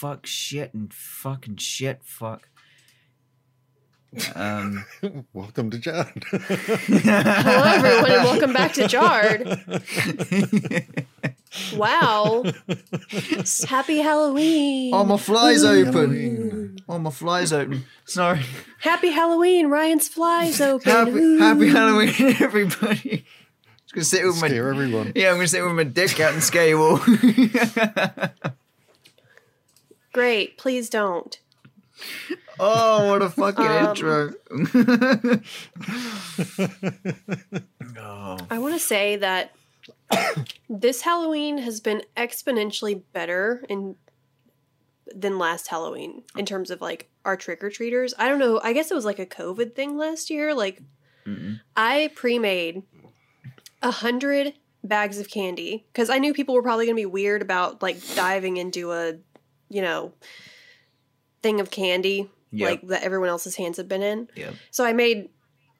fuck, 0.00 0.24
shit, 0.24 0.72
and 0.72 0.92
fucking 0.94 1.56
shit, 1.56 2.00
fuck. 2.02 2.48
Um, 4.34 4.86
Welcome 5.34 5.70
to 5.70 5.78
John. 5.78 6.10
Hello, 6.30 7.62
everyone, 7.64 8.10
and 8.10 8.24
welcome 8.24 8.52
back 8.54 8.72
to 8.74 8.88
Jarred. 8.88 9.46
Wow. 11.74 12.44
Happy 13.66 13.98
Halloween. 13.98 14.94
oh, 14.94 15.04
my 15.04 15.16
fly's 15.16 15.64
open. 15.64 16.78
Oh, 16.88 16.96
my 17.00 17.10
fly's 17.10 17.52
open. 17.52 17.84
Sorry. 18.04 18.42
Happy 18.78 19.10
Halloween. 19.10 19.66
Ryan's 19.66 20.06
flies 20.06 20.60
open. 20.60 20.88
Happy, 20.92 21.38
happy 21.40 21.68
Halloween, 21.68 22.14
everybody. 22.40 23.24
Just 23.82 23.94
gonna 23.94 24.04
sit 24.04 24.24
with 24.24 24.40
my 24.40 24.46
Scare 24.46 24.68
everyone. 24.68 25.10
yeah. 25.16 25.30
I'm 25.30 25.34
gonna 25.38 25.48
sit 25.48 25.64
with 25.64 25.74
my 25.74 25.82
dick 25.82 26.20
out 26.20 26.34
and 26.34 26.42
scare 26.42 26.68
you 26.68 26.80
all. 26.80 27.00
Great. 30.12 30.58
Please 30.58 30.88
don't. 30.90 31.38
oh, 32.58 33.08
what 33.10 33.22
a 33.22 33.28
fucking 33.30 33.66
Um, 33.66 33.86
intro. 33.88 34.32
oh, 37.98 38.38
I 38.50 38.58
want 38.58 38.74
to 38.74 38.80
say 38.80 39.16
that 39.16 39.52
this 40.68 41.02
Halloween 41.02 41.58
has 41.58 41.80
been 41.80 42.02
exponentially 42.16 43.02
better 43.12 43.64
in 43.68 43.96
than 45.14 45.38
last 45.38 45.68
Halloween 45.68 46.22
in 46.36 46.46
terms 46.46 46.70
of 46.70 46.80
like 46.80 47.08
our 47.24 47.36
trick 47.36 47.62
or 47.64 47.70
treaters. 47.70 48.14
I 48.18 48.28
don't 48.28 48.38
know. 48.38 48.60
I 48.62 48.72
guess 48.72 48.90
it 48.90 48.94
was 48.94 49.04
like 49.04 49.18
a 49.18 49.26
COVID 49.26 49.74
thing 49.74 49.96
last 49.98 50.30
year. 50.30 50.54
Like 50.54 50.80
Mm-mm. 51.26 51.60
I 51.76 52.12
pre-made 52.14 52.82
a 53.82 53.90
hundred 53.90 54.54
bags 54.84 55.18
of 55.18 55.28
candy 55.28 55.84
because 55.92 56.10
I 56.10 56.18
knew 56.18 56.32
people 56.32 56.54
were 56.54 56.62
probably 56.62 56.86
going 56.86 56.96
to 56.96 57.00
be 57.02 57.06
weird 57.06 57.42
about 57.42 57.82
like 57.82 57.98
diving 58.14 58.56
into 58.56 58.92
a, 58.92 59.14
you 59.70 59.80
know, 59.80 60.12
thing 61.42 61.60
of 61.60 61.70
candy 61.70 62.28
Yep. 62.52 62.68
like 62.70 62.88
that 62.88 63.02
everyone 63.04 63.28
else's 63.28 63.54
hands 63.54 63.76
have 63.76 63.86
been 63.88 64.02
in. 64.02 64.28
yeah. 64.34 64.50
So 64.72 64.84
I 64.84 64.92
made 64.92 65.28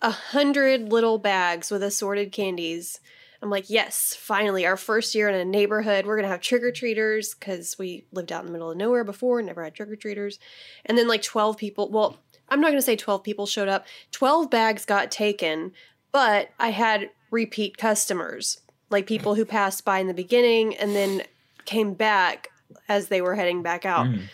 a 0.00 0.10
hundred 0.10 0.90
little 0.92 1.18
bags 1.18 1.68
with 1.70 1.82
assorted 1.82 2.30
candies. 2.30 3.00
I'm 3.42 3.50
like, 3.50 3.68
yes, 3.68 4.14
finally, 4.18 4.64
our 4.66 4.76
first 4.76 5.14
year 5.16 5.28
in 5.28 5.34
a 5.34 5.44
neighborhood. 5.44 6.06
We're 6.06 6.14
gonna 6.16 6.28
have 6.28 6.40
trick 6.40 6.62
or 6.62 6.70
treaters 6.70 7.34
because 7.34 7.76
we 7.76 8.06
lived 8.12 8.30
out 8.30 8.42
in 8.42 8.46
the 8.46 8.52
middle 8.52 8.70
of 8.70 8.76
nowhere 8.76 9.02
before, 9.02 9.42
never 9.42 9.64
had 9.64 9.74
trick 9.74 9.88
or 9.90 9.96
treaters. 9.96 10.38
And 10.86 10.96
then 10.96 11.08
like 11.08 11.22
12 11.22 11.56
people. 11.56 11.90
Well, 11.90 12.18
I'm 12.48 12.60
not 12.60 12.68
gonna 12.68 12.82
say 12.82 12.94
12 12.94 13.24
people 13.24 13.46
showed 13.46 13.68
up. 13.68 13.84
12 14.12 14.48
bags 14.48 14.84
got 14.84 15.10
taken, 15.10 15.72
but 16.12 16.50
I 16.60 16.70
had 16.70 17.10
repeat 17.32 17.76
customers, 17.78 18.60
like 18.90 19.06
people 19.08 19.34
who 19.34 19.44
passed 19.44 19.84
by 19.84 19.98
in 19.98 20.06
the 20.06 20.14
beginning 20.14 20.76
and 20.76 20.94
then 20.94 21.22
came 21.64 21.94
back 21.94 22.49
as 22.88 23.08
they 23.08 23.20
were 23.20 23.34
heading 23.34 23.62
back 23.62 23.84
out. 23.84 24.06
Mm. 24.06 24.24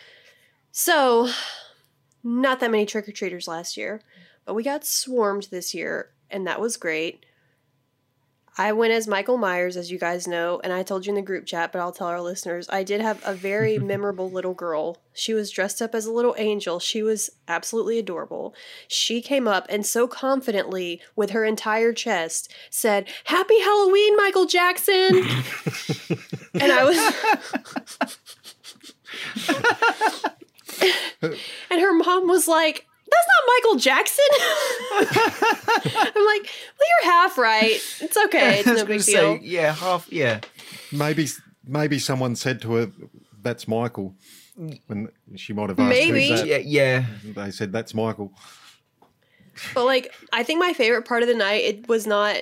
So, 0.72 1.30
not 2.22 2.60
that 2.60 2.70
many 2.70 2.86
trick 2.86 3.08
or 3.08 3.12
treaters 3.12 3.48
last 3.48 3.76
year, 3.76 4.00
but 4.44 4.54
we 4.54 4.62
got 4.62 4.84
swarmed 4.84 5.48
this 5.50 5.74
year, 5.74 6.10
and 6.30 6.46
that 6.46 6.60
was 6.60 6.76
great. 6.76 7.24
I 8.58 8.72
went 8.72 8.94
as 8.94 9.06
Michael 9.06 9.36
Myers, 9.36 9.76
as 9.76 9.90
you 9.90 9.98
guys 9.98 10.26
know, 10.26 10.60
and 10.64 10.72
I 10.72 10.82
told 10.82 11.04
you 11.04 11.10
in 11.10 11.16
the 11.16 11.22
group 11.22 11.44
chat, 11.44 11.72
but 11.72 11.80
I'll 11.80 11.92
tell 11.92 12.06
our 12.06 12.22
listeners. 12.22 12.66
I 12.70 12.84
did 12.84 13.02
have 13.02 13.20
a 13.24 13.34
very 13.34 13.78
memorable 13.92 14.30
little 14.30 14.54
girl. 14.54 14.96
She 15.12 15.34
was 15.34 15.50
dressed 15.50 15.82
up 15.82 15.94
as 15.94 16.06
a 16.06 16.12
little 16.12 16.34
angel. 16.38 16.78
She 16.78 17.02
was 17.02 17.28
absolutely 17.48 17.98
adorable. 17.98 18.54
She 18.88 19.20
came 19.20 19.46
up 19.46 19.66
and 19.68 19.84
so 19.84 20.08
confidently, 20.08 21.02
with 21.14 21.30
her 21.30 21.44
entire 21.44 21.92
chest, 21.92 22.50
said, 22.70 23.08
Happy 23.24 23.60
Halloween, 23.60 24.16
Michael 24.16 24.46
Jackson! 24.46 25.16
and 26.54 26.72
I 26.72 26.84
was. 26.84 28.16
and 31.70 31.80
her 31.80 31.94
mom 31.94 32.28
was 32.28 32.48
like, 32.48 32.86
"That's 33.10 33.26
not 33.32 33.44
Michael 33.54 33.78
Jackson." 33.78 34.24
I'm 34.94 36.26
like, 36.26 36.42
"Well, 36.44 36.88
you're 36.88 37.12
half 37.12 37.38
right. 37.38 37.80
It's 38.00 38.16
okay. 38.26 38.60
It's 38.60 38.68
I 38.68 38.72
was 38.72 38.82
no 38.82 38.86
big 38.86 39.00
say, 39.00 39.12
deal." 39.12 39.38
yeah, 39.42 39.74
half. 39.74 40.10
Yeah, 40.12 40.40
maybe 40.92 41.28
maybe 41.64 41.98
someone 41.98 42.36
said 42.36 42.60
to 42.62 42.74
her, 42.74 42.90
"That's 43.42 43.66
Michael," 43.68 44.14
when 44.86 45.08
she 45.36 45.52
might 45.52 45.68
have 45.70 45.80
asked. 45.80 45.88
Maybe. 45.88 46.28
Who's 46.28 46.40
that? 46.40 46.46
yeah, 46.46 46.58
yeah. 46.58 47.04
They 47.24 47.50
said, 47.50 47.72
"That's 47.72 47.94
Michael." 47.94 48.32
But 49.74 49.86
like, 49.86 50.12
I 50.32 50.42
think 50.42 50.60
my 50.60 50.72
favorite 50.72 51.06
part 51.06 51.22
of 51.22 51.28
the 51.28 51.34
night 51.34 51.64
it 51.64 51.88
was 51.88 52.06
not 52.06 52.36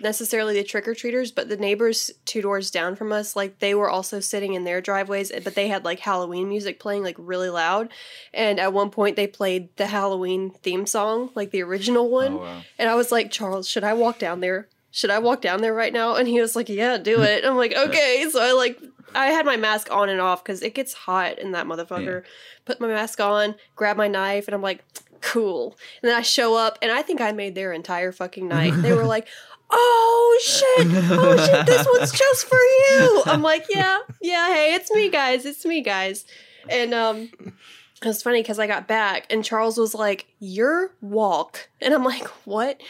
necessarily 0.00 0.54
the 0.54 0.64
trick 0.64 0.86
or 0.86 0.94
treaters, 0.94 1.32
but 1.32 1.48
the 1.48 1.56
neighbors 1.56 2.10
two 2.24 2.42
doors 2.42 2.70
down 2.70 2.96
from 2.96 3.12
us. 3.12 3.36
Like 3.36 3.58
they 3.58 3.74
were 3.74 3.90
also 3.90 4.20
sitting 4.20 4.54
in 4.54 4.64
their 4.64 4.80
driveways, 4.80 5.30
eh, 5.30 5.40
but 5.42 5.54
they 5.54 5.68
had 5.68 5.84
like 5.84 6.00
Halloween 6.00 6.48
music 6.48 6.80
playing 6.80 7.02
like 7.02 7.16
really 7.18 7.48
loud. 7.48 7.88
And 8.32 8.58
at 8.58 8.72
one 8.72 8.90
point, 8.90 9.16
they 9.16 9.26
played 9.26 9.74
the 9.76 9.86
Halloween 9.86 10.50
theme 10.50 10.86
song, 10.86 11.30
like 11.34 11.50
the 11.50 11.62
original 11.62 12.04
oh, 12.04 12.08
one. 12.08 12.32
Oh, 12.34 12.38
wow. 12.38 12.62
And 12.78 12.88
I 12.88 12.94
was 12.94 13.12
like, 13.12 13.30
Charles, 13.30 13.68
should 13.68 13.84
I 13.84 13.94
walk 13.94 14.18
down 14.18 14.40
there? 14.40 14.68
Should 14.90 15.10
I 15.10 15.18
walk 15.18 15.40
down 15.40 15.62
there 15.62 15.74
right 15.74 15.92
now? 15.92 16.16
And 16.16 16.28
he 16.28 16.40
was 16.40 16.54
like, 16.54 16.68
Yeah, 16.68 16.98
do 16.98 17.22
it. 17.22 17.44
I'm 17.44 17.56
like, 17.56 17.74
okay. 17.74 18.26
So 18.30 18.42
I 18.42 18.52
like 18.52 18.80
I 19.14 19.26
had 19.26 19.46
my 19.46 19.56
mask 19.56 19.90
on 19.90 20.08
and 20.08 20.20
off 20.20 20.42
because 20.42 20.62
it 20.62 20.74
gets 20.74 20.94
hot 20.94 21.38
in 21.38 21.52
that 21.52 21.66
motherfucker. 21.66 22.24
Put 22.64 22.80
my 22.80 22.86
mask 22.88 23.20
on, 23.20 23.54
grab 23.76 23.96
my 23.96 24.08
knife, 24.08 24.48
and 24.48 24.54
I'm 24.54 24.62
like, 24.62 24.84
cool. 25.22 25.78
And 26.02 26.10
then 26.10 26.18
I 26.18 26.22
show 26.22 26.56
up 26.56 26.78
and 26.82 26.92
I 26.92 27.00
think 27.00 27.20
I 27.20 27.32
made 27.32 27.54
their 27.54 27.72
entire 27.72 28.12
fucking 28.12 28.46
night. 28.46 28.74
They 28.76 28.92
were 28.92 29.04
like, 29.06 29.28
Oh 29.72 30.40
shit! 30.44 30.86
Oh 31.10 31.36
shit! 31.46 31.66
This 31.66 31.86
one's 31.92 32.12
just 32.12 32.46
for 32.46 32.58
you. 32.58 33.22
I'm 33.26 33.42
like, 33.42 33.66
yeah, 33.70 33.98
yeah. 34.20 34.46
Hey, 34.48 34.74
it's 34.74 34.90
me, 34.90 35.08
guys. 35.08 35.46
It's 35.46 35.64
me, 35.64 35.80
guys. 35.82 36.24
And 36.68 36.92
um, 36.94 37.30
it 37.40 38.08
was 38.08 38.22
funny 38.22 38.42
because 38.42 38.58
I 38.58 38.66
got 38.66 38.86
back 38.86 39.26
and 39.30 39.44
Charles 39.44 39.78
was 39.78 39.94
like, 39.94 40.26
"Your 40.38 40.94
walk," 41.00 41.68
and 41.80 41.94
I'm 41.94 42.04
like, 42.04 42.26
"What?" 42.44 42.80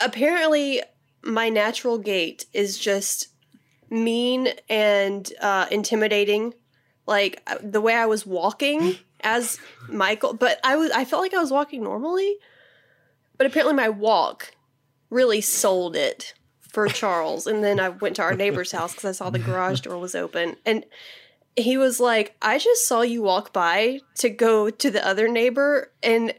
Apparently, 0.00 0.82
my 1.22 1.48
natural 1.48 1.98
gait 1.98 2.46
is 2.52 2.78
just 2.78 3.28
mean 3.90 4.48
and 4.68 5.30
uh, 5.40 5.66
intimidating. 5.70 6.54
Like 7.06 7.42
uh, 7.46 7.56
the 7.62 7.80
way 7.80 7.94
I 7.94 8.06
was 8.06 8.24
walking 8.24 8.96
as 9.20 9.58
Michael, 9.88 10.34
but 10.34 10.58
I 10.64 10.76
was 10.76 10.90
I 10.92 11.04
felt 11.04 11.22
like 11.22 11.34
I 11.34 11.40
was 11.40 11.50
walking 11.50 11.82
normally. 11.82 12.36
But 13.36 13.46
apparently, 13.46 13.74
my 13.74 13.88
walk 13.88 14.54
really 15.12 15.40
sold 15.40 15.94
it 15.94 16.34
for 16.60 16.88
Charles. 16.88 17.46
And 17.46 17.62
then 17.62 17.78
I 17.78 17.90
went 17.90 18.16
to 18.16 18.22
our 18.22 18.34
neighbor's 18.34 18.72
house 18.72 18.94
because 18.94 19.04
I 19.04 19.12
saw 19.12 19.30
the 19.30 19.38
garage 19.38 19.80
door 19.80 19.98
was 19.98 20.14
open. 20.14 20.56
And 20.64 20.84
he 21.54 21.76
was 21.76 22.00
like, 22.00 22.34
I 22.40 22.58
just 22.58 22.88
saw 22.88 23.02
you 23.02 23.22
walk 23.22 23.52
by 23.52 24.00
to 24.16 24.30
go 24.30 24.70
to 24.70 24.90
the 24.90 25.06
other 25.06 25.28
neighbor. 25.28 25.92
And 26.02 26.32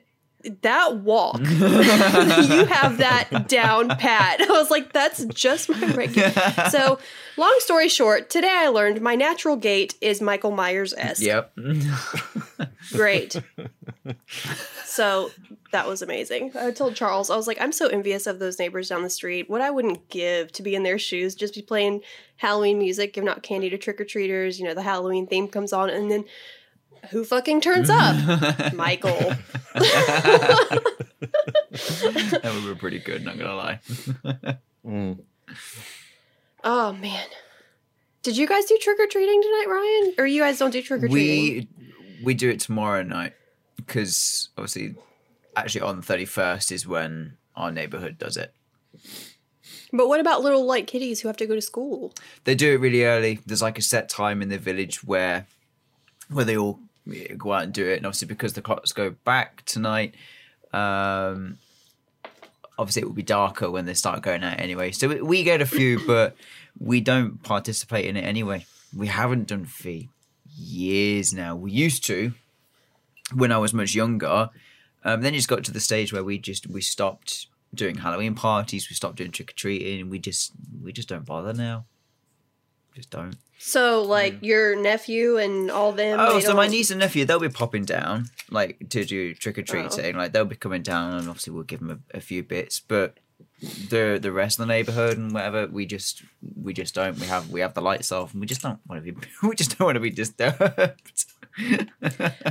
that 0.63 0.97
walk, 0.97 1.39
you 1.39 1.45
have 2.65 2.97
that 2.97 3.45
down 3.47 3.89
pat. 3.89 4.41
I 4.49 4.51
was 4.51 4.71
like, 4.71 4.91
that's 4.91 5.23
just 5.25 5.69
my 5.69 5.85
regular. 5.93 6.31
So, 6.69 6.99
long 7.37 7.55
story 7.59 7.87
short, 7.87 8.29
today 8.29 8.51
I 8.51 8.69
learned 8.69 9.01
my 9.01 9.15
natural 9.15 9.55
gait 9.55 9.95
is 10.01 10.19
Michael 10.19 10.51
Myers 10.51 10.93
esque. 10.97 11.21
Yep. 11.21 11.57
Great. 12.91 13.39
So 14.85 15.31
that 15.73 15.87
was 15.87 16.01
amazing. 16.01 16.51
I 16.55 16.71
told 16.71 16.95
Charles, 16.95 17.29
I 17.29 17.35
was 17.35 17.47
like, 17.47 17.59
I'm 17.59 17.71
so 17.71 17.87
envious 17.87 18.25
of 18.27 18.39
those 18.39 18.59
neighbors 18.59 18.89
down 18.89 19.03
the 19.03 19.09
street. 19.09 19.49
What 19.49 19.59
I 19.59 19.71
wouldn't 19.71 20.07
give 20.09 20.51
to 20.53 20.63
be 20.63 20.75
in 20.75 20.83
their 20.83 20.99
shoes, 20.99 21.35
just 21.35 21.55
be 21.55 21.61
playing 21.61 22.01
Halloween 22.37 22.77
music, 22.77 23.11
giving 23.13 23.27
out 23.27 23.43
candy 23.43 23.69
to 23.71 23.77
trick 23.77 23.99
or 23.99 24.05
treaters. 24.05 24.59
You 24.59 24.65
know, 24.65 24.75
the 24.75 24.83
Halloween 24.83 25.27
theme 25.27 25.47
comes 25.47 25.73
on, 25.73 25.89
and 25.89 26.09
then 26.09 26.25
who 27.09 27.25
fucking 27.25 27.61
turns 27.61 27.89
up? 27.89 28.73
Michael. 28.73 29.11
that 29.73 30.91
would 32.43 32.75
be 32.75 32.79
pretty 32.79 32.99
good. 32.99 33.25
Not 33.25 33.37
gonna 33.37 33.55
lie. 33.55 33.79
Mm. 34.85 35.19
Oh 36.63 36.93
man. 36.93 37.25
Did 38.21 38.37
you 38.37 38.47
guys 38.47 38.65
do 38.65 38.77
trick 38.79 38.99
or 38.99 39.07
treating 39.07 39.41
tonight, 39.41 39.65
Ryan? 39.67 40.13
Or 40.19 40.25
you 40.25 40.41
guys 40.41 40.59
don't 40.59 40.71
do 40.71 40.81
trick 40.81 41.03
or 41.03 41.09
treating? 41.09 41.67
we 41.81 42.23
we 42.23 42.33
do 42.35 42.49
it 42.49 42.59
tomorrow 42.59 43.01
night 43.03 43.33
because 43.75 44.49
obviously, 44.57 44.95
actually 45.55 45.81
on 45.81 45.97
the 45.97 46.01
thirty 46.01 46.25
first 46.25 46.71
is 46.71 46.87
when 46.87 47.37
our 47.55 47.71
neighborhood 47.71 48.17
does 48.17 48.37
it. 48.37 48.53
But 49.91 50.07
what 50.07 50.19
about 50.19 50.41
little 50.41 50.65
like 50.65 50.87
kitties 50.87 51.21
who 51.21 51.27
have 51.29 51.37
to 51.37 51.45
go 51.45 51.55
to 51.55 51.61
school? 51.61 52.13
They 52.45 52.55
do 52.55 52.73
it 52.73 52.77
really 52.79 53.03
early. 53.05 53.39
There's 53.45 53.61
like 53.61 53.77
a 53.77 53.81
set 53.81 54.09
time 54.09 54.41
in 54.41 54.49
the 54.49 54.57
village 54.57 55.03
where 55.03 55.45
where 56.29 56.45
they 56.45 56.57
all 56.57 56.79
go 57.37 57.53
out 57.53 57.63
and 57.63 57.73
do 57.73 57.85
it, 57.85 57.97
and 57.97 58.05
obviously 58.05 58.27
because 58.27 58.53
the 58.53 58.61
clocks 58.61 58.91
go 58.91 59.11
back 59.23 59.63
tonight. 59.65 60.15
Um, 60.71 61.57
obviously 62.79 63.03
it 63.03 63.05
will 63.05 63.13
be 63.13 63.21
darker 63.21 63.69
when 63.69 63.85
they 63.85 63.93
start 63.93 64.23
going 64.23 64.43
out 64.43 64.59
anyway. 64.59 64.91
So 64.91 65.07
we- 65.07 65.21
we 65.21 65.43
get 65.43 65.61
a 65.61 65.65
few, 65.65 65.99
but 66.07 66.35
we 66.79 67.01
don't 67.01 67.43
participate 67.43 68.05
in 68.05 68.17
it 68.17 68.21
anyway. 68.23 68.65
We 68.95 69.07
haven't 69.07 69.47
done 69.47 69.65
for 69.65 69.91
years 70.57 71.33
now. 71.33 71.55
We 71.55 71.71
used 71.71 72.03
to 72.05 72.33
when 73.35 73.51
I 73.51 73.57
was 73.59 73.73
much 73.73 73.93
younger. 73.93 74.49
Um, 75.05 75.21
then 75.21 75.33
it 75.33 75.37
just 75.37 75.49
got 75.49 75.63
to 75.65 75.71
the 75.71 75.79
stage 75.79 76.13
where 76.13 76.23
we 76.23 76.37
just 76.37 76.67
we 76.67 76.81
stopped 76.81 77.47
doing 77.73 77.95
Halloween 77.95 78.35
parties. 78.35 78.89
We 78.89 78.95
stopped 78.95 79.17
doing 79.17 79.31
trick 79.31 79.51
or 79.51 79.53
treating. 79.53 80.09
We 80.09 80.19
just 80.19 80.51
we 80.81 80.91
just 80.93 81.09
don't 81.09 81.25
bother 81.25 81.53
now. 81.53 81.85
just 82.95 83.09
don't. 83.09 83.35
So, 83.59 84.01
like 84.03 84.35
your 84.41 84.75
nephew 84.75 85.37
and 85.37 85.71
all 85.71 85.93
them. 85.93 86.19
Oh, 86.19 86.39
so 86.41 86.53
my 86.53 86.67
niece 86.67 86.91
and 86.91 86.99
nephew, 86.99 87.23
they'll 87.23 87.39
be 87.39 87.47
popping 87.49 87.85
down, 87.85 88.25
like 88.51 88.89
to 88.89 89.05
do 89.05 89.33
trick 89.33 89.57
or 89.57 89.61
Oh. 89.61 89.63
treating. 89.63 90.15
Like 90.17 90.33
they'll 90.33 90.43
be 90.45 90.57
coming 90.57 90.81
down, 90.81 91.13
and 91.13 91.29
obviously 91.29 91.53
we'll 91.53 91.63
give 91.63 91.79
them 91.79 92.03
a, 92.13 92.17
a 92.17 92.19
few 92.21 92.43
bits. 92.43 92.81
But 92.81 93.19
the 93.89 94.19
the 94.21 94.31
rest 94.31 94.59
of 94.59 94.67
the 94.67 94.73
neighborhood 94.73 95.17
and 95.17 95.31
whatever, 95.33 95.67
we 95.67 95.85
just 95.85 96.23
we 96.61 96.73
just 96.73 96.93
don't. 96.95 97.17
We 97.19 97.27
have 97.27 97.49
we 97.49 97.61
have 97.61 97.73
the 97.73 97.81
lights 97.81 98.11
off, 98.11 98.33
and 98.33 98.41
we 98.41 98.47
just 98.47 98.61
don't 98.61 98.79
want 98.87 99.03
to 99.03 99.11
be. 99.11 99.17
We 99.47 99.55
just 99.55 99.77
don't 99.77 99.85
want 99.85 99.95
to 99.95 99.99
be 99.99 100.09
disturbed. 100.09 101.25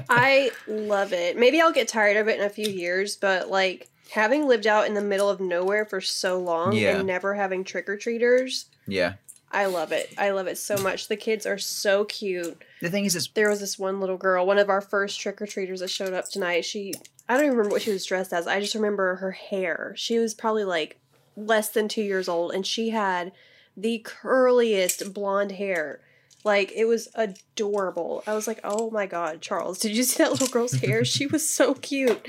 I 0.08 0.50
love 0.66 1.12
it. 1.12 1.36
Maybe 1.36 1.60
I'll 1.60 1.72
get 1.72 1.88
tired 1.88 2.16
of 2.16 2.28
it 2.28 2.38
in 2.38 2.44
a 2.46 2.50
few 2.50 2.68
years, 2.68 3.16
but 3.16 3.50
like 3.50 3.88
having 4.10 4.46
lived 4.46 4.66
out 4.66 4.86
in 4.86 4.94
the 4.94 5.00
middle 5.02 5.28
of 5.28 5.40
nowhere 5.40 5.84
for 5.84 6.00
so 6.00 6.38
long 6.38 6.72
Yeah. 6.72 6.98
and 6.98 7.06
never 7.06 7.34
having 7.34 7.64
trick 7.64 7.88
or 7.88 7.96
treaters, 7.96 8.66
yeah. 8.86 9.14
I 9.50 9.66
love 9.66 9.92
it. 9.92 10.14
I 10.16 10.30
love 10.30 10.46
it 10.46 10.56
so 10.56 10.76
much. 10.78 11.08
The 11.08 11.16
kids 11.16 11.44
are 11.46 11.58
so 11.58 12.04
cute. 12.06 12.62
The 12.80 12.88
thing 12.90 13.04
is, 13.04 13.28
There 13.34 13.50
was 13.50 13.60
this 13.60 13.78
one 13.78 14.00
little 14.00 14.16
girl, 14.16 14.46
one 14.46 14.58
of 14.58 14.70
our 14.70 14.80
first 14.80 15.20
trick 15.20 15.42
or 15.42 15.46
treaters 15.46 15.80
that 15.80 15.90
showed 15.90 16.14
up 16.14 16.30
tonight. 16.30 16.64
She, 16.64 16.94
I 17.28 17.34
don't 17.34 17.44
even 17.44 17.56
remember 17.58 17.74
what 17.74 17.82
she 17.82 17.90
was 17.90 18.06
dressed 18.06 18.32
as. 18.32 18.46
I 18.46 18.60
just 18.60 18.74
remember 18.74 19.16
her 19.16 19.30
hair. 19.32 19.92
She 19.96 20.18
was 20.18 20.32
probably 20.32 20.64
like 20.64 20.98
less 21.36 21.70
than 21.70 21.88
two 21.88 22.02
years 22.02 22.28
old, 22.28 22.52
and 22.52 22.66
she 22.66 22.90
had 22.90 23.32
the 23.76 24.00
curliest 24.04 25.12
blonde 25.14 25.52
hair. 25.52 26.00
Like 26.44 26.72
it 26.74 26.86
was 26.86 27.08
adorable. 27.14 28.22
I 28.26 28.34
was 28.34 28.46
like, 28.46 28.60
"Oh 28.64 28.90
my 28.90 29.06
god, 29.06 29.40
Charles! 29.40 29.78
Did 29.78 29.96
you 29.96 30.02
see 30.02 30.22
that 30.22 30.30
little 30.32 30.48
girl's 30.48 30.72
hair? 30.74 31.04
She 31.06 31.26
was 31.26 31.48
so 31.48 31.74
cute." 31.74 32.26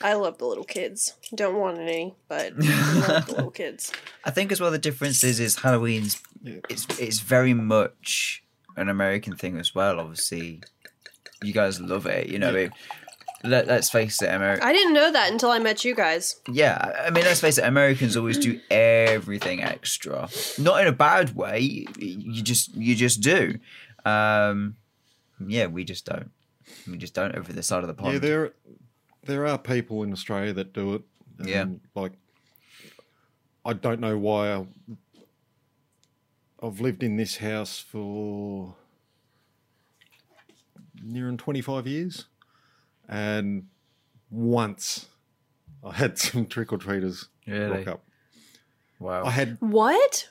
I 0.00 0.14
love 0.14 0.38
the 0.38 0.46
little 0.46 0.64
kids. 0.64 1.14
Don't 1.34 1.56
want 1.56 1.78
any, 1.78 2.14
but 2.28 2.52
I 2.60 2.92
love 3.06 3.26
the 3.26 3.32
little 3.36 3.50
kids. 3.52 3.92
I 4.24 4.30
think 4.30 4.50
as 4.50 4.60
well 4.60 4.70
the 4.70 4.78
difference 4.78 5.22
is 5.24 5.38
is 5.40 5.56
Halloween's 5.60 6.20
Yeah. 6.42 6.58
it's 6.68 6.86
it's 6.98 7.20
very 7.20 7.54
much 7.54 8.42
an 8.76 8.88
American 8.88 9.36
thing 9.36 9.58
as 9.58 9.74
well. 9.74 10.00
Obviously, 10.00 10.60
you 11.42 11.52
guys 11.52 11.80
love 11.80 12.06
it. 12.06 12.26
You 12.26 12.38
know, 12.40 12.54
it, 12.54 12.72
let 13.44 13.66
let's 13.66 13.90
face 13.90 14.20
it, 14.22 14.28
America. 14.32 14.64
I 14.64 14.72
didn't 14.72 14.94
know 14.94 15.10
that 15.12 15.30
until 15.32 15.50
I 15.50 15.58
met 15.58 15.84
you 15.84 15.94
guys. 15.94 16.40
Yeah, 16.48 16.76
I- 16.80 17.06
I 17.06 17.10
mean, 17.10 17.24
let's 17.24 17.40
face 17.40 17.58
it. 17.58 17.64
Americans 17.64 18.16
always 18.16 18.38
do 18.38 18.60
everything 18.70 19.62
extra, 19.62 20.28
not 20.58 20.80
in 20.80 20.86
a 20.86 20.92
bad 20.92 21.34
way. 21.34 21.86
You 21.98 22.42
just 22.42 22.74
you 22.76 22.94
just 22.94 23.20
do. 23.20 23.58
Um, 24.04 24.76
yeah, 25.44 25.66
we 25.66 25.84
just 25.84 26.04
don't. 26.04 26.30
We 26.88 26.96
just 26.96 27.14
don't 27.14 27.34
over 27.36 27.52
the 27.52 27.62
side 27.62 27.82
of 27.82 27.88
the 27.88 27.94
pond. 27.94 28.14
Yeah, 28.14 28.18
there 28.18 28.52
there 29.24 29.46
are 29.46 29.58
people 29.58 30.02
in 30.02 30.12
Australia 30.12 30.52
that 30.52 30.72
do 30.72 30.94
it. 30.94 31.02
Yeah. 31.44 31.66
like 31.94 32.12
I 33.64 33.72
don't 33.72 34.00
know 34.00 34.16
why 34.18 34.52
I, 34.52 34.66
I've 36.62 36.80
lived 36.80 37.02
in 37.02 37.16
this 37.16 37.36
house 37.38 37.78
for 37.78 38.74
near 41.02 41.28
on 41.28 41.36
twenty 41.36 41.60
five 41.60 41.86
years, 41.86 42.26
and 43.08 43.64
once 44.30 45.06
I 45.84 45.92
had 45.94 46.18
some 46.18 46.46
trick 46.46 46.72
or 46.72 46.78
treaters 46.78 47.28
Really? 47.46 47.78
rock 47.78 47.86
up. 47.88 48.04
Wow. 49.00 49.24
I 49.24 49.30
had 49.30 49.56
What? 49.60 50.28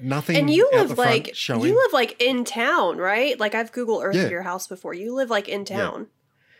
nothing. 0.00 0.36
And 0.36 0.48
you 0.50 0.66
out 0.72 0.78
live 0.80 0.88
the 0.90 0.94
front 0.96 1.10
like 1.10 1.30
showing. 1.34 1.62
you 1.68 1.74
live 1.76 1.92
like 1.92 2.20
in 2.22 2.44
town, 2.44 2.98
right? 2.98 3.38
Like 3.38 3.54
I've 3.54 3.72
Google 3.72 4.00
Earth 4.00 4.14
Yeah. 4.16 4.28
your 4.28 4.42
house 4.42 4.66
before. 4.68 4.94
You 4.94 5.14
live 5.14 5.28
like 5.30 5.48
in 5.48 5.64
town. 5.64 6.06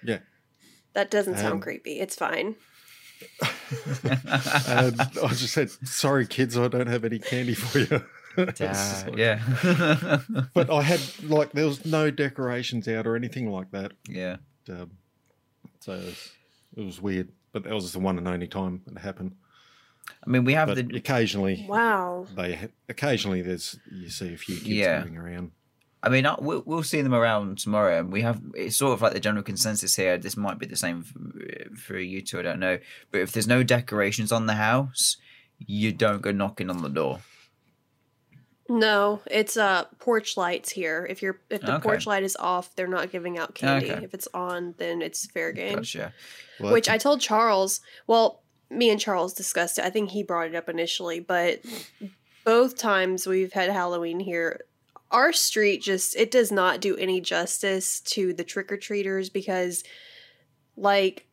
Yeah. 0.05 0.19
That 0.95 1.11
doesn't 1.11 1.37
sound 1.39 1.55
Um, 1.55 1.61
creepy. 1.61 2.01
It's 2.01 2.17
fine. 2.17 2.57
and 4.05 5.01
I 5.01 5.29
just 5.29 5.53
said, 5.53 5.71
"Sorry, 5.87 6.27
kids, 6.27 6.57
I 6.59 6.69
don't 6.69 6.89
have 6.89 7.05
any 7.05 7.19
candy 7.19 7.55
for 7.55 7.79
you." 7.79 8.05
It's 8.37 8.59
just 8.59 9.07
Yeah, 9.17 9.41
yeah, 9.63 10.21
But 10.55 10.71
I 10.71 10.83
had 10.83 11.01
like 11.23 11.53
there 11.53 11.67
was 11.67 11.85
no 11.85 12.11
decorations 12.11 12.89
out 12.89 13.07
or 13.07 13.15
anything 13.15 13.51
like 13.51 13.71
that. 13.73 13.93
yeah. 14.09 14.37
Um, 14.69 14.93
so 15.83 15.93
it 15.93 16.05
was, 16.05 16.31
it 16.77 16.85
was 16.85 17.01
weird. 17.01 17.29
But 17.53 17.65
that 17.65 17.75
was 17.75 17.93
the 17.93 17.99
one 17.99 18.17
and 18.19 18.27
only 18.27 18.47
time 18.49 18.81
it 18.87 18.99
happened. 18.99 19.33
I 20.27 20.31
mean, 20.31 20.45
we 20.45 20.55
have 20.55 20.69
But 20.69 20.89
the. 20.89 20.97
occasionally 20.97 21.67
Wow. 21.69 22.27
they 22.35 22.55
ha- 22.55 22.67
occasionally 22.89 23.43
there's 23.43 23.79
you 23.91 24.09
see 24.09 24.33
a 24.35 24.37
few 24.37 24.57
kids 24.57 24.69
Yeah. 24.69 24.99
moving 25.01 25.17
around. 25.19 25.51
I 26.05 26.09
mean, 26.09 26.27
we'll, 26.41 26.63
we'll 26.67 26.83
see 26.83 27.01
them 27.03 27.15
around 27.15 27.59
tomorrow, 27.59 28.01
and 28.01 28.11
we 28.13 28.23
have. 28.23 28.41
It's 28.55 28.77
sort 28.77 28.93
of 28.95 29.03
like 29.03 29.13
the 29.13 29.21
general 29.21 29.45
consensus 29.45 29.95
here. 29.95 30.19
This 30.19 30.37
might 30.37 30.59
be 30.59 30.67
the 30.67 30.75
same 30.77 31.05
for, 31.05 31.77
for 31.77 31.97
you 31.99 32.23
two. 32.23 32.41
I 32.41 32.43
don't 32.43 32.59
know, 32.59 32.79
but 33.13 33.21
if 33.21 33.31
there's 33.31 33.47
no 33.47 33.63
decorations 33.63 34.33
on 34.33 34.47
the 34.47 34.55
house, 34.55 35.17
you 35.59 35.93
don't 35.93 36.21
go 36.21 36.33
knocking 36.33 36.71
on 36.71 36.83
the 36.83 36.89
door. 36.89 37.21
No, 38.75 39.21
it's 39.31 39.59
uh 39.59 39.85
porch 39.99 40.39
lights 40.39 40.71
here. 40.71 41.07
If 41.11 41.21
you're 41.21 41.41
if 41.51 41.61
the 41.61 41.75
Okay. 41.75 41.83
porch 41.83 42.07
light 42.07 42.23
is 42.23 42.37
off, 42.37 42.75
they're 42.75 42.87
not 42.89 43.13
giving 43.13 43.37
out 43.37 43.55
candy. 43.55 43.91
Okay. 43.93 44.03
If 44.05 44.15
it's 44.15 44.29
on, 44.33 44.75
then 44.79 45.03
it's 45.03 45.27
fair 45.27 45.53
game. 45.53 45.77
Gotcha. 45.77 46.15
Well, 46.59 46.73
Which 46.73 46.89
I 46.89 46.97
told 46.97 47.21
Charles. 47.21 47.81
Well, 48.07 48.43
me 48.71 48.89
and 48.89 48.99
Charles 48.99 49.35
discussed 49.35 49.79
it. 49.79 49.85
I 49.85 49.91
think 49.91 50.09
he 50.11 50.23
brought 50.23 50.47
it 50.49 50.55
up 50.55 50.71
initially, 50.71 51.21
but 51.21 51.61
both 52.47 52.79
times 52.79 53.27
we've 53.27 53.53
had 53.53 53.69
Halloween 53.71 54.19
here, 54.21 54.65
our 55.11 55.35
street 55.35 55.83
just 55.83 56.17
it 56.17 56.31
does 56.31 56.51
not 56.51 56.81
do 56.81 56.97
any 56.97 57.21
justice 57.21 58.01
to 58.01 58.33
the 58.33 58.43
trick 58.45 58.73
or 58.73 58.79
treaters 58.79 59.29
because, 59.29 59.85
like, 60.79 61.27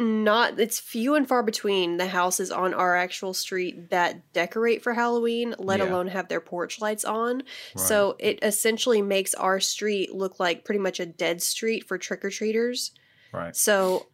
not 0.00 0.58
it's 0.58 0.80
few 0.80 1.14
and 1.14 1.28
far 1.28 1.42
between 1.42 1.98
the 1.98 2.06
houses 2.08 2.50
on 2.50 2.72
our 2.72 2.96
actual 2.96 3.34
street 3.34 3.90
that 3.90 4.32
decorate 4.32 4.82
for 4.82 4.94
Halloween, 4.94 5.54
let 5.58 5.78
Yeah. 5.78 5.90
alone 5.92 6.08
have 6.08 6.28
their 6.28 6.40
porch 6.40 6.80
lights 6.80 7.04
on. 7.04 7.42
So 7.76 8.16
it 8.18 8.38
essentially 8.42 9.02
makes 9.02 9.34
our 9.34 9.60
street 9.60 10.14
look 10.14 10.40
like 10.40 10.64
pretty 10.64 10.78
much 10.80 10.98
a 11.00 11.06
dead 11.06 11.42
street 11.42 11.86
for 11.86 11.98
trick 11.98 12.24
or 12.24 12.30
treaters. 12.30 12.92
right. 13.32 13.54
So, 13.54 14.08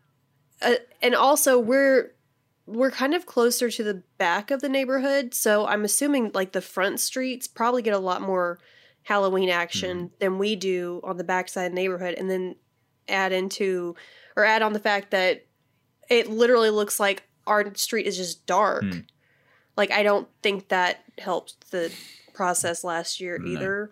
uh, 0.61 0.75
and 1.01 1.15
also 1.15 1.59
we're 1.59 2.13
we're 2.67 2.91
kind 2.91 3.15
of 3.15 3.25
closer 3.27 3.71
to 3.71 3.85
the 3.85 4.03
back 4.19 4.51
of 4.51 4.61
the 4.61 4.69
neighborhood, 4.69 5.33
so 5.35 5.67
I'm 5.67 5.85
assuming 5.85 6.33
like 6.35 6.51
the 6.51 6.61
front 6.61 6.99
streets 6.99 7.47
probably 7.47 7.81
get 7.83 7.95
a 7.95 7.99
lot 7.99 8.21
more 8.23 8.59
Halloween 9.05 9.49
action 9.51 10.11
than 10.19 10.37
we 10.39 10.57
do 10.57 11.01
on 11.05 11.17
the 11.17 11.23
backside 11.23 11.67
of 11.67 11.73
the 11.73 11.77
neighborhood, 11.77 12.15
and 12.19 12.29
then 12.29 12.57
add 13.09 13.31
into 13.33 13.95
or 14.37 14.45
add 14.45 14.63
on 14.63 14.73
the 14.73 14.81
fact 14.81 15.13
that 15.13 15.47
it 16.09 16.29
literally 16.31 16.71
looks 16.71 16.99
like 17.01 17.25
our 17.47 17.75
street 17.75 18.07
is 18.07 18.17
just 18.17 18.47
dark. 18.47 18.83
Hmm. 18.85 18.99
Like 19.77 19.91
I 19.91 20.03
don't 20.03 20.29
think 20.43 20.69
that 20.69 21.05
helped 21.19 21.71
the 21.71 21.93
process 22.35 22.83
last 22.85 23.21
year 23.21 23.39
No. 23.39 23.51
either. 23.53 23.91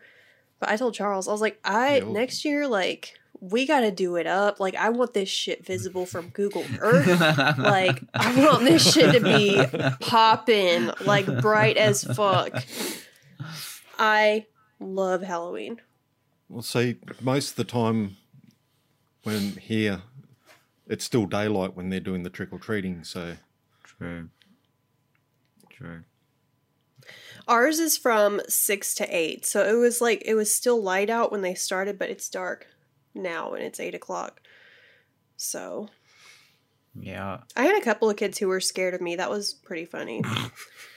But 0.61 0.69
I 0.71 0.77
told 0.77 0.95
Charles, 0.95 1.29
I 1.29 1.33
was 1.33 1.41
like, 1.41 1.59
I 1.65 2.01
No. 2.01 2.13
next 2.13 2.45
year, 2.45 2.67
like, 2.69 3.15
we 3.41 3.67
gotta 3.67 3.91
do 3.91 4.17
it 4.17 4.27
up. 4.27 4.61
Like, 4.61 4.75
I 4.77 4.89
want 4.91 5.13
this 5.13 5.29
shit 5.29 5.67
visible 5.67 6.07
from 6.07 6.29
Google 6.31 6.65
Earth. 6.79 7.07
like, 7.59 8.03
I 8.15 8.45
want 8.47 8.65
this 8.65 8.91
shit 8.95 9.13
to 9.15 9.21
be 9.21 9.61
popping, 10.01 10.91
like 11.05 11.27
bright 11.43 11.77
as 11.77 12.05
fuck. 12.05 12.65
I 13.99 14.47
love 14.81 15.23
Halloween. 15.23 15.81
Well, 16.49 16.63
see, 16.63 16.97
most 17.21 17.51
of 17.51 17.57
the 17.57 17.65
time 17.65 18.17
when 19.25 19.53
here, 19.53 20.03
it's 20.87 21.05
still 21.05 21.27
daylight 21.27 21.75
when 21.75 21.89
they're 21.89 22.01
doing 22.01 22.23
the 22.23 22.31
trick 22.31 22.51
or 22.53 22.59
treating. 22.59 23.05
So 23.05 23.37
True. 23.85 24.29
True. 25.71 26.05
Ours 27.47 27.79
is 27.79 27.99
from 27.99 28.41
six 28.49 28.95
to 28.95 29.07
eight, 29.15 29.45
so 29.45 29.63
it 29.69 29.79
was 29.79 30.01
like 30.01 30.23
it 30.25 30.35
was 30.35 30.55
still 30.55 30.83
light 30.83 31.11
out 31.11 31.31
when 31.31 31.43
they 31.43 31.55
started, 31.55 31.99
but 31.99 32.09
it's 32.11 32.29
dark 32.29 32.67
now 33.15 33.53
and 33.53 33.63
it's 33.63 33.81
eight 33.81 33.95
o'clock. 33.95 34.41
So 35.37 35.89
Yeah. 36.95 37.41
I 37.57 37.65
had 37.65 37.77
a 37.81 37.85
couple 37.85 38.09
of 38.09 38.17
kids 38.17 38.39
who 38.39 38.49
were 38.49 38.61
scared 38.61 38.95
of 38.95 39.01
me. 39.01 39.17
That 39.17 39.31
was 39.31 39.53
pretty 39.53 39.85
funny. 39.85 40.23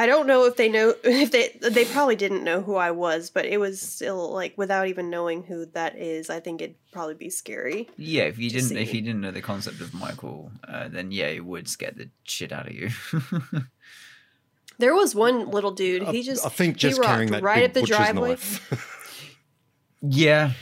I 0.00 0.06
don't 0.06 0.26
know 0.26 0.46
if 0.46 0.56
they 0.56 0.70
know 0.70 0.94
if 1.04 1.30
they 1.30 1.58
they 1.68 1.84
probably 1.84 2.16
didn't 2.16 2.42
know 2.42 2.62
who 2.62 2.76
I 2.76 2.90
was, 2.90 3.28
but 3.28 3.44
it 3.44 3.60
was 3.60 3.82
still 3.82 4.32
like 4.32 4.56
without 4.56 4.88
even 4.88 5.10
knowing 5.10 5.42
who 5.42 5.66
that 5.66 5.94
is, 5.98 6.30
I 6.30 6.40
think 6.40 6.62
it'd 6.62 6.76
probably 6.90 7.16
be 7.16 7.28
scary. 7.28 7.86
Yeah, 7.98 8.22
if 8.22 8.38
you 8.38 8.48
didn't 8.48 8.78
if 8.78 8.94
you 8.94 9.02
didn't 9.02 9.20
know 9.20 9.30
the 9.30 9.42
concept 9.42 9.82
of 9.82 9.92
Michael, 9.92 10.52
uh, 10.66 10.88
then 10.88 11.12
yeah, 11.12 11.26
it 11.26 11.44
would 11.44 11.68
scare 11.68 11.90
the 11.94 12.08
shit 12.24 12.50
out 12.50 12.66
of 12.66 12.74
you. 12.74 12.88
There 14.78 14.94
was 14.94 15.14
one 15.14 15.50
little 15.50 15.72
dude. 15.72 16.04
He 16.04 16.22
just 16.22 16.46
I 16.46 16.48
think 16.48 16.76
he 16.76 16.88
just 16.88 17.02
carrying 17.02 17.30
that 17.32 17.42
right 17.42 17.56
big 17.56 17.64
up 17.68 17.74
the 17.74 17.82
driveway. 17.82 18.38
yeah, 20.00 20.52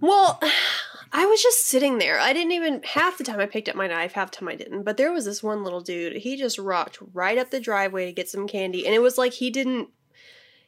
Well, 0.00 0.42
I 1.12 1.26
was 1.26 1.42
just 1.42 1.66
sitting 1.66 1.98
there. 1.98 2.18
I 2.18 2.32
didn't 2.32 2.52
even 2.52 2.82
half 2.82 3.18
the 3.18 3.24
time 3.24 3.40
I 3.40 3.46
picked 3.46 3.68
up 3.68 3.74
my 3.74 3.88
knife, 3.88 4.12
half 4.12 4.30
the 4.30 4.38
time 4.38 4.48
I 4.48 4.54
didn't. 4.54 4.84
But 4.84 4.96
there 4.96 5.12
was 5.12 5.24
this 5.24 5.42
one 5.42 5.64
little 5.64 5.80
dude. 5.80 6.16
He 6.16 6.36
just 6.36 6.58
rocked 6.58 6.98
right 7.12 7.38
up 7.38 7.50
the 7.50 7.60
driveway 7.60 8.06
to 8.06 8.12
get 8.12 8.28
some 8.28 8.46
candy, 8.46 8.86
and 8.86 8.94
it 8.94 9.00
was 9.00 9.18
like 9.18 9.34
he 9.34 9.50
didn't 9.50 9.88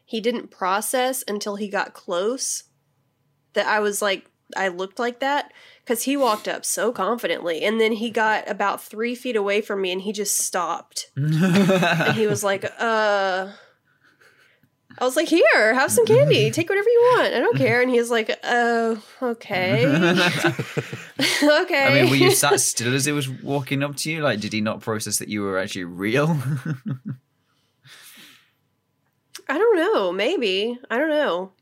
he 0.05 0.21
didn't 0.21 0.51
process 0.51 1.23
until 1.29 1.57
he 1.57 1.69
got 1.69 1.95
close 1.95 2.65
that 3.53 3.67
I 3.67 3.81
was 3.81 4.03
like 4.03 4.27
I 4.57 4.69
looked 4.69 4.99
like 4.99 5.21
that 5.21 5.53
because 5.85 6.03
he 6.03 6.17
walked 6.17 6.49
up 6.49 6.65
so 6.65 6.93
confidently, 6.93 7.63
and 7.63 7.81
then 7.81 7.93
he 7.93 8.11
got 8.11 8.49
about 8.49 8.83
three 8.83 9.15
feet 9.15 9.37
away 9.37 9.61
from 9.61 9.81
me, 9.81 9.93
and 9.93 10.03
he 10.03 10.13
just 10.13 10.37
stopped, 10.37 11.11
and 11.17 12.15
he 12.17 12.27
was 12.27 12.43
like, 12.43 12.65
"Uh." 12.79 13.53
I 14.99 15.05
was 15.05 15.17
like, 15.17 15.29
"Here, 15.29 15.75
have 15.75 15.91
some 15.91 16.07
candy. 16.07 16.51
Take 16.51 16.69
whatever 16.69 16.89
you 16.89 17.13
want. 17.17 17.35
I 17.35 17.41
don't 17.41 17.57
care." 17.57 17.81
And 17.83 17.91
he's 17.91 18.11
like, 18.11 18.31
"Oh, 18.45 19.03
okay, 19.23 19.87
okay." 21.43 21.87
I 21.87 21.95
mean, 21.95 22.11
were 22.11 22.17
you 22.17 22.31
sat 22.31 22.61
still 22.61 22.95
as 22.95 23.05
he 23.05 23.13
was 23.13 23.29
walking 23.29 23.83
up 23.83 23.97
to 23.97 24.11
you? 24.11 24.23
Like, 24.23 24.41
did 24.41 24.53
he 24.53 24.61
not 24.61 24.81
process 24.81 25.19
that 25.19 25.29
you 25.29 25.43
were 25.43 25.59
actually 25.59 25.85
real? 25.85 26.37
I 29.49 29.59
don't 29.59 29.77
know. 29.77 30.13
Maybe 30.13 30.79
I 30.91 30.99
don't 30.99 31.11
know. 31.11 31.53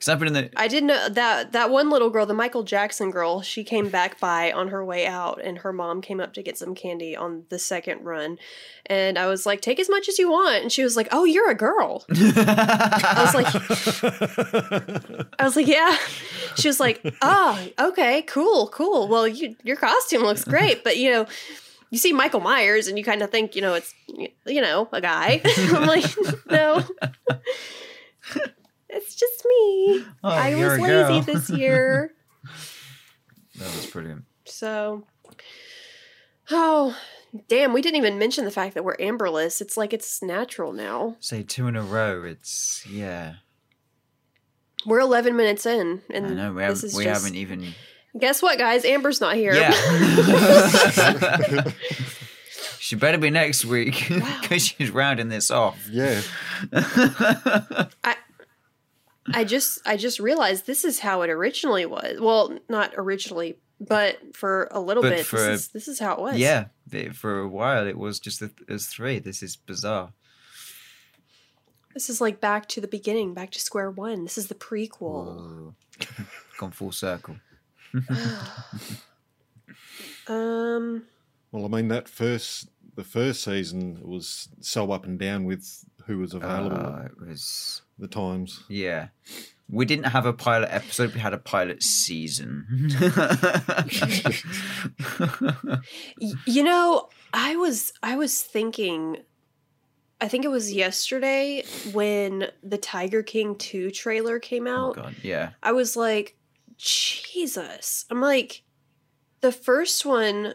Because 0.00 0.08
I've 0.08 0.18
been 0.18 0.28
in 0.28 0.32
the. 0.32 0.50
I 0.56 0.66
did 0.66 0.84
know 0.84 1.10
that 1.10 1.52
that 1.52 1.68
one 1.68 1.90
little 1.90 2.08
girl, 2.08 2.24
the 2.24 2.32
Michael 2.32 2.62
Jackson 2.62 3.10
girl, 3.10 3.42
she 3.42 3.62
came 3.62 3.90
back 3.90 4.18
by 4.18 4.50
on 4.50 4.68
her 4.68 4.82
way 4.82 5.06
out, 5.06 5.42
and 5.44 5.58
her 5.58 5.74
mom 5.74 6.00
came 6.00 6.20
up 6.20 6.32
to 6.32 6.42
get 6.42 6.56
some 6.56 6.74
candy 6.74 7.14
on 7.14 7.44
the 7.50 7.58
second 7.58 8.02
run, 8.02 8.38
and 8.86 9.18
I 9.18 9.26
was 9.26 9.44
like, 9.44 9.60
"Take 9.60 9.78
as 9.78 9.90
much 9.90 10.08
as 10.08 10.18
you 10.18 10.30
want," 10.30 10.62
and 10.62 10.72
she 10.72 10.82
was 10.82 10.96
like, 10.96 11.08
"Oh, 11.12 11.24
you're 11.24 11.50
a 11.50 11.54
girl." 11.54 12.06
I 12.10 13.14
was 13.26 13.34
like, 13.34 13.54
I 15.38 15.44
was 15.44 15.54
like, 15.54 15.66
"Yeah." 15.66 15.94
She 16.56 16.68
was 16.68 16.80
like, 16.80 17.02
"Oh, 17.20 17.68
okay, 17.78 18.22
cool, 18.22 18.68
cool. 18.68 19.06
Well, 19.06 19.28
you 19.28 19.54
your 19.64 19.76
costume 19.76 20.22
looks 20.22 20.44
great, 20.44 20.82
but 20.82 20.96
you 20.96 21.10
know." 21.10 21.26
You 21.92 21.98
see 21.98 22.12
Michael 22.12 22.38
Myers 22.38 22.86
and 22.86 22.96
you 22.96 23.02
kind 23.02 23.20
of 23.20 23.30
think, 23.32 23.56
you 23.56 23.62
know, 23.62 23.74
it's, 23.74 23.92
you 24.46 24.60
know, 24.60 24.88
a 24.92 25.00
guy. 25.00 25.42
I'm 25.56 25.88
like, 25.88 26.04
no. 26.48 26.84
It's 28.92 29.14
just 29.14 29.44
me. 29.46 30.04
Oh, 30.24 30.28
I 30.30 30.54
was 30.54 30.78
lazy 30.78 30.86
girl. 30.86 31.20
this 31.22 31.50
year. 31.50 32.12
That 33.56 33.66
was 33.76 33.86
brilliant. 33.90 34.24
so, 34.46 35.04
oh, 36.50 36.96
damn, 37.48 37.74
we 37.74 37.82
didn't 37.82 37.96
even 37.98 38.18
mention 38.18 38.46
the 38.46 38.50
fact 38.50 38.72
that 38.74 38.84
we're 38.84 38.96
amberless. 38.96 39.60
It's 39.60 39.76
like 39.76 39.92
it's 39.92 40.22
natural 40.22 40.72
now. 40.72 41.16
Say 41.20 41.42
two 41.42 41.66
in 41.66 41.76
a 41.76 41.82
row. 41.82 42.22
It's 42.24 42.86
yeah. 42.88 43.34
We're 44.86 45.00
11 45.00 45.36
minutes 45.36 45.66
in. 45.66 46.00
And 46.08 46.26
I 46.26 46.30
know 46.30 46.52
we 46.54 46.62
haven't 46.62 46.94
we 46.94 47.04
just- 47.04 47.22
haven't 47.22 47.34
even. 47.36 47.74
Guess 48.18 48.40
what, 48.40 48.56
guys? 48.58 48.84
Amber's 48.86 49.20
not 49.20 49.36
here. 49.36 49.52
Yeah. 49.52 49.70
she 52.78 52.96
better 52.96 53.18
be 53.18 53.28
next 53.30 53.64
week 53.66 54.06
because 54.40 54.66
she's 54.66 54.90
rounding 54.90 55.28
this 55.28 55.50
off. 55.50 55.86
yeah. 55.90 56.22
I 56.72 58.16
just 59.44 59.80
I 59.86 59.96
just 59.96 60.18
realized 60.20 60.66
this 60.66 60.84
is 60.84 60.98
how 61.00 61.22
it 61.22 61.30
originally 61.30 61.86
was. 61.86 62.20
Well, 62.20 62.58
not 62.68 62.92
originally, 62.96 63.58
but 63.80 64.18
for 64.34 64.68
a 64.70 64.80
little 64.80 65.02
But 65.02 65.10
bit, 65.10 65.18
this, 65.18 65.32
a- 65.32 65.50
is, 65.52 65.68
this 65.68 65.88
is 65.88 65.98
how 65.98 66.14
it 66.14 66.20
was. 66.20 66.36
Yeah, 66.38 66.66
for 67.12 67.40
a 67.40 67.48
while 67.48 67.86
it 67.86 67.98
was 67.98 68.18
just 68.20 68.40
the, 68.40 68.50
it 68.68 68.72
was 68.72 68.86
three. 68.86 69.18
This 69.18 69.42
is 69.42 69.56
bizarre. 69.56 70.12
This 71.94 72.08
is 72.08 72.20
like 72.20 72.40
back 72.40 72.68
to 72.68 72.80
the 72.80 72.86
beginning, 72.88 73.34
back 73.34 73.50
to 73.50 73.60
square 73.60 73.90
one. 73.90 74.22
This 74.24 74.38
is 74.38 74.46
the 74.46 74.54
prequel. 74.54 75.74
Gone 76.58 76.70
full 76.70 76.92
circle. 76.92 77.36
Um, 80.28 81.04
Well, 81.52 81.64
I 81.64 81.68
mean 81.68 81.88
that 81.88 82.08
first 82.08 82.68
the 82.94 83.04
first 83.04 83.42
season 83.42 83.98
was 84.02 84.48
so 84.60 84.92
up 84.92 85.04
and 85.04 85.18
down 85.18 85.44
with 85.44 85.84
who 86.06 86.18
was 86.18 86.34
available 86.34 86.76
Uh, 86.76 87.04
it 87.06 87.18
was 87.20 87.82
the 87.98 88.08
times. 88.08 88.64
yeah. 88.68 89.08
We 89.72 89.84
didn't 89.86 90.06
have 90.06 90.26
a 90.26 90.32
pilot 90.32 90.68
episode. 90.72 91.14
We 91.14 91.20
had 91.20 91.32
a 91.32 91.38
pilot 91.38 91.80
season. 91.80 92.66
you 96.46 96.62
know, 96.64 97.08
I 97.32 97.56
was 97.56 97.92
I 98.02 98.16
was 98.16 98.42
thinking 98.42 99.18
I 100.20 100.28
think 100.28 100.44
it 100.44 100.48
was 100.48 100.72
yesterday 100.72 101.64
when 101.92 102.48
the 102.62 102.78
Tiger 102.78 103.22
King 103.22 103.56
2 103.56 103.90
trailer 103.90 104.38
came 104.38 104.66
oh 104.66 104.88
out. 104.88 104.96
god, 104.96 105.14
yeah. 105.22 105.50
I 105.62 105.72
was 105.72 105.96
like, 105.96 106.36
Jesus. 106.76 108.04
I'm 108.10 108.20
like, 108.20 108.62
the 109.40 109.52
first 109.52 110.04
one 110.04 110.54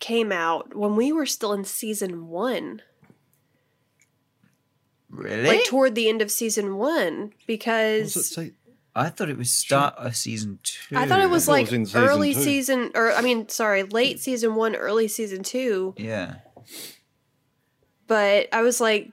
came 0.00 0.32
out 0.32 0.74
when 0.74 0.96
we 0.96 1.12
were 1.12 1.24
still 1.24 1.54
in 1.54 1.64
season 1.64 2.28
one, 2.28 2.82
Really? 5.14 5.46
like 5.46 5.64
toward 5.66 5.94
the 5.94 6.08
end 6.08 6.22
of 6.22 6.30
season 6.30 6.76
one, 6.76 7.32
because 7.46 8.16
Was 8.16 8.36
it 8.36 8.54
I 8.96 9.08
thought 9.08 9.28
it 9.28 9.36
was 9.36 9.50
start 9.50 9.94
of 9.96 10.14
season 10.16 10.60
two. 10.62 10.96
I 10.96 11.06
thought 11.06 11.20
it 11.20 11.28
was 11.28 11.46
thought 11.46 11.52
it 11.52 11.54
like 11.54 11.66
was 11.66 11.72
in 11.72 11.86
season 11.86 12.02
early 12.02 12.34
two. 12.34 12.40
season, 12.40 12.90
or 12.94 13.12
I 13.12 13.22
mean, 13.22 13.48
sorry, 13.48 13.82
late 13.82 14.20
season 14.20 14.54
one, 14.54 14.76
early 14.76 15.08
season 15.08 15.42
two. 15.42 15.94
Yeah. 15.96 16.36
But 18.06 18.48
I 18.52 18.62
was 18.62 18.80
like, 18.80 19.10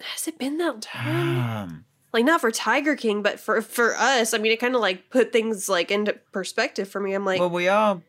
has 0.00 0.26
it 0.28 0.38
been 0.38 0.56
that 0.58 0.72
long? 0.72 0.80
Damn. 0.80 1.84
Like 2.12 2.24
not 2.24 2.40
for 2.40 2.50
Tiger 2.50 2.96
King, 2.96 3.22
but 3.22 3.38
for 3.38 3.60
for 3.60 3.94
us. 3.96 4.32
I 4.32 4.38
mean, 4.38 4.52
it 4.52 4.60
kind 4.60 4.74
of 4.74 4.80
like 4.80 5.10
put 5.10 5.30
things 5.32 5.68
like 5.68 5.90
into 5.90 6.14
perspective 6.32 6.88
for 6.88 7.00
me. 7.00 7.12
I'm 7.12 7.26
like, 7.26 7.40
well, 7.40 7.50
we 7.50 7.68
are. 7.68 8.00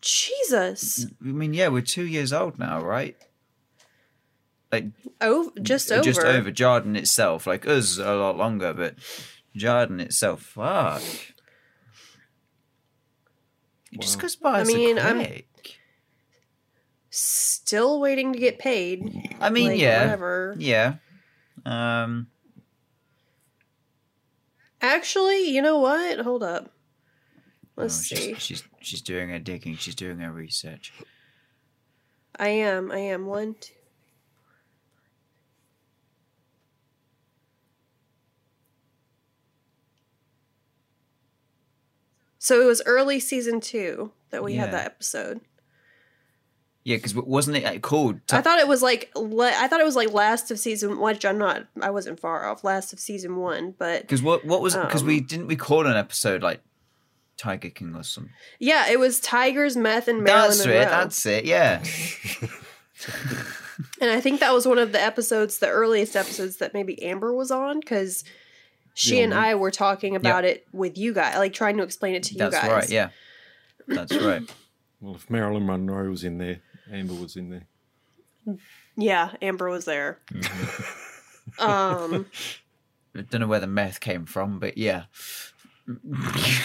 Jesus, 0.00 1.06
I 1.20 1.24
mean, 1.24 1.52
yeah, 1.52 1.66
we're 1.68 1.82
two 1.82 2.06
years 2.06 2.32
old 2.32 2.56
now, 2.56 2.80
right? 2.80 3.16
Like 4.70 4.86
oh, 5.20 5.50
just 5.62 5.90
over. 5.90 6.02
just 6.02 6.20
over 6.20 6.50
Jarden 6.50 6.96
itself. 6.96 7.46
Like 7.46 7.66
us, 7.66 7.98
a 7.98 8.14
lot 8.14 8.36
longer, 8.36 8.74
but 8.74 8.96
Jarden 9.56 10.00
itself, 10.00 10.42
fuck. 10.42 11.02
It 13.90 14.00
just 14.00 14.20
goes 14.20 14.36
by 14.36 14.60
I 14.60 14.64
mean, 14.64 14.98
I'm- 14.98 15.26
Still 17.10 18.00
waiting 18.00 18.34
to 18.34 18.38
get 18.38 18.58
paid. 18.58 19.36
I 19.40 19.48
mean, 19.48 19.70
Like, 19.70 19.80
yeah, 19.80 20.02
whatever. 20.04 20.54
yeah. 20.58 20.96
Um, 21.64 22.28
Actually, 24.80 25.48
you 25.50 25.62
know 25.62 25.78
what? 25.78 26.20
Hold 26.20 26.42
up. 26.42 26.70
Let's 27.76 27.98
oh, 27.98 28.16
see. 28.16 28.34
She's, 28.34 28.42
she's 28.42 28.62
she's 28.80 29.02
doing 29.02 29.30
her 29.30 29.38
digging. 29.38 29.76
She's 29.76 29.94
doing 29.94 30.18
her 30.18 30.30
research. 30.30 30.92
I 32.38 32.48
am. 32.48 32.92
I 32.92 32.98
am. 32.98 33.26
One, 33.26 33.56
two. 33.58 33.74
So 42.38 42.60
it 42.60 42.64
was 42.66 42.82
early 42.86 43.18
season 43.20 43.60
two 43.60 44.12
that 44.30 44.42
we 44.44 44.54
Yeah. 44.54 44.62
had 44.62 44.72
that 44.72 44.86
episode. 44.86 45.40
Yeah, 46.84 46.96
because 46.96 47.14
wasn't 47.14 47.58
it 47.58 47.82
called? 47.82 48.20
I 48.30 48.40
thought 48.40 48.58
it 48.60 48.68
was 48.68 48.80
like 48.82 49.10
le- 49.14 49.52
I 49.54 49.68
thought 49.68 49.80
it 49.80 49.84
was 49.84 49.96
like 49.96 50.10
last 50.12 50.50
of 50.50 50.58
season 50.58 50.98
one. 50.98 51.14
Which 51.14 51.24
I'm 51.26 51.36
not. 51.36 51.66
I 51.82 51.90
wasn't 51.90 52.18
far 52.18 52.46
off. 52.48 52.64
Last 52.64 52.92
of 52.94 53.00
season 53.00 53.36
one, 53.36 53.74
but 53.78 54.02
Because 54.02 54.22
what 54.22 54.44
what 54.46 54.62
was 54.62 54.74
because 54.74 55.04
we 55.04 55.18
Um, 55.18 55.24
didn't 55.24 55.46
we 55.48 55.56
call 55.56 55.86
an 55.86 55.96
episode 55.96 56.42
like 56.42 56.60
Tiger 57.36 57.68
King 57.68 57.94
or 57.94 58.02
something. 58.04 58.32
yeah, 58.58 58.88
it 58.88 58.98
was 58.98 59.20
Tigers, 59.20 59.76
Meth, 59.76 60.08
and 60.08 60.22
Marilyn 60.24 60.48
That's 60.48 60.66
Monroe. 60.66 60.80
it. 60.80 60.84
That's 60.86 61.26
it. 61.26 61.44
Yeah. 61.44 61.82
And 64.00 64.10
I 64.10 64.20
think 64.20 64.40
that 64.40 64.52
was 64.52 64.66
one 64.66 64.78
of 64.78 64.90
the 64.90 65.00
episodes, 65.00 65.58
the 65.58 65.68
earliest 65.68 66.16
episodes 66.16 66.56
that 66.56 66.74
maybe 66.74 67.00
Amber 67.00 67.32
was 67.32 67.52
on 67.52 67.78
because 67.78 68.24
she 68.98 69.20
and. 69.20 69.32
I 69.32 69.54
were 69.54 69.70
talking 69.70 70.16
about 70.16 70.44
it 70.44 70.66
with 70.72 70.98
you 70.98 71.12
guys, 71.12 71.36
like 71.36 71.52
trying 71.52 71.76
to 71.76 71.82
explain 71.82 72.14
it 72.14 72.24
to 72.24 72.34
you 72.34 72.40
guys. 72.40 72.52
That's 72.52 72.66
guys. 72.66 72.72
right. 72.72 72.90
Yeah. 72.90 73.08
That's 73.86 74.14
right. 74.22 74.42
Well, 75.00 75.14
if 75.14 75.30
Marilyn 75.30 75.66
Monroe 75.66 76.10
was 76.10 76.24
in 76.24 76.38
there, 76.38 76.60
Amber 76.92 77.14
was 77.14 77.36
in 77.36 77.50
there. 77.50 78.58
Yeah, 78.96 79.30
Amber 79.40 79.68
was 79.68 79.84
there. 79.84 80.18
Mm-hmm. 80.32 81.62
um, 81.62 82.26
I 83.16 83.22
don't 83.22 83.40
know 83.40 83.46
where 83.46 83.60
the 83.60 83.66
meth 83.66 84.00
came 84.00 84.26
from, 84.26 84.58
but 84.58 84.76
yeah. 84.76 85.04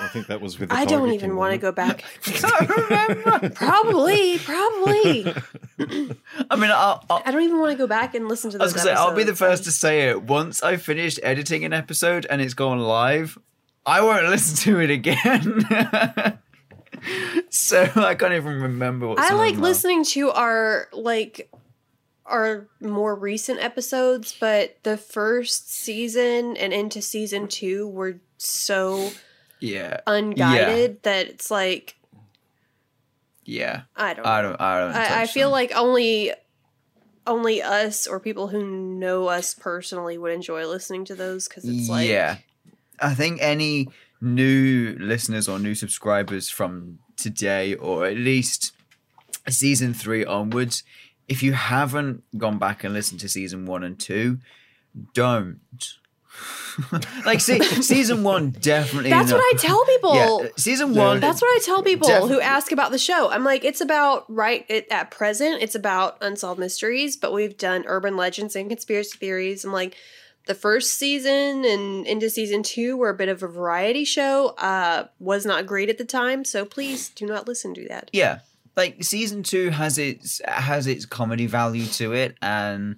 I 0.00 0.08
think 0.08 0.26
that 0.26 0.40
was 0.40 0.58
with. 0.58 0.68
The 0.68 0.74
I 0.74 0.84
don't 0.84 1.12
even 1.12 1.36
want 1.36 1.52
to 1.52 1.58
go 1.58 1.72
back. 1.72 2.04
can't 2.22 2.68
remember. 2.90 3.50
probably, 3.54 4.38
probably. 4.38 5.26
I 6.50 6.56
mean, 6.56 6.70
I'll, 6.70 7.04
I'll, 7.10 7.22
I 7.24 7.30
don't 7.30 7.42
even 7.42 7.58
want 7.58 7.72
to 7.72 7.78
go 7.78 7.86
back 7.86 8.14
and 8.14 8.28
listen 8.28 8.50
to 8.50 8.58
I 8.58 8.62
was 8.62 8.72
gonna 8.72 8.84
say 8.84 8.92
I'll 8.92 9.14
be 9.14 9.24
the 9.24 9.36
first 9.36 9.64
to 9.64 9.70
say 9.70 10.08
it. 10.08 10.22
Once 10.22 10.62
I 10.62 10.76
finished 10.76 11.20
editing 11.22 11.64
an 11.64 11.72
episode 11.72 12.26
and 12.28 12.40
it's 12.40 12.54
gone 12.54 12.78
live, 12.78 13.38
I 13.86 14.00
won't 14.02 14.26
listen 14.28 14.56
to 14.72 14.80
it 14.80 14.90
again. 14.90 15.64
so 17.50 17.82
I 17.96 18.14
can't 18.14 18.34
even 18.34 18.62
remember 18.62 19.08
what. 19.08 19.18
I 19.18 19.34
like 19.34 19.54
them 19.54 19.64
are. 19.64 19.68
listening 19.68 20.04
to 20.06 20.30
our 20.30 20.88
like 20.92 21.50
our 22.26 22.68
more 22.80 23.14
recent 23.14 23.60
episodes, 23.60 24.34
but 24.38 24.78
the 24.82 24.96
first 24.96 25.70
season 25.70 26.56
and 26.56 26.72
into 26.72 27.02
season 27.02 27.48
two 27.48 27.86
were 27.88 28.20
so 28.38 29.10
Yeah, 29.60 30.00
unguided 30.06 31.02
that 31.02 31.28
it's 31.28 31.50
like 31.50 31.96
yeah. 33.44 33.82
I 33.96 34.14
don't. 34.14 34.26
I 34.26 34.42
don't. 34.42 34.60
I 34.60 34.80
don't. 34.80 34.94
I, 34.94 35.22
I 35.22 35.26
feel 35.26 35.48
them. 35.48 35.52
like 35.52 35.72
only 35.76 36.32
only 37.26 37.62
us 37.62 38.06
or 38.06 38.20
people 38.20 38.48
who 38.48 38.64
know 38.64 39.28
us 39.28 39.54
personally 39.54 40.18
would 40.18 40.32
enjoy 40.32 40.66
listening 40.66 41.04
to 41.06 41.14
those 41.14 41.48
because 41.48 41.64
it's 41.64 41.88
like 41.88 42.08
yeah. 42.08 42.38
I 43.00 43.14
think 43.14 43.40
any 43.40 43.88
new 44.20 44.96
listeners 45.00 45.48
or 45.48 45.58
new 45.58 45.74
subscribers 45.74 46.48
from 46.48 46.98
today, 47.16 47.74
or 47.74 48.06
at 48.06 48.16
least 48.16 48.72
season 49.48 49.94
three 49.94 50.24
onwards, 50.24 50.82
if 51.28 51.42
you 51.42 51.52
haven't 51.52 52.22
gone 52.36 52.58
back 52.58 52.84
and 52.84 52.94
listened 52.94 53.20
to 53.20 53.28
season 53.28 53.66
one 53.66 53.84
and 53.84 53.98
two, 53.98 54.38
don't. 55.12 55.60
like 57.24 57.40
see, 57.40 57.62
season 57.62 58.24
one 58.24 58.50
definitely. 58.50 59.10
That's 59.10 59.30
not- 59.30 59.36
what 59.36 59.54
I 59.54 59.58
tell 59.58 59.84
people. 59.84 60.14
Yeah, 60.14 60.48
season 60.56 60.94
one. 60.94 61.20
That's 61.20 61.40
what 61.40 61.48
I 61.48 61.60
tell 61.64 61.82
people 61.82 62.08
Def- 62.08 62.28
who 62.28 62.40
ask 62.40 62.72
about 62.72 62.90
the 62.90 62.98
show. 62.98 63.30
I'm 63.30 63.44
like, 63.44 63.64
it's 63.64 63.80
about 63.80 64.24
right 64.28 64.64
it, 64.68 64.86
at 64.90 65.10
present. 65.10 65.62
It's 65.62 65.74
about 65.74 66.18
unsolved 66.20 66.58
mysteries, 66.58 67.16
but 67.16 67.32
we've 67.32 67.56
done 67.56 67.84
urban 67.86 68.16
legends 68.16 68.56
and 68.56 68.68
conspiracy 68.68 69.16
theories. 69.18 69.64
I'm 69.64 69.72
like, 69.72 69.96
the 70.46 70.54
first 70.54 70.94
season 70.94 71.64
and 71.64 72.06
into 72.06 72.28
season 72.28 72.62
two 72.62 72.96
were 72.96 73.10
a 73.10 73.14
bit 73.14 73.28
of 73.28 73.42
a 73.42 73.48
variety 73.48 74.04
show. 74.04 74.48
Uh, 74.58 75.06
was 75.18 75.46
not 75.46 75.66
great 75.66 75.88
at 75.88 75.98
the 75.98 76.04
time, 76.04 76.44
so 76.44 76.64
please 76.64 77.08
do 77.10 77.24
not 77.26 77.46
listen 77.46 77.72
to 77.74 77.86
that. 77.88 78.10
yeah 78.12 78.40
like 78.76 79.04
season 79.04 79.44
two 79.44 79.70
has 79.70 79.98
its 79.98 80.40
has 80.48 80.88
its 80.88 81.06
comedy 81.06 81.46
value 81.46 81.86
to 81.86 82.12
it 82.12 82.36
and 82.42 82.96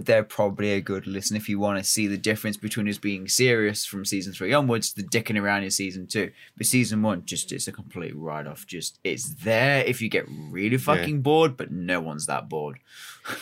they're 0.00 0.24
probably 0.24 0.72
a 0.72 0.80
good 0.80 1.06
listen 1.06 1.36
if 1.36 1.48
you 1.48 1.58
want 1.58 1.78
to 1.78 1.84
see 1.84 2.06
the 2.06 2.18
difference 2.18 2.56
between 2.56 2.88
us 2.88 2.98
being 2.98 3.28
serious 3.28 3.84
from 3.84 4.04
season 4.04 4.32
three 4.32 4.52
onwards 4.52 4.92
the 4.94 5.02
dicking 5.02 5.40
around 5.40 5.62
in 5.62 5.70
season 5.70 6.06
two 6.06 6.30
but 6.56 6.66
season 6.66 7.02
one 7.02 7.24
just 7.24 7.52
it's 7.52 7.68
a 7.68 7.72
complete 7.72 8.14
write-off 8.16 8.66
just 8.66 8.98
it's 9.04 9.28
there 9.44 9.84
if 9.84 10.02
you 10.02 10.08
get 10.08 10.24
really 10.50 10.76
fucking 10.76 11.20
bored 11.22 11.56
but 11.56 11.70
no 11.70 12.00
one's 12.00 12.26
that 12.26 12.48
bored 12.48 12.78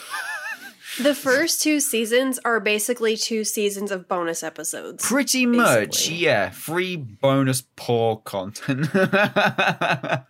The 0.99 1.15
first 1.15 1.63
two 1.63 1.79
seasons 1.81 2.39
are 2.43 2.59
basically 2.59 3.19
two 3.19 3.45
seasons 3.45 3.91
of 3.91 4.09
bonus 4.09 4.43
episodes. 4.43 5.05
pretty 5.07 5.45
much 5.45 5.91
Basically. 5.91 6.17
yeah 6.17 6.49
free 6.51 6.97
bonus 6.97 7.65
poor 7.77 8.17
content 8.17 8.89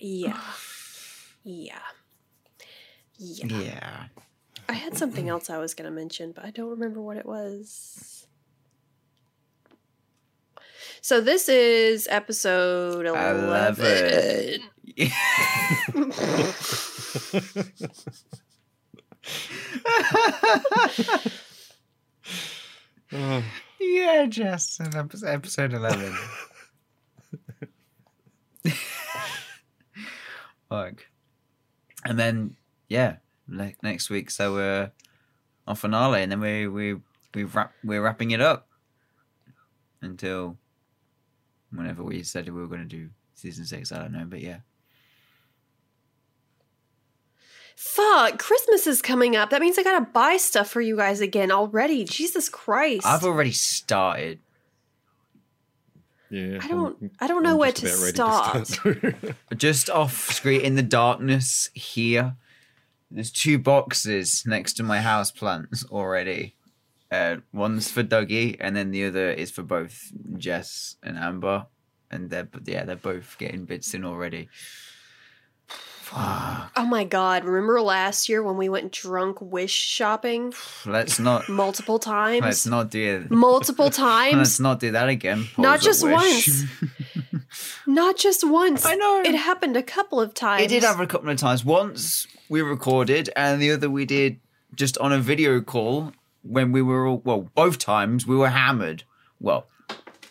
Yeah. 0.00 0.40
Yeah. 1.44 1.78
Yeah. 3.18 3.46
yeah 3.46 4.04
I 4.68 4.74
had 4.74 4.96
something 4.96 5.28
else 5.28 5.50
I 5.50 5.58
was 5.58 5.74
going 5.74 5.88
to 5.90 5.94
mention, 5.94 6.32
but 6.32 6.44
I 6.44 6.50
don't 6.50 6.70
remember 6.70 7.00
what 7.00 7.16
it 7.16 7.26
was. 7.26 8.26
So 11.00 11.20
this 11.20 11.48
is 11.48 12.06
episode 12.10 13.06
11. 13.06 14.60
Oh, 23.12 23.42
Yeah, 23.80 24.26
Justin, 24.26 24.94
episode, 24.94 25.28
episode 25.28 25.72
11. 25.72 26.14
Fuck. 30.68 31.06
And 32.04 32.18
then, 32.18 32.56
yeah, 32.88 33.16
ne- 33.46 33.76
next 33.82 34.10
week, 34.10 34.30
so 34.30 34.52
uh, 34.54 34.56
we're 34.56 34.90
on 35.66 35.76
finale, 35.76 36.22
and 36.22 36.32
then 36.32 36.40
we, 36.40 36.66
we, 36.66 36.96
we 37.34 37.44
wrap, 37.44 37.72
we're 37.84 38.02
wrapping 38.02 38.30
it 38.32 38.40
up 38.40 38.66
until 40.00 40.56
whenever 41.70 42.02
we 42.02 42.22
said 42.22 42.46
we 42.48 42.60
were 42.60 42.66
going 42.66 42.80
to 42.80 42.86
do 42.86 43.08
season 43.34 43.64
six. 43.64 43.92
I 43.92 43.98
don't 43.98 44.12
know, 44.12 44.24
but 44.28 44.40
yeah. 44.40 44.58
Fuck, 47.76 48.38
Christmas 48.40 48.86
is 48.88 49.00
coming 49.00 49.36
up. 49.36 49.50
That 49.50 49.60
means 49.60 49.78
I 49.78 49.84
got 49.84 50.00
to 50.00 50.06
buy 50.12 50.36
stuff 50.36 50.68
for 50.68 50.80
you 50.80 50.96
guys 50.96 51.20
again 51.20 51.52
already. 51.52 52.04
Jesus 52.04 52.48
Christ. 52.48 53.06
I've 53.06 53.22
already 53.24 53.52
started. 53.52 54.40
yeah. 56.28 56.58
I 56.60 56.66
don't 56.66 56.96
I'm- 57.00 57.10
I 57.20 57.26
don't 57.28 57.42
know 57.44 57.52
I'm 57.52 57.58
where 57.58 57.70
just 57.72 58.14
to 58.14 58.20
about 58.20 58.64
ready 58.64 58.64
start. 58.64 58.66
start. 58.66 59.34
Just 59.56 59.90
off 59.90 60.32
screen 60.32 60.60
in 60.62 60.74
the 60.74 60.82
darkness 60.82 61.70
here. 61.72 62.34
There's 63.10 63.32
two 63.32 63.58
boxes 63.58 64.44
next 64.46 64.74
to 64.74 64.82
my 64.82 65.00
house 65.00 65.30
plants 65.30 65.84
already. 65.90 66.56
Uh, 67.10 67.36
one's 67.52 67.90
for 67.90 68.02
Dougie, 68.02 68.56
and 68.60 68.76
then 68.76 68.90
the 68.90 69.06
other 69.06 69.30
is 69.30 69.50
for 69.50 69.62
both 69.62 70.12
Jess 70.36 70.96
and 71.02 71.16
Amber. 71.16 71.66
And 72.10 72.30
they're 72.30 72.48
yeah, 72.64 72.84
they're 72.84 72.96
both 72.96 73.36
getting 73.38 73.64
bits 73.64 73.94
in 73.94 74.04
already. 74.04 74.48
Fuck. 76.08 76.72
Oh 76.74 76.86
my 76.86 77.04
god, 77.04 77.44
remember 77.44 77.82
last 77.82 78.30
year 78.30 78.42
when 78.42 78.56
we 78.56 78.70
went 78.70 78.92
drunk 78.92 79.42
wish 79.42 79.72
shopping 79.74 80.54
Let's 80.86 81.18
not. 81.18 81.50
multiple 81.50 81.98
times? 81.98 82.40
Let's 82.40 82.66
not 82.66 82.88
do 82.90 83.26
it. 83.26 83.30
multiple 83.30 83.90
times. 84.08 84.36
Let's 84.36 84.58
not 84.60 84.80
do 84.80 84.92
that 84.92 85.10
again. 85.10 85.48
Not 85.58 85.82
just 85.82 86.02
once. 86.08 86.64
Not 87.86 88.16
just 88.16 88.46
once. 88.48 88.84
I 88.86 88.94
know. 88.94 89.22
It 89.24 89.34
happened 89.34 89.76
a 89.76 89.82
couple 89.82 90.20
of 90.20 90.34
times. 90.34 90.62
It 90.64 90.68
did 90.68 90.82
happen 90.82 91.02
a 91.02 91.06
couple 91.06 91.28
of 91.30 91.36
times. 91.36 91.64
Once 91.64 92.26
we 92.48 92.60
recorded, 92.62 93.30
and 93.36 93.60
the 93.60 93.72
other 93.72 93.88
we 93.90 94.04
did 94.04 94.38
just 94.74 94.96
on 94.98 95.12
a 95.12 95.18
video 95.18 95.60
call 95.60 96.12
when 96.42 96.72
we 96.72 96.82
were 96.82 97.06
all 97.06 97.22
well. 97.24 97.50
Both 97.54 97.78
times 97.78 98.26
we 98.26 98.36
were 98.36 98.50
hammered. 98.50 99.04
Well, 99.40 99.66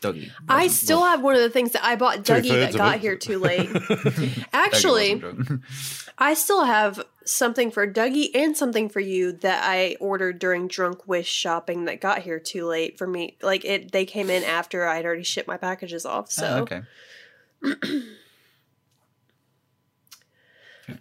Dougie. 0.02 0.32
I 0.48 0.64
wasn't- 0.64 0.82
still 0.82 1.04
have 1.04 1.22
one 1.22 1.36
of 1.36 1.42
the 1.42 1.50
things 1.50 1.72
that 1.74 1.84
I 1.84 1.96
bought 1.96 2.20
Dougie 2.20 2.50
that 2.50 2.74
got 2.76 3.00
here 3.00 3.16
too 3.16 3.40
late. 3.40 3.70
Actually. 4.54 5.22
I 6.20 6.34
still 6.34 6.64
have 6.66 7.00
something 7.26 7.70
for 7.70 7.86
Dougie 7.92 8.30
and 8.34 8.58
something 8.58 8.90
for 8.90 9.00
you 9.00 9.34
that 9.34 9.64
I 9.64 9.96
ordered 10.00 10.40
during 10.40 10.68
drunk 10.68 11.08
wish 11.08 11.28
shopping 11.28 11.86
that 11.86 12.02
got 12.02 12.24
here 12.24 12.40
too 12.40 12.66
late 12.66 12.98
for 12.98 13.06
me. 13.06 13.38
Like 13.42 13.64
it 13.66 13.92
they 13.92 14.06
came 14.06 14.30
in 14.30 14.44
after 14.44 14.88
I'd 14.88 15.06
already 15.06 15.24
shipped 15.24 15.48
my 15.48 15.58
packages 15.58 16.06
off. 16.06 16.32
So 16.32 16.48
Oh, 16.48 16.62
okay. 16.62 16.82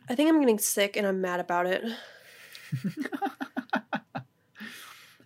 I 0.09 0.15
think 0.15 0.29
I'm 0.29 0.41
getting 0.41 0.59
sick 0.59 0.97
and 0.97 1.07
I'm 1.07 1.21
mad 1.21 1.41
about 1.41 1.67
it. 1.67 1.83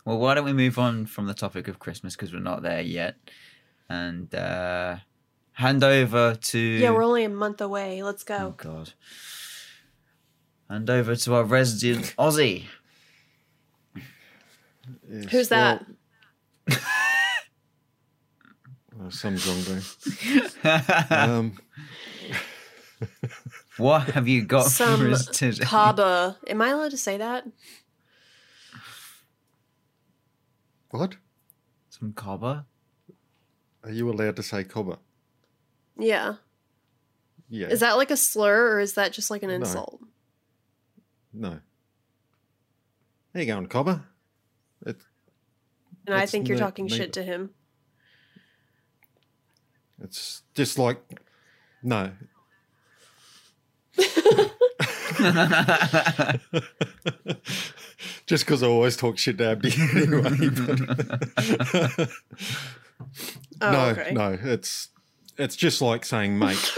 Well, 0.06 0.18
why 0.18 0.34
don't 0.34 0.46
we 0.46 0.54
move 0.54 0.78
on 0.78 1.04
from 1.06 1.26
the 1.26 1.34
topic 1.34 1.68
of 1.68 1.78
Christmas 1.78 2.16
because 2.16 2.32
we're 2.32 2.40
not 2.40 2.62
there 2.62 2.80
yet, 2.80 3.16
and 3.90 4.32
uh, 4.34 4.96
hand 5.52 5.82
over 5.84 6.36
to 6.36 6.58
Yeah, 6.58 6.90
we're 6.92 7.02
only 7.02 7.24
a 7.24 7.28
month 7.28 7.60
away. 7.60 8.02
Let's 8.02 8.22
go. 8.22 8.36
Oh. 8.36 8.54
God. 8.56 8.92
Hand 10.70 10.88
over 10.88 11.16
to 11.16 11.34
our 11.34 11.42
resident 11.44 12.14
Aussie. 12.16 12.66
Yes, 15.10 15.24
Who's 15.30 15.48
that? 15.48 15.84
well, 18.96 19.10
some 19.10 19.34
zongo. 19.34 19.82
Um, 21.10 21.58
what 23.78 24.10
have 24.10 24.28
you 24.28 24.44
got 24.44 24.64
for 24.64 24.70
Some 24.70 25.12
us 25.12 25.26
today? 25.26 25.64
Kaba. 25.64 26.38
Am 26.46 26.62
I 26.62 26.68
allowed 26.68 26.92
to 26.92 26.96
say 26.96 27.16
that? 27.16 27.44
what? 30.90 31.16
Some 31.88 32.12
cobber? 32.12 32.66
Are 33.84 33.90
you 33.90 34.10
allowed 34.10 34.36
to 34.36 34.42
say 34.42 34.64
cobber? 34.64 34.98
Yeah. 35.98 36.34
Yeah. 37.48 37.68
Is 37.68 37.80
that 37.80 37.96
like 37.96 38.10
a 38.10 38.16
slur 38.16 38.74
or 38.76 38.80
is 38.80 38.94
that 38.94 39.12
just 39.12 39.30
like 39.30 39.42
an 39.42 39.48
No. 39.48 39.54
insult? 39.56 40.00
No. 41.32 41.60
There 43.32 43.42
you 43.42 43.46
going, 43.46 43.66
cobber. 43.66 44.02
It, 44.86 44.96
And 46.06 46.14
I 46.16 46.26
think 46.26 46.48
you're 46.48 46.56
ne- 46.56 46.62
talking 46.62 46.88
shit 46.88 47.12
to 47.14 47.22
him. 47.22 47.50
it's 50.02 50.42
just 50.54 50.78
like 50.78 51.00
no. 51.82 52.12
just 58.26 58.44
because 58.44 58.62
I 58.62 58.66
always 58.66 58.96
talk 58.96 59.18
shit 59.18 59.38
to 59.38 59.50
Abdi 59.50 59.72
anyway. 59.96 60.30
but- 63.60 63.68
Oh, 63.68 63.72
no, 63.72 63.84
okay. 64.00 64.12
no, 64.12 64.38
it's 64.40 64.88
it's 65.38 65.54
just 65.56 65.80
like 65.80 66.04
saying 66.04 66.38
mate 66.38 66.72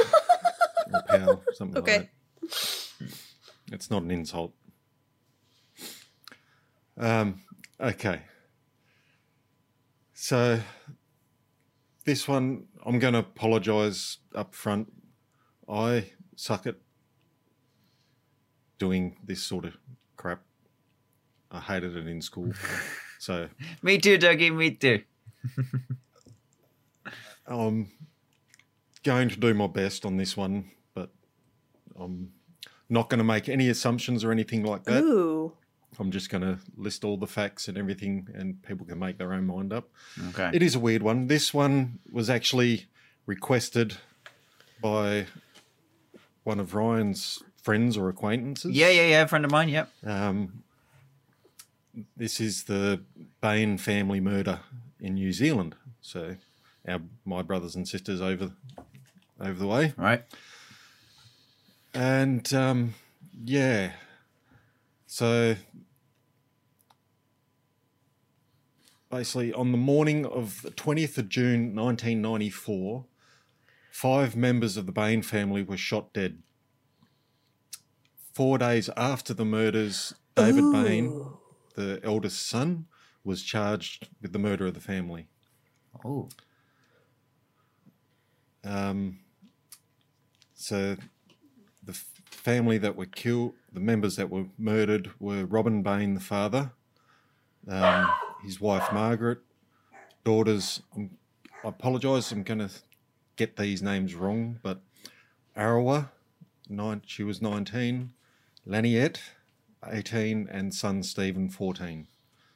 or 0.93 1.03
pal, 1.09 1.43
something 1.55 1.79
Okay. 1.83 1.99
like 1.99 2.11
that. 2.51 3.11
It's 3.73 3.91
not 3.91 4.03
an 4.03 4.11
insult. 4.11 4.53
Um, 6.99 7.41
okay. 7.81 8.23
So 10.13 10.61
this 12.05 12.29
one, 12.29 12.67
I'm 12.85 12.99
going 12.99 13.15
to 13.15 13.21
apologise 13.21 14.19
up 14.35 14.55
front. 14.55 14.93
I 15.69 16.11
suck 16.37 16.67
at 16.67 16.77
doing 18.79 19.17
this 19.25 19.43
sort 19.43 19.65
of 19.65 19.77
crap. 20.17 20.43
I 21.51 21.61
hated 21.61 21.97
it 21.97 22.07
in 22.07 22.21
school. 22.21 22.53
so 23.19 23.49
me 23.83 23.99
too, 23.99 24.19
Dougie. 24.19 24.55
Me 24.55 24.71
too. 24.73 25.03
I'm 27.47 27.91
going 29.03 29.29
to 29.29 29.37
do 29.37 29.55
my 29.55 29.67
best 29.67 30.05
on 30.05 30.17
this 30.17 30.37
one, 30.37 30.71
but 30.95 31.11
I'm 31.99 32.33
not 32.89 33.09
going 33.09 33.19
to 33.19 33.25
make 33.25 33.49
any 33.49 33.69
assumptions 33.69 34.25
or 34.25 34.33
anything 34.33 34.65
like 34.65 34.85
that. 34.85 35.03
Ooh. 35.03 35.53
I'm 35.99 36.11
just 36.11 36.31
going 36.31 36.43
to 36.43 36.59
list 36.77 37.05
all 37.05 37.17
the 37.17 37.27
facts 37.27 37.69
and 37.69 37.77
everything, 37.77 38.27
and 38.35 38.63
people 38.63 38.87
can 38.87 38.99
make 38.99 39.19
their 39.19 39.33
own 39.33 39.47
mind 39.47 39.73
up. 39.73 39.91
Okay. 40.31 40.51
It 40.55 40.63
is 40.63 40.75
a 40.75 40.79
weird 40.79 41.03
one. 41.03 41.27
This 41.27 41.53
one 41.53 41.99
was 42.11 42.31
actually 42.31 42.87
requested 43.27 43.97
by 44.81 45.27
one 46.45 46.59
of 46.59 46.75
Ryan's 46.75 47.43
friends 47.63 47.97
or 47.97 48.09
acquaintances. 48.09 48.73
yeah, 48.73 48.89
yeah, 48.89 49.07
yeah. 49.07 49.23
A 49.23 49.29
friend 49.29 49.45
of 49.45 49.51
mine. 49.51 49.69
Yep. 49.69 49.91
Um, 50.05 50.65
this 52.17 52.41
is 52.41 52.65
the 52.65 53.03
Bain 53.41 53.77
family 53.79 54.21
murder 54.21 54.61
in 54.99 55.15
New 55.15 55.33
Zealand. 55.33 55.75
So, 56.01 56.37
our 56.87 57.01
my 57.25 57.43
brothers 57.43 57.75
and 57.77 57.87
sisters 57.87 58.21
over 58.21 58.53
over 59.41 59.59
the 59.59 59.67
way, 59.67 59.93
Right. 59.97 60.25
and 61.95 62.53
um, 62.55 62.95
yeah, 63.45 63.93
so 65.07 65.57
basically 69.11 69.53
on 69.53 69.73
the 69.73 69.79
morning 69.79 70.25
of 70.27 70.63
the 70.63 70.71
twentieth 70.71 71.19
of 71.19 71.29
June, 71.29 71.75
nineteen 71.75 72.23
ninety 72.23 72.51
four, 72.51 73.07
five 73.91 74.37
members 74.37 74.77
of 74.77 74.87
the 74.87 74.93
Bain 74.93 75.23
family 75.23 75.63
were 75.63 75.77
shot 75.77 76.13
dead. 76.13 76.39
Four 78.33 78.59
days 78.59 78.89
after 78.97 79.35
the 79.35 79.45
murders, 79.45 80.15
David 80.35 80.73
Bain, 80.73 81.31
the 81.75 82.01
eldest 82.03 82.47
son, 82.47 82.87
was 83.25 83.43
charged 83.43 84.09
with 84.23 84.33
the 84.33 84.39
murder 84.39 84.67
of 84.67 84.75
the 84.75 84.81
family. 84.81 85.27
Oh. 86.05 86.29
Um, 88.65 89.19
so 90.55 90.97
the 91.83 91.93
family 92.25 92.79
that 92.79 92.97
were 92.97 93.07
killed, 93.07 93.55
the 93.73 93.81
members 93.81 94.17
that 94.17 94.31
were 94.31 94.47
murdered 94.59 95.11
were 95.19 95.45
Robin 95.45 95.83
Bain, 95.83 96.15
the 96.15 96.21
father, 96.21 96.73
um, 97.69 98.11
his 98.45 98.61
wife 98.61 98.93
Margaret, 98.93 99.39
daughters. 100.25 100.83
I'm, 100.95 101.17
I 101.65 101.69
apologise, 101.69 102.33
I'm 102.33 102.43
going 102.43 102.59
to 102.59 102.71
get 103.37 103.57
these 103.57 103.83
names 103.83 104.15
wrong, 104.15 104.59
but 104.63 104.81
Arawa, 105.57 106.11
nine, 106.69 107.03
she 107.07 107.23
was 107.23 107.41
19, 107.41 108.13
Laniet, 108.67 109.19
18, 109.87 110.49
and 110.51 110.75
son 110.75 111.03
Stephen, 111.03 111.49
14. 111.49 112.07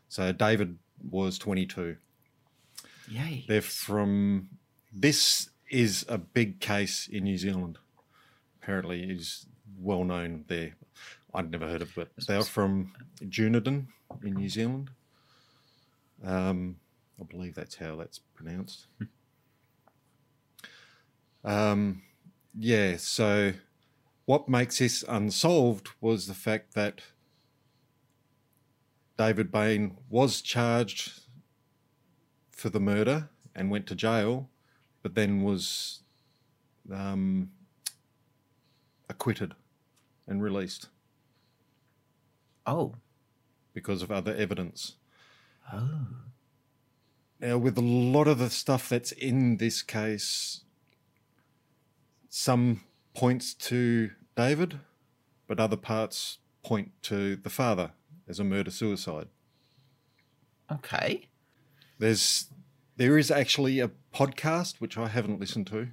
So 0.09 0.33
David 0.33 0.79
was 1.09 1.39
22. 1.39 1.97
Yay. 3.09 3.45
They're 3.47 3.63
from. 3.63 4.49
This 4.93 5.51
is 5.71 6.05
a 6.09 6.19
big 6.19 6.61
case 6.61 7.09
in 7.09 7.25
New 7.25 7.39
Zealand. 7.39 7.79
Apparently, 8.61 9.03
is 9.03 9.47
well 9.79 10.05
known 10.05 10.45
there. 10.49 10.75
I'd 11.35 11.51
never 11.51 11.67
heard 11.67 11.83
of 11.83 11.97
it. 11.99 12.09
They're 12.27 12.43
from 12.43 12.93
Dunedin 13.29 13.89
in 14.25 14.35
New 14.35 14.49
Zealand. 14.49 14.91
Um, 16.25 16.77
I 17.21 17.25
believe 17.25 17.55
that's 17.55 17.77
how 17.77 17.97
that's 17.97 18.21
pronounced. 18.35 18.87
um, 21.45 22.03
yeah. 22.59 22.97
So, 22.97 23.53
what 24.25 24.49
makes 24.49 24.79
this 24.79 25.05
unsolved 25.07 25.89
was 26.01 26.27
the 26.27 26.35
fact 26.35 26.75
that 26.75 27.03
David 29.19 29.51
Bain 29.51 29.97
was 30.11 30.43
charged 30.43 31.21
for 32.51 32.69
the 32.69 32.81
murder 32.81 33.29
and 33.55 33.71
went 33.71 33.87
to 33.87 33.95
jail, 33.95 34.49
but 35.07 35.15
then 35.15 35.45
was 35.45 36.01
um, 36.93 37.49
acquitted 39.09 39.55
and 40.27 40.43
released 40.43 40.89
Oh. 42.67 42.97
because 43.73 44.03
of 44.03 44.11
other 44.11 44.35
evidence. 44.35 44.95
Oh. 45.73 46.09
Now, 47.39 47.57
with 47.57 47.79
a 47.79 47.83
lot 47.83 48.27
of 48.27 48.41
the 48.41 48.51
stuff 48.51 48.89
that's 48.89 49.13
in 49.13 49.59
this 49.59 49.81
case, 49.81 50.63
some 52.29 52.81
points 53.15 53.55
to 53.55 54.11
David, 54.37 54.81
but 55.47 55.61
other 55.61 55.77
parts 55.77 56.39
point 56.65 56.91
to 57.03 57.37
the 57.37 57.51
father 57.51 57.93
as 58.27 58.41
a 58.41 58.45
murder 58.45 58.73
suicide. 58.73 59.29
Okay. 60.73 61.29
There's 61.97 62.47
there 62.97 63.19
is 63.19 63.31
actually 63.31 63.81
a 63.81 63.91
podcast 64.15 64.81
which 64.81 64.97
I 64.97 65.09
haven't 65.09 65.41
listened 65.41 65.67
to 65.69 65.89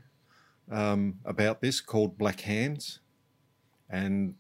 um, 0.72 1.20
about 1.26 1.62
this 1.62 1.82
called 1.82 2.18
Black 2.18 2.42
Hands, 2.42 3.00
and 3.90 4.36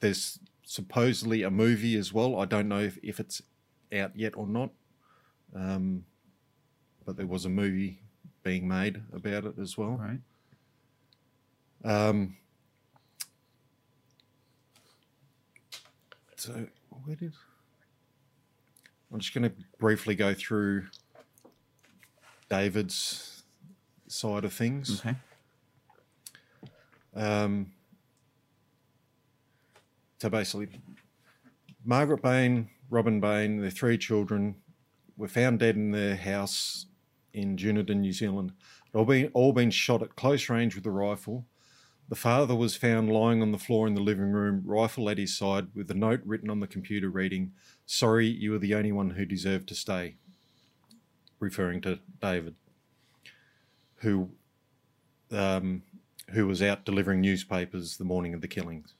there's 0.00 0.40
supposedly 0.64 1.42
a 1.42 1.50
movie 1.50 1.96
as 1.96 2.12
well. 2.12 2.40
I 2.40 2.44
don't 2.44 2.68
know 2.68 2.80
if, 2.80 2.98
if 3.02 3.20
it's 3.20 3.40
out 3.94 4.10
yet 4.16 4.36
or 4.36 4.46
not, 4.46 4.70
um, 5.54 6.04
but 7.06 7.16
there 7.16 7.26
was 7.26 7.44
a 7.44 7.48
movie 7.48 8.00
being 8.42 8.66
made 8.66 9.02
about 9.12 9.44
it 9.44 9.54
as 9.60 9.78
well. 9.78 10.00
Right. 10.00 10.18
Um, 11.84 12.36
so 16.36 16.66
where 17.04 17.16
did 17.16 17.32
I'm 19.12 19.20
just 19.20 19.34
going 19.34 19.48
to 19.48 19.52
briefly 19.78 20.14
go 20.14 20.32
through 20.32 20.86
David's 22.52 23.44
side 24.08 24.44
of 24.44 24.52
things. 24.52 25.00
Okay. 25.00 25.16
Um, 27.16 27.72
so 30.20 30.28
basically, 30.28 30.68
Margaret 31.82 32.20
Bain, 32.20 32.68
Robin 32.90 33.20
Bain, 33.20 33.62
their 33.62 33.70
three 33.70 33.96
children 33.96 34.56
were 35.16 35.28
found 35.28 35.60
dead 35.60 35.76
in 35.76 35.92
their 35.92 36.14
house 36.14 36.84
in 37.32 37.56
Dunedin, 37.56 38.02
New 38.02 38.12
Zealand. 38.12 38.52
They'd 38.92 38.98
all 38.98 39.06
been, 39.06 39.30
all 39.32 39.54
been 39.54 39.70
shot 39.70 40.02
at 40.02 40.14
close 40.16 40.50
range 40.50 40.74
with 40.74 40.84
a 40.84 40.90
rifle. 40.90 41.46
The 42.10 42.16
father 42.16 42.54
was 42.54 42.76
found 42.76 43.10
lying 43.10 43.40
on 43.40 43.52
the 43.52 43.58
floor 43.58 43.86
in 43.86 43.94
the 43.94 44.02
living 44.02 44.30
room, 44.30 44.62
rifle 44.66 45.08
at 45.08 45.16
his 45.16 45.34
side, 45.34 45.68
with 45.74 45.90
a 45.90 45.94
note 45.94 46.20
written 46.26 46.50
on 46.50 46.60
the 46.60 46.66
computer 46.66 47.08
reading, 47.08 47.52
Sorry, 47.86 48.26
you 48.26 48.50
were 48.50 48.58
the 48.58 48.74
only 48.74 48.92
one 48.92 49.08
who 49.08 49.24
deserved 49.24 49.68
to 49.68 49.74
stay, 49.74 50.16
referring 51.42 51.80
to 51.82 51.98
David, 52.20 52.54
who 53.96 54.30
um, 55.30 55.82
who 56.30 56.46
was 56.46 56.62
out 56.62 56.84
delivering 56.84 57.20
newspapers 57.20 57.96
the 57.96 58.04
morning 58.04 58.32
of 58.32 58.40
the 58.40 58.48
killings. 58.48 58.94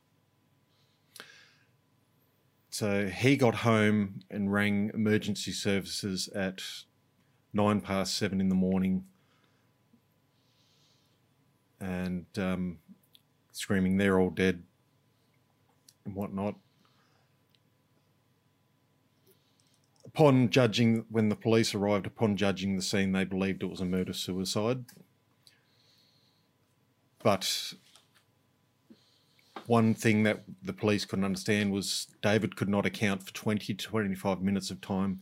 So 2.69 3.07
he 3.07 3.37
got 3.37 3.57
home 3.57 4.21
and 4.31 4.53
rang 4.53 4.91
emergency 4.93 5.53
services 5.53 6.29
at 6.35 6.63
nine 7.53 7.81
past 7.81 8.17
seven 8.17 8.41
in 8.41 8.49
the 8.49 8.55
morning 8.55 9.05
and 11.81 12.27
um, 12.39 12.79
screaming, 13.53 13.99
they're 13.99 14.19
all 14.19 14.31
dead 14.31 14.63
and 16.05 16.15
whatnot. 16.15 16.55
Upon 20.15 20.51
judging, 20.51 21.07
when 21.09 21.31
the 21.31 21.37
police 21.37 21.75
arrived, 21.75 22.07
upon 22.07 22.37
judging 22.37 22.77
the 22.77 22.83
scene, 22.83 23.13
they 23.13 23.25
believed 23.25 23.63
it 23.63 23.71
was 23.71 23.81
a 23.81 23.87
murder 23.87 24.13
suicide. 24.13 24.85
But 27.23 27.75
one 29.67 29.95
thing 29.95 30.25
that 30.25 30.43
the 30.63 30.73
police 30.73 31.05
couldn't 31.05 31.25
understand 31.25 31.73
was 31.73 32.09
David 32.21 32.57
could 32.57 32.69
not 32.69 32.85
account 32.85 33.23
for 33.23 33.33
20 33.33 33.73
to 33.75 33.87
25 33.87 34.43
minutes 34.43 34.71
of 34.71 34.81
time 34.81 35.21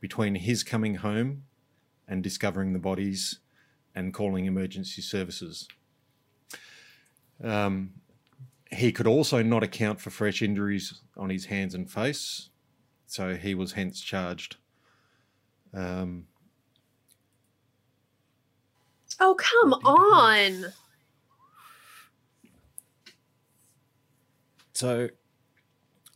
between 0.00 0.36
his 0.36 0.62
coming 0.62 0.96
home 0.96 1.42
and 2.08 2.22
discovering 2.22 2.72
the 2.72 2.78
bodies 2.78 3.40
and 3.94 4.14
calling 4.14 4.46
emergency 4.46 5.02
services. 5.02 5.68
Um, 7.42 7.92
he 8.70 8.92
could 8.92 9.06
also 9.06 9.42
not 9.42 9.62
account 9.62 10.00
for 10.00 10.10
fresh 10.10 10.40
injuries 10.40 11.00
on 11.16 11.30
his 11.30 11.46
hands 11.46 11.74
and 11.74 11.90
face, 11.90 12.50
so 13.10 13.34
he 13.34 13.56
was 13.56 13.72
hence 13.72 14.00
charged. 14.00 14.54
Um, 15.74 16.28
Oh, 19.18 19.34
come 19.34 19.72
on. 19.84 20.72
So 24.72 25.08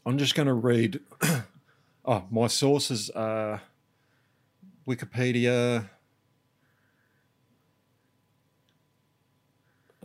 I'm 0.07 0.18
just 0.18 0.37
going 0.37 0.46
to 0.46 0.54
read. 0.54 1.00
oh, 2.04 2.24
my 2.30 2.46
sources 2.46 3.11
are 3.11 3.61
Wikipedia. 4.87 5.90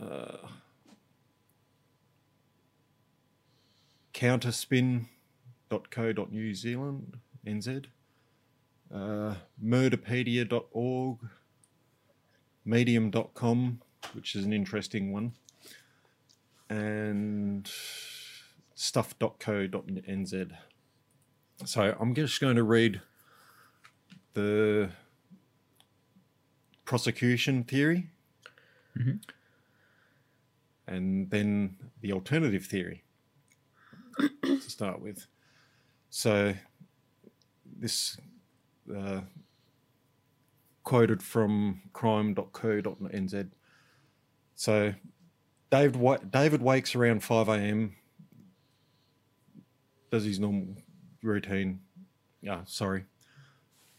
Uh, 0.02 0.38
counterspin.co.new 5.70 6.54
Zealand, 6.54 7.18
NZ, 7.46 7.86
uh, 8.94 9.34
murderpedia.org, 9.62 11.18
medium.com, 12.64 13.80
which 14.12 14.34
is 14.34 14.44
an 14.44 14.52
interesting 14.52 15.12
one, 15.12 15.32
and 16.68 17.70
stuff.co.nz. 18.74 20.50
So 21.64 21.96
I'm 22.00 22.14
just 22.14 22.40
going 22.40 22.56
to 22.56 22.62
read 22.62 23.00
the 24.34 24.90
prosecution 26.84 27.64
theory 27.64 28.08
and 30.86 31.30
then 31.30 31.76
the 32.00 32.12
alternative 32.12 32.64
theory 32.66 33.04
to 34.42 34.60
start 34.60 35.00
with. 35.00 35.26
So 36.10 36.54
this 37.64 38.16
uh, 38.94 39.20
quoted 40.82 41.22
from 41.22 41.82
crime.co.nz. 41.92 43.50
So 44.56 44.94
David, 45.70 46.30
David 46.30 46.62
wakes 46.62 46.94
around 46.96 47.22
5 47.22 47.48
a.m., 47.48 47.96
does 50.10 50.24
his 50.24 50.40
normal 50.40 50.74
routine. 51.22 51.80
Ah, 52.48 52.62
sorry. 52.66 53.04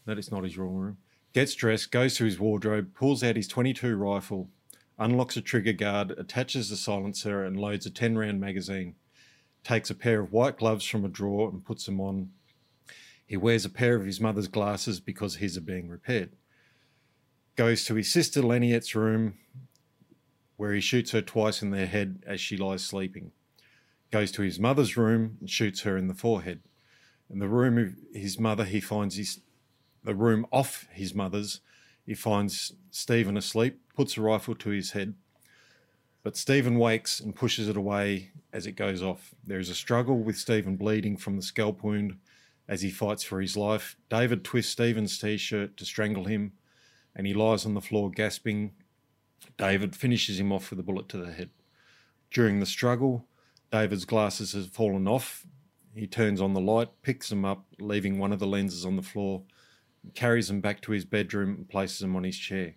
That 0.04 0.18
is 0.18 0.30
not 0.30 0.44
his 0.44 0.58
normal 0.58 0.78
room. 0.78 0.98
Gets 1.32 1.54
dressed, 1.54 1.90
goes 1.90 2.16
to 2.16 2.24
his 2.24 2.38
wardrobe, 2.38 2.94
pulls 2.94 3.24
out 3.24 3.36
his 3.36 3.48
22 3.48 3.96
rifle, 3.96 4.50
unlocks 4.98 5.38
a 5.38 5.40
trigger 5.40 5.72
guard, 5.72 6.10
attaches 6.18 6.68
the 6.68 6.76
silencer, 6.76 7.42
and 7.42 7.58
loads 7.58 7.86
a 7.86 7.90
10 7.90 8.18
round 8.18 8.38
magazine. 8.38 8.96
Takes 9.64 9.90
a 9.90 9.94
pair 9.94 10.20
of 10.20 10.32
white 10.32 10.58
gloves 10.58 10.84
from 10.84 11.04
a 11.04 11.08
drawer 11.08 11.48
and 11.48 11.64
puts 11.64 11.86
them 11.86 12.00
on. 12.00 12.30
He 13.24 13.36
wears 13.36 13.64
a 13.64 13.70
pair 13.70 13.96
of 13.96 14.04
his 14.04 14.20
mother's 14.20 14.48
glasses 14.48 15.00
because 15.00 15.36
his 15.36 15.56
are 15.56 15.62
being 15.62 15.88
repaired. 15.88 16.32
Goes 17.56 17.84
to 17.84 17.94
his 17.94 18.10
sister 18.10 18.42
Laniet's 18.42 18.94
room, 18.94 19.34
where 20.56 20.72
he 20.72 20.80
shoots 20.80 21.12
her 21.12 21.22
twice 21.22 21.62
in 21.62 21.70
the 21.70 21.86
head 21.86 22.22
as 22.26 22.40
she 22.40 22.56
lies 22.56 22.82
sleeping. 22.82 23.32
Goes 24.10 24.32
to 24.32 24.42
his 24.42 24.58
mother's 24.58 24.96
room 24.96 25.38
and 25.40 25.48
shoots 25.48 25.82
her 25.82 25.96
in 25.96 26.08
the 26.08 26.14
forehead. 26.14 26.60
In 27.30 27.38
the 27.38 27.48
room 27.48 27.78
of 27.78 27.94
his 28.12 28.38
mother, 28.38 28.64
he 28.64 28.80
finds 28.80 29.16
his 29.16 29.40
the 30.04 30.14
room 30.14 30.46
off 30.52 30.86
his 30.90 31.14
mother's. 31.14 31.60
He 32.04 32.14
finds 32.14 32.72
Stephen 32.90 33.36
asleep, 33.36 33.80
puts 33.94 34.16
a 34.16 34.20
rifle 34.20 34.54
to 34.56 34.70
his 34.70 34.90
head, 34.90 35.14
but 36.22 36.36
Stephen 36.36 36.78
wakes 36.78 37.20
and 37.20 37.34
pushes 37.34 37.68
it 37.68 37.76
away 37.76 38.30
as 38.52 38.66
it 38.66 38.72
goes 38.72 39.02
off. 39.02 39.34
There 39.44 39.58
is 39.58 39.68
a 39.68 39.74
struggle 39.74 40.18
with 40.18 40.36
Stephen 40.36 40.76
bleeding 40.76 41.16
from 41.16 41.36
the 41.36 41.42
scalp 41.42 41.82
wound 41.82 42.16
as 42.68 42.82
he 42.82 42.90
fights 42.90 43.24
for 43.24 43.40
his 43.40 43.56
life. 43.56 43.96
David 44.08 44.44
twists 44.44 44.72
Stephen's 44.72 45.18
t 45.18 45.36
shirt 45.36 45.76
to 45.76 45.84
strangle 45.84 46.24
him, 46.24 46.52
and 47.14 47.26
he 47.26 47.34
lies 47.34 47.66
on 47.66 47.74
the 47.74 47.80
floor 47.80 48.10
gasping. 48.10 48.72
David 49.58 49.96
finishes 49.96 50.38
him 50.38 50.52
off 50.52 50.70
with 50.70 50.78
a 50.78 50.84
bullet 50.84 51.08
to 51.10 51.16
the 51.16 51.32
head. 51.32 51.50
During 52.30 52.60
the 52.60 52.66
struggle, 52.66 53.26
David's 53.70 54.04
glasses 54.04 54.52
have 54.52 54.68
fallen 54.68 55.08
off. 55.08 55.46
He 55.94 56.06
turns 56.06 56.40
on 56.40 56.54
the 56.54 56.60
light, 56.60 56.88
picks 57.02 57.28
them 57.28 57.44
up, 57.44 57.66
leaving 57.80 58.18
one 58.18 58.32
of 58.32 58.38
the 58.38 58.46
lenses 58.46 58.86
on 58.86 58.96
the 58.96 59.02
floor, 59.02 59.42
carries 60.14 60.48
them 60.48 60.60
back 60.60 60.80
to 60.82 60.92
his 60.92 61.04
bedroom 61.04 61.50
and 61.50 61.68
places 61.68 61.98
them 61.98 62.16
on 62.16 62.24
his 62.24 62.38
chair. 62.38 62.76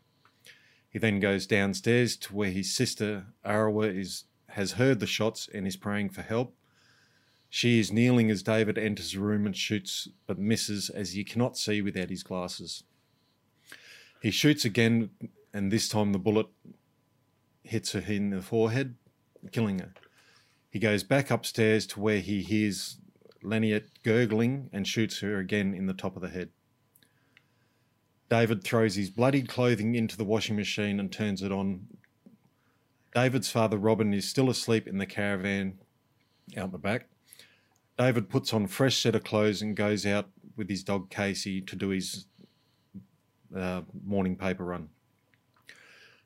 He 0.95 0.99
then 0.99 1.19
goes 1.19 1.45
downstairs 1.45 2.15
to 2.15 2.33
where 2.33 2.51
his 2.51 2.73
sister 2.73 3.25
Arawa 3.45 3.93
is 3.93 4.23
has 4.51 4.79
heard 4.79 5.01
the 5.01 5.05
shots 5.05 5.49
and 5.53 5.67
is 5.67 5.75
praying 5.75 6.11
for 6.11 6.21
help. 6.21 6.55
She 7.49 7.81
is 7.81 7.91
kneeling 7.91 8.31
as 8.31 8.41
David 8.41 8.77
enters 8.77 9.11
the 9.11 9.19
room 9.19 9.45
and 9.45 9.57
shoots, 9.57 10.07
but 10.25 10.39
misses 10.39 10.89
as 10.89 11.11
he 11.11 11.25
cannot 11.25 11.57
see 11.57 11.81
without 11.81 12.09
his 12.09 12.23
glasses. 12.23 12.85
He 14.21 14.31
shoots 14.31 14.63
again, 14.63 15.09
and 15.53 15.69
this 15.69 15.89
time 15.89 16.13
the 16.13 16.17
bullet 16.17 16.47
hits 17.61 17.91
her 17.91 17.99
in 17.99 18.29
the 18.29 18.41
forehead, 18.41 18.95
killing 19.51 19.79
her. 19.79 19.93
He 20.69 20.79
goes 20.79 21.03
back 21.03 21.29
upstairs 21.29 21.85
to 21.87 21.99
where 21.99 22.21
he 22.21 22.41
hears 22.41 22.99
Laniet 23.43 23.89
gurgling 24.01 24.69
and 24.71 24.87
shoots 24.87 25.19
her 25.19 25.39
again 25.39 25.73
in 25.73 25.87
the 25.87 25.93
top 25.93 26.15
of 26.15 26.21
the 26.21 26.29
head. 26.29 26.51
David 28.29 28.63
throws 28.63 28.95
his 28.95 29.09
bloodied 29.09 29.47
clothing 29.47 29.95
into 29.95 30.17
the 30.17 30.23
washing 30.23 30.55
machine 30.55 30.99
and 30.99 31.11
turns 31.11 31.41
it 31.41 31.51
on. 31.51 31.87
David's 33.13 33.49
father, 33.49 33.77
Robin, 33.77 34.13
is 34.13 34.27
still 34.27 34.49
asleep 34.49 34.87
in 34.87 34.97
the 34.97 35.05
caravan 35.05 35.79
out 36.57 36.71
the 36.71 36.77
back. 36.77 37.07
David 37.97 38.29
puts 38.29 38.53
on 38.53 38.67
fresh 38.67 38.97
set 38.97 39.15
of 39.15 39.23
clothes 39.23 39.61
and 39.61 39.75
goes 39.75 40.05
out 40.05 40.29
with 40.57 40.69
his 40.69 40.83
dog 40.83 41.09
Casey 41.09 41.61
to 41.61 41.75
do 41.75 41.89
his 41.89 42.25
uh, 43.55 43.81
morning 44.05 44.35
paper 44.35 44.65
run. 44.65 44.89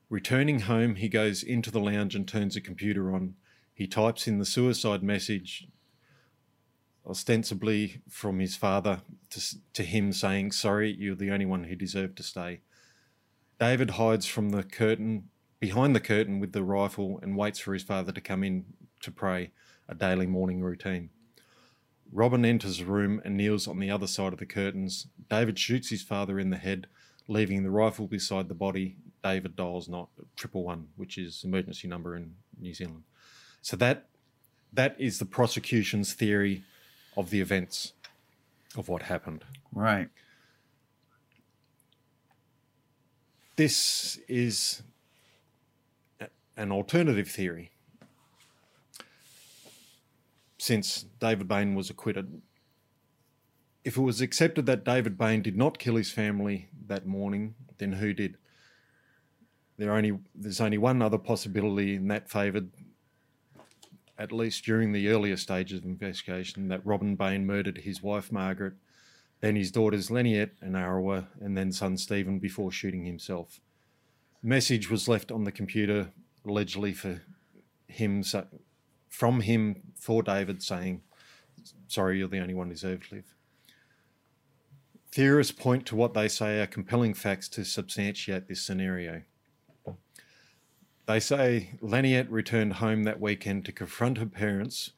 Returning 0.09 0.61
home, 0.61 0.95
he 0.95 1.07
goes 1.07 1.43
into 1.43 1.69
the 1.69 1.79
lounge 1.79 2.15
and 2.15 2.27
turns 2.27 2.55
the 2.55 2.61
computer 2.61 3.13
on. 3.13 3.35
He 3.73 3.85
types 3.85 4.27
in 4.27 4.39
the 4.39 4.45
suicide 4.45 5.03
message, 5.03 5.67
ostensibly 7.09 8.01
from 8.07 8.39
his 8.39 8.55
father 8.55 9.01
to, 9.31 9.41
to 9.73 9.83
him, 9.83 10.13
saying, 10.13 10.51
Sorry, 10.51 10.91
you're 10.91 11.15
the 11.15 11.31
only 11.31 11.45
one 11.45 11.65
who 11.65 11.75
deserved 11.75 12.17
to 12.17 12.23
stay. 12.23 12.61
David 13.59 13.91
hides 13.91 14.25
from 14.25 14.49
the 14.49 14.63
curtain, 14.63 15.29
behind 15.59 15.95
the 15.95 15.99
curtain 15.99 16.39
with 16.39 16.53
the 16.53 16.63
rifle, 16.63 17.19
and 17.21 17.35
waits 17.35 17.59
for 17.59 17.73
his 17.73 17.83
father 17.83 18.11
to 18.11 18.21
come 18.21 18.43
in 18.43 18.65
to 19.01 19.11
pray, 19.11 19.51
a 19.87 19.95
daily 19.95 20.27
morning 20.27 20.61
routine. 20.61 21.09
Robin 22.11 22.45
enters 22.45 22.79
the 22.79 22.85
room 22.85 23.21
and 23.23 23.37
kneels 23.37 23.67
on 23.67 23.79
the 23.79 23.91
other 23.91 24.07
side 24.07 24.33
of 24.33 24.39
the 24.39 24.45
curtains. 24.45 25.07
David 25.29 25.59
shoots 25.59 25.89
his 25.89 26.01
father 26.01 26.39
in 26.39 26.49
the 26.49 26.57
head, 26.57 26.87
leaving 27.27 27.63
the 27.63 27.69
rifle 27.69 28.07
beside 28.07 28.47
the 28.47 28.55
body. 28.55 28.97
David 29.23 29.55
dials 29.55 29.87
not 29.87 30.09
triple 30.35 30.63
one, 30.63 30.87
which 30.95 31.17
is 31.17 31.43
emergency 31.43 31.87
number 31.87 32.15
in 32.15 32.35
New 32.59 32.73
Zealand. 32.73 33.03
So 33.61 33.75
that 33.77 34.07
that 34.71 34.95
is 34.99 35.19
the 35.19 35.25
prosecution's 35.25 36.13
theory 36.13 36.63
of 37.19 37.29
the 37.31 37.41
events 37.41 37.91
of 38.77 38.87
what 38.87 39.03
happened. 39.03 39.43
Right. 39.73 40.09
This 43.57 44.17
is 44.29 44.83
an 46.55 46.71
alternative 46.71 47.27
theory. 47.27 47.71
Since 50.57 51.05
David 51.19 51.47
Bain 51.49 51.75
was 51.75 51.89
acquitted, 51.89 52.41
if 53.83 53.97
it 53.97 54.01
was 54.01 54.21
accepted 54.21 54.65
that 54.67 54.85
David 54.85 55.17
Bain 55.17 55.41
did 55.41 55.57
not 55.57 55.77
kill 55.77 55.97
his 55.97 56.11
family 56.11 56.69
that 56.87 57.05
morning, 57.05 57.55
then 57.79 57.93
who 57.93 58.13
did? 58.13 58.37
There 59.77 59.93
only 59.93 60.19
there's 60.33 60.61
only 60.61 60.77
one 60.77 61.01
other 61.01 61.17
possibility, 61.17 61.95
and 61.95 62.09
that 62.11 62.29
favoured, 62.29 62.69
at 64.19 64.31
least 64.31 64.65
during 64.65 64.91
the 64.91 65.07
earlier 65.07 65.37
stages 65.37 65.79
of 65.79 65.85
investigation, 65.85 66.67
that 66.67 66.85
Robin 66.85 67.15
Bain 67.15 67.47
murdered 67.47 67.79
his 67.79 68.03
wife 68.03 68.31
Margaret, 68.31 68.73
then 69.39 69.55
his 69.55 69.71
daughters 69.71 70.09
Laniet 70.09 70.51
and 70.61 70.75
Arawa, 70.75 71.27
and 71.39 71.57
then 71.57 71.71
son 71.71 71.97
Stephen 71.97 72.37
before 72.37 72.71
shooting 72.71 73.05
himself. 73.05 73.61
Message 74.43 74.89
was 74.89 75.07
left 75.07 75.31
on 75.31 75.45
the 75.45 75.51
computer, 75.51 76.11
allegedly 76.45 76.93
for 76.93 77.21
him, 77.87 78.23
from 79.07 79.41
him 79.41 79.93
for 79.95 80.21
David, 80.21 80.61
saying, 80.61 81.01
"Sorry, 81.87 82.19
you're 82.19 82.27
the 82.27 82.39
only 82.39 82.53
one 82.53 82.69
deserved 82.69 83.09
to 83.09 83.15
live." 83.15 83.35
Theorists 85.11 85.53
point 85.53 85.85
to 85.87 85.95
what 85.95 86.13
they 86.13 86.27
say 86.27 86.61
are 86.61 86.67
compelling 86.67 87.13
facts 87.13 87.49
to 87.49 87.63
substantiate 87.63 88.47
this 88.47 88.61
scenario. 88.61 89.23
They 91.09 91.19
say 91.19 91.71
Laniet 91.81 92.27
returned 92.29 92.73
home 92.73 93.01
that 93.05 93.19
weekend 93.19 93.65
to 93.65 93.71
confront 93.71 94.19
her 94.19 94.27
parents 94.27 94.91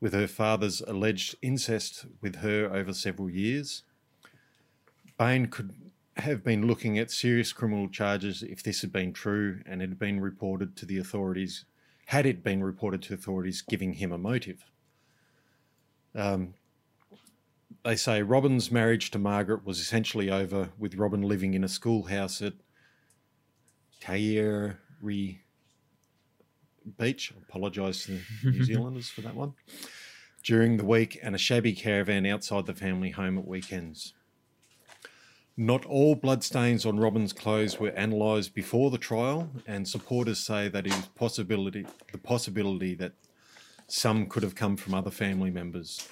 with 0.00 0.12
her 0.12 0.28
father's 0.28 0.80
alleged 0.82 1.34
incest 1.42 2.06
with 2.20 2.36
her 2.36 2.72
over 2.72 2.92
several 2.92 3.28
years. 3.28 3.82
Bain 5.18 5.46
could 5.46 5.74
have 6.18 6.44
been 6.44 6.68
looking 6.68 7.00
at 7.00 7.10
serious 7.10 7.52
criminal 7.52 7.88
charges 7.88 8.44
if 8.44 8.62
this 8.62 8.82
had 8.82 8.92
been 8.92 9.12
true 9.12 9.60
and 9.66 9.80
had 9.80 9.98
been 9.98 10.20
reported 10.20 10.76
to 10.76 10.86
the 10.86 10.98
authorities, 10.98 11.64
had 12.06 12.26
it 12.26 12.44
been 12.44 12.62
reported 12.62 13.02
to 13.02 13.14
authorities 13.14 13.60
giving 13.60 13.94
him 13.94 14.12
a 14.12 14.18
motive. 14.18 14.70
Um, 16.14 16.54
they 17.84 17.96
say 17.96 18.22
Robin's 18.22 18.70
marriage 18.70 19.10
to 19.10 19.18
Margaret 19.18 19.66
was 19.66 19.80
essentially 19.80 20.30
over, 20.30 20.68
with 20.78 20.94
Robin 20.94 21.22
living 21.22 21.54
in 21.54 21.64
a 21.64 21.68
schoolhouse 21.68 22.40
at 22.40 22.52
Kairi 24.00 25.40
Beach. 26.90 27.32
I 27.34 27.42
apologise 27.48 28.06
to 28.06 28.12
the 28.12 28.20
New 28.50 28.64
Zealanders 28.64 29.08
for 29.08 29.20
that 29.22 29.34
one. 29.34 29.54
During 30.42 30.76
the 30.76 30.84
week, 30.84 31.18
and 31.22 31.34
a 31.34 31.38
shabby 31.38 31.72
caravan 31.72 32.24
outside 32.26 32.66
the 32.66 32.74
family 32.74 33.10
home 33.10 33.36
at 33.38 33.46
weekends. 33.46 34.14
Not 35.56 35.86
all 35.86 36.14
bloodstains 36.14 36.84
on 36.84 37.00
Robin's 37.00 37.32
clothes 37.32 37.80
were 37.80 37.88
analysed 37.88 38.54
before 38.54 38.90
the 38.90 38.98
trial, 38.98 39.48
and 39.66 39.88
supporters 39.88 40.38
say 40.38 40.68
that 40.68 40.86
it 40.86 40.92
is 40.92 41.06
possibility 41.14 41.86
the 42.12 42.18
possibility 42.18 42.94
that 42.94 43.12
some 43.88 44.26
could 44.26 44.42
have 44.42 44.54
come 44.54 44.76
from 44.76 44.92
other 44.92 45.10
family 45.10 45.50
members. 45.50 46.06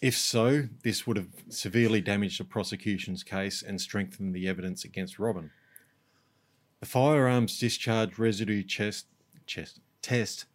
If 0.00 0.16
so, 0.16 0.68
this 0.82 1.06
would 1.06 1.16
have 1.16 1.28
severely 1.48 2.00
damaged 2.00 2.38
the 2.38 2.44
prosecution's 2.44 3.22
case 3.22 3.62
and 3.62 3.80
strengthened 3.80 4.34
the 4.34 4.46
evidence 4.46 4.84
against 4.84 5.18
Robin. 5.18 5.50
The 6.80 6.86
firearms 6.86 7.58
discharge 7.58 8.18
residue 8.18 8.62
chest, 8.62 9.06
chest, 9.46 9.80
test, 10.06 10.46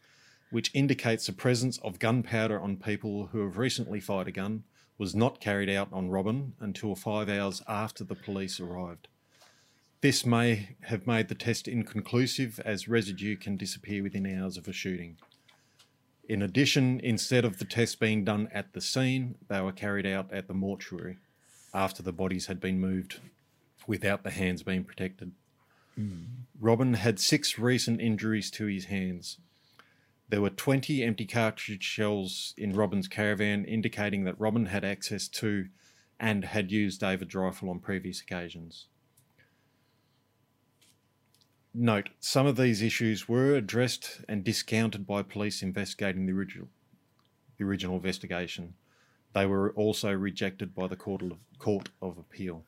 which 0.49 0.71
indicates 0.73 1.25
the 1.25 1.33
presence 1.33 1.77
of 1.79 1.99
gunpowder 1.99 2.59
on 2.59 2.77
people 2.77 3.27
who 3.27 3.43
have 3.43 3.57
recently 3.57 3.99
fired 3.99 4.27
a 4.29 4.31
gun, 4.31 4.63
was 4.97 5.13
not 5.13 5.41
carried 5.41 5.69
out 5.69 5.89
on 5.91 6.09
Robin 6.09 6.53
until 6.59 6.95
five 6.95 7.27
hours 7.27 7.61
after 7.67 8.03
the 8.03 8.15
police 8.15 8.59
arrived. 8.59 9.07
This 10.01 10.25
may 10.25 10.75
have 10.83 11.05
made 11.05 11.27
the 11.27 11.35
test 11.35 11.67
inconclusive 11.67 12.59
as 12.63 12.87
residue 12.87 13.35
can 13.35 13.57
disappear 13.57 14.01
within 14.03 14.25
hours 14.25 14.57
of 14.57 14.67
a 14.67 14.73
shooting. 14.73 15.17
In 16.29 16.41
addition, 16.41 17.01
instead 17.01 17.43
of 17.43 17.57
the 17.57 17.65
tests 17.65 17.95
being 17.95 18.23
done 18.23 18.47
at 18.53 18.73
the 18.73 18.81
scene, 18.81 19.35
they 19.49 19.59
were 19.59 19.73
carried 19.73 20.05
out 20.05 20.31
at 20.31 20.47
the 20.47 20.53
mortuary. 20.53 21.17
after 21.73 22.03
the 22.03 22.13
bodies 22.13 22.47
had 22.47 22.59
been 22.59 22.79
moved 22.79 23.19
without 23.87 24.23
the 24.23 24.31
hands 24.31 24.63
being 24.63 24.83
protected. 24.83 25.31
Robin 26.60 26.93
had 26.93 27.19
six 27.19 27.58
recent 27.58 27.99
injuries 28.01 28.51
to 28.51 28.65
his 28.65 28.86
hands. 28.86 29.38
There 30.30 30.41
were 30.41 30.49
20 30.49 31.04
empty 31.04 31.25
cartridge 31.25 31.84
shells 31.84 32.54
in 32.58 32.73
Robin's 32.73 33.08
caravan, 33.08 33.65
indicating 33.65 34.23
that 34.23 34.39
Robin 34.39 34.67
had 34.67 34.86
access 34.86 35.27
to 35.27 35.67
and 36.19 36.45
had 36.45 36.71
used 36.71 37.01
David's 37.01 37.36
rifle 37.36 37.69
on 37.69 37.80
previous 37.80 38.21
occasions. 38.21 38.86
Note, 41.73 42.10
some 42.19 42.45
of 42.45 42.58
these 42.58 42.82
issues 42.82 43.27
were 43.27 43.56
addressed 43.56 44.21
and 44.27 44.43
discounted 44.43 45.08
by 45.08 45.23
police 45.23 45.63
investigating 45.63 46.25
the 46.25 46.34
original, 46.34 46.67
the 47.58 47.63
original 47.63 47.95
investigation. 47.95 48.75
They 49.34 49.45
were 49.45 49.71
also 49.71 50.12
rejected 50.12 50.75
by 50.75 50.88
the 50.88 50.97
Court 50.97 51.21
of, 51.21 51.32
Court 51.58 51.89
of 52.01 52.17
Appeal. 52.17 52.63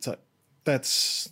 So 0.00 0.16
that's 0.64 1.30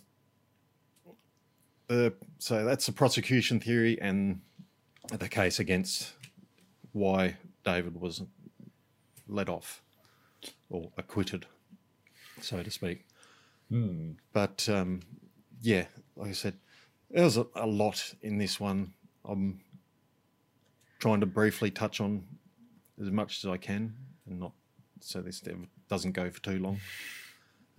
the 1.87 2.13
so 2.39 2.63
that's 2.65 2.85
the 2.85 2.91
prosecution 2.91 3.59
theory 3.59 3.99
and 4.01 4.41
the 5.11 5.27
case 5.29 5.59
against 5.59 6.13
why 6.93 7.37
David 7.63 7.99
was 7.99 8.23
let 9.27 9.49
off 9.49 9.81
or 10.69 10.91
acquitted, 10.97 11.45
so 12.41 12.63
to 12.63 12.71
speak. 12.71 13.05
But 14.33 14.67
um, 14.69 15.01
yeah, 15.61 15.85
like 16.15 16.29
I 16.29 16.33
said, 16.33 16.55
there 17.09 17.23
was 17.23 17.37
a, 17.37 17.45
a 17.55 17.67
lot 17.67 18.13
in 18.21 18.37
this 18.37 18.59
one. 18.59 18.93
I'm 19.25 19.61
trying 20.99 21.19
to 21.21 21.25
briefly 21.25 21.71
touch 21.71 22.01
on 22.01 22.23
as 23.01 23.11
much 23.11 23.43
as 23.43 23.49
I 23.49 23.57
can, 23.57 23.95
and 24.27 24.39
not 24.39 24.53
so 24.99 25.21
this 25.21 25.41
doesn't 25.89 26.11
go 26.11 26.29
for 26.29 26.41
too 26.41 26.59
long. 26.59 26.79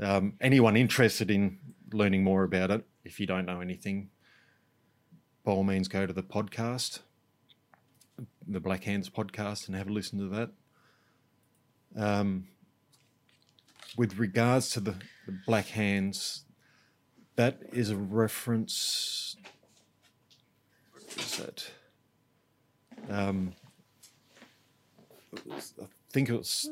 Um, 0.03 0.35
anyone 0.41 0.77
interested 0.77 1.31
in 1.31 1.59
learning 1.93 2.25
more 2.25 2.43
about 2.43 2.73
it, 2.73 2.85
if 3.05 3.21
you 3.21 3.27
don't 3.27 3.47
know 3.47 3.61
anything, 3.61 4.11
by 5.45 5.53
all 5.53 5.63
means 5.63 5.87
go 5.87 6.07
to 6.07 6.13
the 6.13 6.25
podcast, 6.25 7.01
the 8.47 8.59
Black 8.59 8.83
Hands 8.83 9.09
podcast, 9.09 9.69
and 9.69 9.77
have 9.77 9.87
a 9.87 9.93
listen 9.93 10.19
to 10.19 10.29
that. 10.29 10.51
Um, 11.95 12.49
with 13.97 14.19
regards 14.19 14.71
to 14.71 14.81
the, 14.81 14.97
the 15.27 15.39
Black 15.47 15.69
Hands, 15.69 16.45
that 17.37 17.61
is 17.73 17.91
a 17.91 17.97
reference. 17.97 19.37
Is 21.17 21.37
that? 21.37 21.71
Um, 23.09 23.53
I 25.37 25.87
think 26.11 26.29
it 26.29 26.37
was 26.37 26.71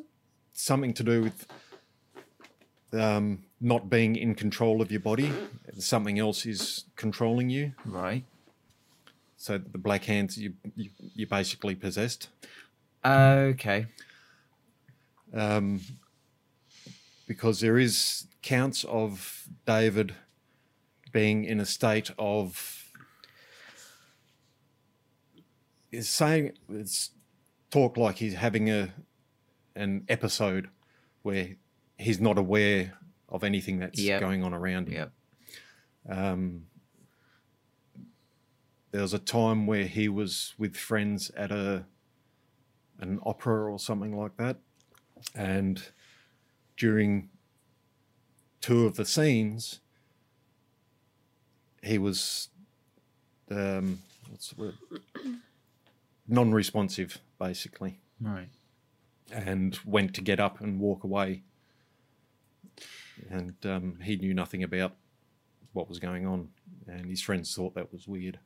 something 0.52 0.92
to 0.94 1.04
do 1.04 1.22
with 1.22 1.46
um, 2.92 3.44
not 3.60 3.88
being 3.90 4.16
in 4.16 4.34
control 4.34 4.80
of 4.82 4.90
your 4.90 5.00
body. 5.00 5.32
Something 5.78 6.18
else 6.18 6.46
is 6.46 6.84
controlling 6.96 7.50
you. 7.50 7.72
Right. 7.84 8.24
So 9.36 9.58
the 9.58 9.78
Black 9.78 10.04
Hands, 10.04 10.36
you, 10.36 10.54
you 10.76 10.90
you're 11.14 11.28
basically 11.28 11.74
possessed. 11.74 12.28
Okay. 13.04 13.86
um, 15.34 15.80
because 17.26 17.60
there 17.60 17.78
is 17.78 18.26
counts 18.42 18.84
of 18.84 19.44
David 19.66 20.14
being 21.12 21.44
in 21.44 21.60
a 21.60 21.66
state 21.66 22.10
of 22.18 22.90
is 25.92 26.08
saying 26.08 26.52
it's 26.68 27.10
talk 27.70 27.96
like 27.96 28.16
he's 28.16 28.34
having 28.34 28.70
a 28.70 28.92
an 29.74 30.04
episode 30.08 30.68
where 31.22 31.50
he's 32.00 32.20
not 32.20 32.38
aware 32.38 32.94
of 33.28 33.44
anything 33.44 33.78
that's 33.78 34.00
Yep. 34.00 34.20
going 34.20 34.42
on 34.42 34.52
around 34.54 34.88
him. 34.88 34.94
Yep. 36.08 36.18
Um, 36.18 36.66
there 38.90 39.02
was 39.02 39.14
a 39.14 39.18
time 39.18 39.66
where 39.66 39.84
he 39.86 40.08
was 40.08 40.54
with 40.58 40.76
friends 40.76 41.30
at 41.36 41.50
a 41.52 41.84
an 42.98 43.18
opera 43.24 43.70
or 43.72 43.78
something 43.78 44.14
like 44.16 44.36
that, 44.36 44.58
and 45.34 45.82
during 46.76 47.30
two 48.60 48.84
of 48.84 48.96
the 48.96 49.04
scenes, 49.06 49.80
he 51.82 51.96
was 51.98 52.48
um, 53.50 54.00
what's 54.28 54.50
the 54.50 54.60
word? 54.60 54.74
non-responsive, 56.28 57.18
basically, 57.38 57.98
Right. 58.20 58.48
and 59.32 59.78
went 59.84 60.14
to 60.14 60.20
get 60.20 60.38
up 60.40 60.60
and 60.60 60.78
walk 60.78 61.02
away, 61.04 61.42
and 63.28 63.54
um, 63.64 63.98
he 64.02 64.16
knew 64.16 64.34
nothing 64.34 64.62
about 64.62 64.94
what 65.72 65.88
was 65.88 65.98
going 65.98 66.26
on, 66.26 66.48
and 66.86 67.06
his 67.06 67.20
friends 67.20 67.54
thought 67.54 67.74
that 67.74 67.92
was 67.92 68.08
weird. 68.08 68.38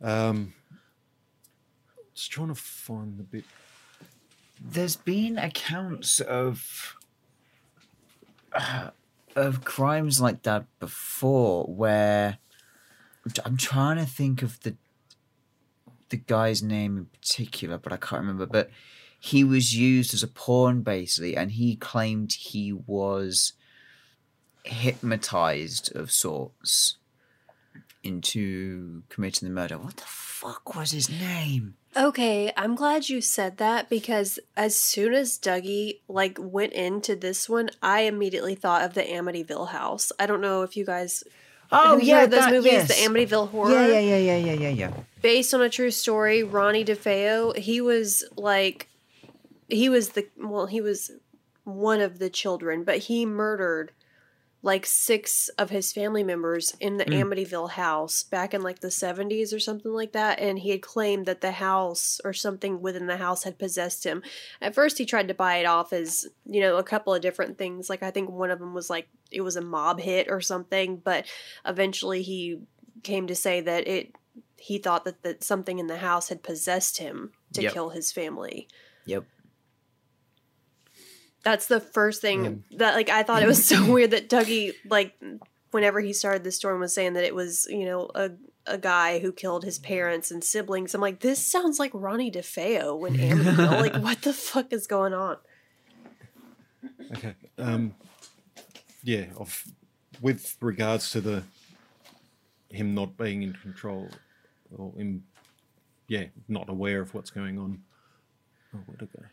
Um, 0.00 0.54
just 2.14 2.30
trying 2.30 2.48
to 2.48 2.54
find 2.54 3.18
the 3.18 3.22
bit. 3.22 3.44
There's 4.60 4.96
been 4.96 5.38
accounts 5.38 6.20
of 6.20 6.96
uh, 8.52 8.90
of 9.36 9.64
crimes 9.64 10.20
like 10.20 10.42
that 10.42 10.66
before, 10.80 11.64
where 11.64 12.38
I'm 13.44 13.56
trying 13.56 13.98
to 13.98 14.06
think 14.06 14.42
of 14.42 14.60
the 14.60 14.76
the 16.08 16.16
guy's 16.16 16.62
name 16.62 16.96
in 16.96 17.04
particular, 17.06 17.78
but 17.78 17.92
I 17.92 17.96
can't 17.96 18.20
remember. 18.20 18.46
But 18.46 18.70
he 19.18 19.42
was 19.44 19.74
used 19.76 20.14
as 20.14 20.22
a 20.22 20.28
pawn 20.28 20.82
basically, 20.82 21.36
and 21.36 21.52
he 21.52 21.76
claimed 21.76 22.32
he 22.32 22.72
was 22.72 23.52
hypnotized 24.64 25.94
of 25.96 26.10
sorts 26.12 26.96
into 28.02 29.02
committing 29.08 29.48
the 29.48 29.54
murder. 29.54 29.76
What 29.78 29.96
the 29.96 30.04
fuck 30.04 30.74
was 30.76 30.92
his 30.92 31.08
name? 31.10 31.74
Okay, 31.96 32.52
I'm 32.56 32.74
glad 32.76 33.08
you 33.08 33.20
said 33.20 33.56
that 33.58 33.88
because 33.88 34.38
as 34.56 34.76
soon 34.78 35.14
as 35.14 35.38
Dougie 35.38 36.00
like 36.06 36.38
went 36.40 36.74
into 36.74 37.16
this 37.16 37.48
one, 37.48 37.70
I 37.82 38.02
immediately 38.02 38.54
thought 38.54 38.82
of 38.84 38.94
the 38.94 39.02
Amityville 39.02 39.68
house. 39.68 40.12
I 40.18 40.26
don't 40.26 40.40
know 40.40 40.62
if 40.62 40.76
you 40.76 40.84
guys 40.84 41.24
Oh 41.70 41.98
yeah, 41.98 42.24
those 42.26 42.40
that- 42.40 42.52
movies, 42.52 42.72
yes. 42.72 42.88
the 42.88 42.94
Amityville 43.08 43.50
horror. 43.50 43.72
Yeah, 43.72 43.98
yeah, 43.98 44.00
yeah, 44.00 44.16
yeah, 44.16 44.36
yeah, 44.36 44.52
yeah, 44.52 44.68
yeah. 44.70 44.90
based 45.20 45.52
on 45.52 45.60
a 45.60 45.68
true 45.68 45.90
story, 45.90 46.42
Ronnie 46.42 46.84
DeFeo, 46.84 47.56
he 47.56 47.80
was 47.80 48.24
like 48.36 48.87
he 49.68 49.88
was 49.88 50.10
the 50.10 50.28
well, 50.36 50.66
he 50.66 50.80
was 50.80 51.10
one 51.64 52.00
of 52.00 52.18
the 52.18 52.30
children, 52.30 52.84
but 52.84 52.98
he 52.98 53.26
murdered 53.26 53.92
like 54.62 54.84
six 54.84 55.48
of 55.50 55.70
his 55.70 55.92
family 55.92 56.24
members 56.24 56.74
in 56.80 56.96
the 56.96 57.04
hmm. 57.04 57.12
Amityville 57.12 57.70
house 57.70 58.24
back 58.24 58.52
in 58.52 58.62
like 58.62 58.80
the 58.80 58.88
70s 58.88 59.54
or 59.54 59.60
something 59.60 59.92
like 59.92 60.12
that 60.12 60.40
and 60.40 60.58
he 60.58 60.70
had 60.70 60.82
claimed 60.82 61.26
that 61.26 61.40
the 61.40 61.52
house 61.52 62.20
or 62.24 62.32
something 62.32 62.82
within 62.82 63.06
the 63.06 63.18
house 63.18 63.44
had 63.44 63.58
possessed 63.58 64.02
him. 64.02 64.22
At 64.60 64.74
first 64.74 64.98
he 64.98 65.06
tried 65.06 65.28
to 65.28 65.34
buy 65.34 65.58
it 65.58 65.66
off 65.66 65.92
as, 65.92 66.26
you 66.44 66.60
know, 66.60 66.76
a 66.76 66.82
couple 66.82 67.14
of 67.14 67.22
different 67.22 67.56
things. 67.56 67.88
Like 67.88 68.02
I 68.02 68.10
think 68.10 68.30
one 68.30 68.50
of 68.50 68.58
them 68.58 68.74
was 68.74 68.90
like 68.90 69.08
it 69.30 69.42
was 69.42 69.54
a 69.54 69.60
mob 69.60 70.00
hit 70.00 70.26
or 70.28 70.40
something, 70.40 70.96
but 70.96 71.26
eventually 71.64 72.22
he 72.22 72.60
came 73.04 73.28
to 73.28 73.36
say 73.36 73.60
that 73.60 73.86
it 73.86 74.16
he 74.56 74.78
thought 74.78 75.04
that, 75.04 75.22
that 75.22 75.44
something 75.44 75.78
in 75.78 75.86
the 75.86 75.98
house 75.98 76.30
had 76.30 76.42
possessed 76.42 76.98
him 76.98 77.30
to 77.52 77.62
Yep. 77.62 77.72
kill 77.72 77.90
his 77.90 78.10
family. 78.10 78.66
Yep. 79.06 79.24
That's 81.48 81.66
the 81.66 81.80
first 81.80 82.20
thing 82.20 82.62
that 82.72 82.94
like 82.94 83.08
I 83.08 83.22
thought 83.22 83.42
it 83.42 83.46
was 83.46 83.64
so 83.64 83.82
weird 83.90 84.10
that 84.10 84.28
Dougie 84.28 84.74
like 84.84 85.14
whenever 85.70 85.98
he 85.98 86.12
started 86.12 86.44
the 86.44 86.52
story 86.52 86.78
was 86.78 86.92
saying 86.92 87.14
that 87.14 87.24
it 87.24 87.34
was, 87.34 87.66
you 87.70 87.86
know, 87.86 88.10
a 88.14 88.32
a 88.66 88.76
guy 88.76 89.18
who 89.18 89.32
killed 89.32 89.64
his 89.64 89.78
parents 89.78 90.30
and 90.30 90.44
siblings. 90.44 90.94
I'm 90.94 91.00
like, 91.00 91.20
this 91.20 91.38
sounds 91.38 91.78
like 91.78 91.90
Ronnie 91.94 92.30
DeFeo 92.30 92.98
when 92.98 93.14
Amityville. 93.16 93.80
like, 93.80 93.96
what 93.96 94.20
the 94.20 94.34
fuck 94.34 94.74
is 94.74 94.86
going 94.86 95.14
on? 95.14 95.38
Okay. 97.16 97.34
Um, 97.56 97.94
yeah. 99.02 99.28
Of 99.38 99.64
with 100.20 100.54
regards 100.60 101.10
to 101.12 101.22
the 101.22 101.44
him 102.68 102.94
not 102.94 103.16
being 103.16 103.42
in 103.42 103.54
control 103.54 104.10
or 104.76 104.92
him, 104.98 105.24
yeah, 106.08 106.24
not 106.46 106.68
aware 106.68 107.00
of 107.00 107.14
what's 107.14 107.30
going 107.30 107.58
on. 107.58 107.84
Oh, 108.74 108.80
where'd 108.84 109.00
it 109.00 109.16
go? 109.16 109.24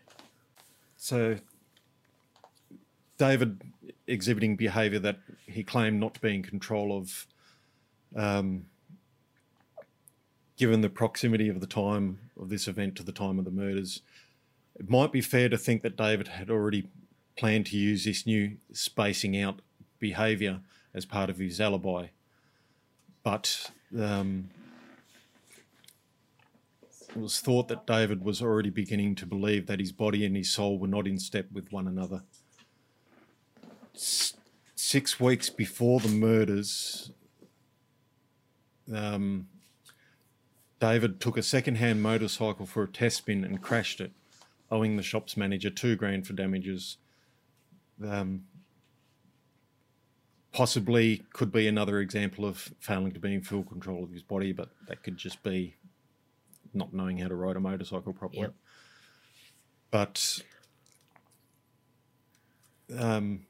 So 0.95 1.35
David 3.17 3.61
exhibiting 4.07 4.55
behaviour 4.55 4.99
that 4.99 5.19
he 5.45 5.63
claimed 5.63 5.99
not 5.99 6.13
to 6.15 6.19
be 6.19 6.35
in 6.35 6.43
control 6.43 6.97
of. 6.97 7.27
Um, 8.15 8.65
given 10.57 10.81
the 10.81 10.89
proximity 10.89 11.49
of 11.49 11.59
the 11.59 11.67
time 11.67 12.19
of 12.39 12.49
this 12.49 12.67
event 12.67 12.95
to 12.95 13.03
the 13.03 13.11
time 13.11 13.39
of 13.39 13.45
the 13.45 13.51
murders, 13.51 14.01
it 14.79 14.89
might 14.89 15.11
be 15.11 15.21
fair 15.21 15.49
to 15.49 15.57
think 15.57 15.81
that 15.81 15.97
David 15.97 16.29
had 16.29 16.49
already 16.49 16.87
planned 17.37 17.65
to 17.67 17.77
use 17.77 18.05
this 18.05 18.25
new 18.25 18.57
spacing 18.71 19.39
out 19.39 19.61
behaviour 19.99 20.61
as 20.93 21.05
part 21.05 21.29
of 21.29 21.37
his 21.37 21.59
alibi. 21.59 22.07
But 23.23 23.71
um, 23.97 24.49
it 27.09 27.17
was 27.17 27.39
thought 27.39 27.67
that 27.69 27.87
David 27.87 28.23
was 28.23 28.41
already 28.41 28.69
beginning 28.69 29.15
to 29.15 29.25
believe 29.25 29.67
that 29.67 29.79
his 29.79 29.91
body 29.91 30.25
and 30.25 30.35
his 30.35 30.51
soul 30.51 30.77
were 30.77 30.87
not 30.87 31.07
in 31.07 31.19
step 31.19 31.47
with 31.51 31.71
one 31.71 31.87
another. 31.87 32.23
S- 33.95 34.33
six 34.75 35.19
weeks 35.19 35.49
before 35.49 35.99
the 35.99 36.09
murders, 36.09 37.11
um, 38.93 39.47
David 40.79 41.19
took 41.19 41.37
a 41.37 41.43
second-hand 41.43 42.03
motorcycle 42.03 42.65
for 42.65 42.83
a 42.83 42.87
test 42.87 43.17
spin 43.17 43.43
and 43.43 43.61
crashed 43.61 44.01
it, 44.01 44.11
owing 44.69 44.97
the 44.97 45.03
shop's 45.03 45.37
manager 45.37 45.69
two 45.69 45.95
grand 45.95 46.27
for 46.27 46.33
damages. 46.33 46.97
Um, 48.05 48.43
possibly 50.51 51.23
could 51.33 51.51
be 51.51 51.67
another 51.67 51.99
example 51.99 52.45
of 52.45 52.73
failing 52.79 53.11
to 53.13 53.19
be 53.19 53.33
in 53.33 53.41
full 53.41 53.63
control 53.63 54.03
of 54.03 54.11
his 54.11 54.21
body, 54.21 54.51
but 54.51 54.69
that 54.87 55.03
could 55.03 55.17
just 55.17 55.41
be 55.43 55.75
not 56.73 56.93
knowing 56.93 57.17
how 57.17 57.27
to 57.27 57.35
ride 57.35 57.55
a 57.55 57.59
motorcycle 57.59 58.13
properly. 58.13 58.41
Yep. 58.41 58.53
But 59.91 60.41
um, 62.97 63.45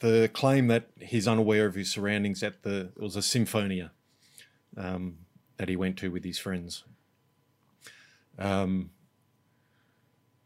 the 0.00 0.30
claim 0.32 0.68
that 0.68 0.88
he's 1.00 1.26
unaware 1.26 1.66
of 1.66 1.74
his 1.74 1.90
surroundings 1.90 2.42
at 2.42 2.62
the 2.62 2.90
it 2.96 3.02
was 3.02 3.16
a 3.16 3.22
symphonia 3.22 3.90
um, 4.76 5.18
that 5.56 5.68
he 5.68 5.76
went 5.76 5.96
to 5.98 6.10
with 6.10 6.24
his 6.24 6.38
friends. 6.38 6.84
Um, 8.38 8.90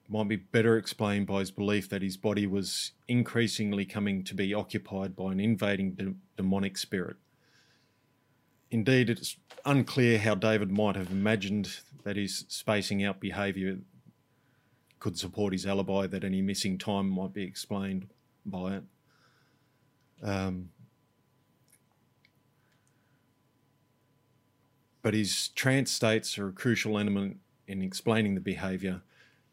might 0.09 0.29
be 0.29 0.37
better 0.37 0.77
explained 0.77 1.27
by 1.27 1.41
his 1.41 1.51
belief 1.51 1.89
that 1.89 2.03
his 2.03 2.17
body 2.17 2.47
was 2.47 2.93
increasingly 3.09 3.85
coming 3.85 4.23
to 4.25 4.35
be 4.35 4.53
occupied 4.53 5.17
by 5.17 5.33
an 5.33 5.41
invading 5.41 5.93
de- 5.93 6.15
demonic 6.37 6.77
spirit. 6.77 7.17
Indeed, 8.71 9.11
it's 9.11 9.37
unclear 9.65 10.19
how 10.19 10.35
David 10.35 10.71
might 10.71 10.97
have 10.97 11.11
imagined 11.11 11.79
that 12.05 12.17
his 12.17 12.45
spacing 12.49 13.05
out 13.05 13.21
behaviour 13.21 13.79
could 14.99 15.19
support 15.19 15.53
his 15.53 15.67
alibi, 15.67 16.07
that 16.07 16.25
any 16.25 16.43
missing 16.43 16.79
time 16.79 17.09
might 17.09 17.33
be 17.33 17.43
explained 17.43 18.09
by 18.45 18.77
it. 18.77 18.85
Um, 20.23 20.71
but 25.03 25.15
his 25.15 25.49
trance 25.49 25.91
states 25.91 26.39
are 26.39 26.49
a 26.49 26.53
crucial 26.53 26.99
element 26.99 27.39
in 27.67 27.83
explaining 27.83 28.35
the 28.35 28.41
behaviour, 28.41 29.03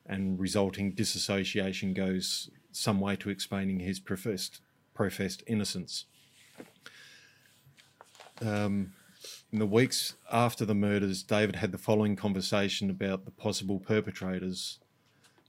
and 0.06 0.40
resulting 0.40 0.92
disassociation 0.92 1.94
goes 1.94 2.50
some 2.72 3.00
way 3.00 3.16
to 3.16 3.30
explaining 3.30 3.80
his 3.80 4.00
professed 4.00 4.62
professed 4.94 5.44
innocence. 5.48 6.06
Um, 8.42 8.94
in 9.52 9.60
the 9.60 9.66
weeks 9.66 10.16
after 10.32 10.66
the 10.66 10.76
murders, 10.76 11.24
David 11.24 11.56
had 11.58 11.72
the 11.72 11.78
following 11.78 12.16
conversation 12.16 12.90
about 12.90 13.26
the 13.26 13.32
possible 13.32 13.80
perpetrators, 13.80 14.80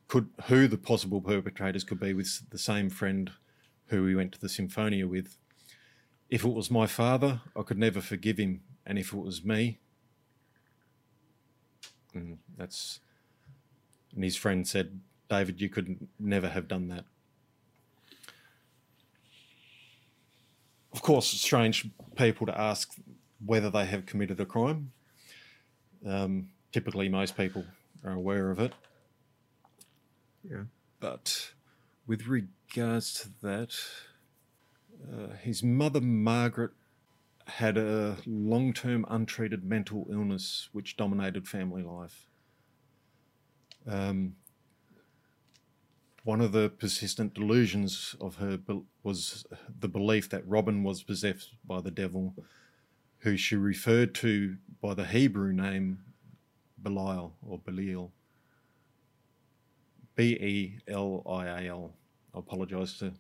could 0.09 0.29
who 0.47 0.67
the 0.67 0.79
possible 0.79 1.21
perpetrators 1.21 1.85
could 1.85 2.01
be 2.01 2.15
with 2.15 2.49
the 2.51 2.59
same 2.59 2.89
friend 2.89 3.33
who 3.91 4.03
we 4.05 4.15
went 4.15 4.33
to 4.33 4.41
the 4.41 4.49
Symphonia 4.49 5.07
with. 5.07 5.37
If 6.29 6.45
it 6.45 6.53
was 6.53 6.71
my 6.71 6.87
father, 6.87 7.41
I 7.57 7.63
could 7.63 7.79
never 7.79 8.01
forgive 8.01 8.39
him, 8.39 8.63
and 8.87 8.99
if 8.99 9.13
it 9.13 9.19
was 9.19 9.45
me, 9.45 9.79
and 12.15 12.39
that's 12.57 13.01
and 14.15 14.25
his 14.25 14.37
friend 14.37 14.67
said, 14.67 15.01
David, 15.29 15.61
you 15.61 15.69
could 15.69 16.09
never 16.19 16.49
have 16.49 16.67
done 16.67 16.89
that. 16.89 17.05
Of 20.93 21.03
course, 21.03 21.29
strange 21.29 21.89
people 22.17 22.47
to 22.47 22.61
ask 22.61 22.93
whether 23.45 23.71
they 23.71 23.87
have 23.87 24.07
committed 24.07 24.41
a 24.41 24.47
crime. 24.47 24.91
Um, 26.05 26.49
typically, 26.73 27.09
most 27.09 27.37
people 27.37 27.65
are 28.05 28.13
aware 28.13 28.51
of 28.51 28.59
it. 28.59 28.73
Yeah. 30.43 30.65
But 30.99 31.53
with 32.07 32.27
regards 32.77 33.15
to 33.15 33.29
that, 33.43 33.75
uh, 35.13 35.35
his 35.43 35.63
mother, 35.63 36.01
Margaret, 36.01 36.73
had 37.47 37.77
a 37.77 38.17
long 38.27 38.73
term 38.73 39.05
untreated 39.09 39.65
mental 39.65 40.07
illness 40.11 40.69
which 40.73 40.97
dominated 40.97 41.49
family 41.49 41.83
life. 41.83 42.27
Um, 43.87 44.37
one 46.23 46.41
of 46.41 46.53
the 46.53 46.69
persistent 46.69 47.35
delusions 47.35 48.15
of 48.21 48.37
her 48.37 48.57
be- 48.57 48.83
was 49.03 49.47
the 49.81 49.89
belief 49.89 50.29
that 50.31 50.47
Robin 50.47 50.85
was 50.85 51.03
possessed 51.03 51.55
by 51.67 51.81
the 51.81 51.91
devil, 51.91 52.35
who 53.21 53.37
she 53.37 53.57
referred 53.57 54.15
to 54.17 54.57
by 54.81 54.95
the 54.95 55.07
Hebrew 55.07 55.53
name 55.53 56.01
Belial 56.81 57.35
or 57.45 57.59
Belial. 57.59 58.13
B 60.15 60.33
E 60.35 60.79
L 60.87 61.23
I 61.27 61.47
A 61.47 61.69
L. 61.69 61.95
I 62.35 62.39
apologise 62.39 62.99
to 62.99 63.13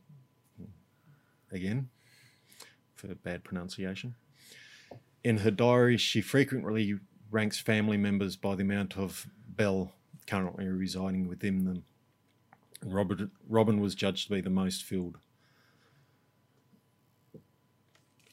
again 1.52 1.88
for 2.94 3.08
bad 3.14 3.44
pronunciation. 3.44 4.14
In 5.24 5.38
her 5.38 5.50
diary, 5.50 5.96
she 5.96 6.20
frequently 6.20 6.98
ranks 7.30 7.60
family 7.60 7.96
members 7.96 8.36
by 8.36 8.54
the 8.54 8.62
amount 8.62 8.96
of 8.96 9.26
Bell 9.48 9.92
currently 10.26 10.66
residing 10.66 11.28
within 11.28 11.64
them. 11.64 11.84
Robert, 12.84 13.30
Robin 13.48 13.80
was 13.80 13.94
judged 13.94 14.28
to 14.28 14.34
be 14.34 14.40
the 14.40 14.50
most 14.50 14.84
filled. 14.84 15.18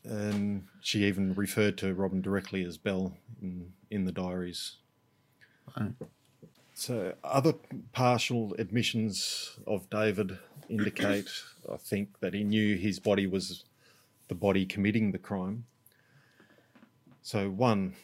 And 0.03 0.67
she 0.82 1.03
even 1.05 1.34
referred 1.34 1.78
to 1.80 1.93
Robin 1.93 2.21
directly 2.21 2.63
as 2.63 2.78
Bell 2.78 3.17
in, 3.41 3.73
in 3.91 4.05
the 4.05 4.11
diaries. 4.11 4.78
So, 6.80 7.15
other 7.23 7.55
partial 7.91 8.53
admissions 8.59 9.57
of 9.65 9.89
David 9.89 10.38
indicate, 10.69 11.28
I 11.69 11.78
think, 11.78 12.19
that 12.19 12.36
he 12.36 12.43
knew 12.43 12.78
his 12.78 12.99
body 12.99 13.25
was 13.25 13.63
the 14.28 14.36
body 14.36 14.63
committing 14.63 15.11
the 15.11 15.17
crime. 15.17 15.65
So, 17.23 17.49
one, 17.49 17.95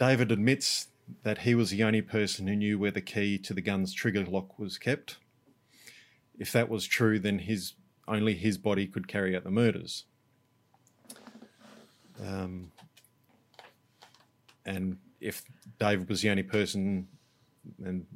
David 0.00 0.32
admits 0.32 0.88
that 1.24 1.40
he 1.42 1.54
was 1.54 1.68
the 1.68 1.84
only 1.84 2.00
person 2.00 2.46
who 2.46 2.56
knew 2.56 2.78
where 2.78 2.90
the 2.90 3.02
key 3.02 3.36
to 3.36 3.52
the 3.52 3.60
gun's 3.60 3.92
trigger 3.92 4.24
lock 4.24 4.58
was 4.58 4.78
kept. 4.78 5.18
If 6.38 6.52
that 6.52 6.70
was 6.70 6.86
true, 6.86 7.18
then 7.18 7.40
his 7.40 7.74
only 8.08 8.32
his 8.32 8.56
body 8.56 8.86
could 8.86 9.08
carry 9.08 9.36
out 9.36 9.44
the 9.44 9.50
murders. 9.50 10.06
Um, 12.18 12.72
and 14.64 14.96
if 15.20 15.42
David 15.78 16.08
was 16.08 16.22
the 16.22 16.30
only 16.30 16.44
person, 16.44 17.08
and 17.84 18.06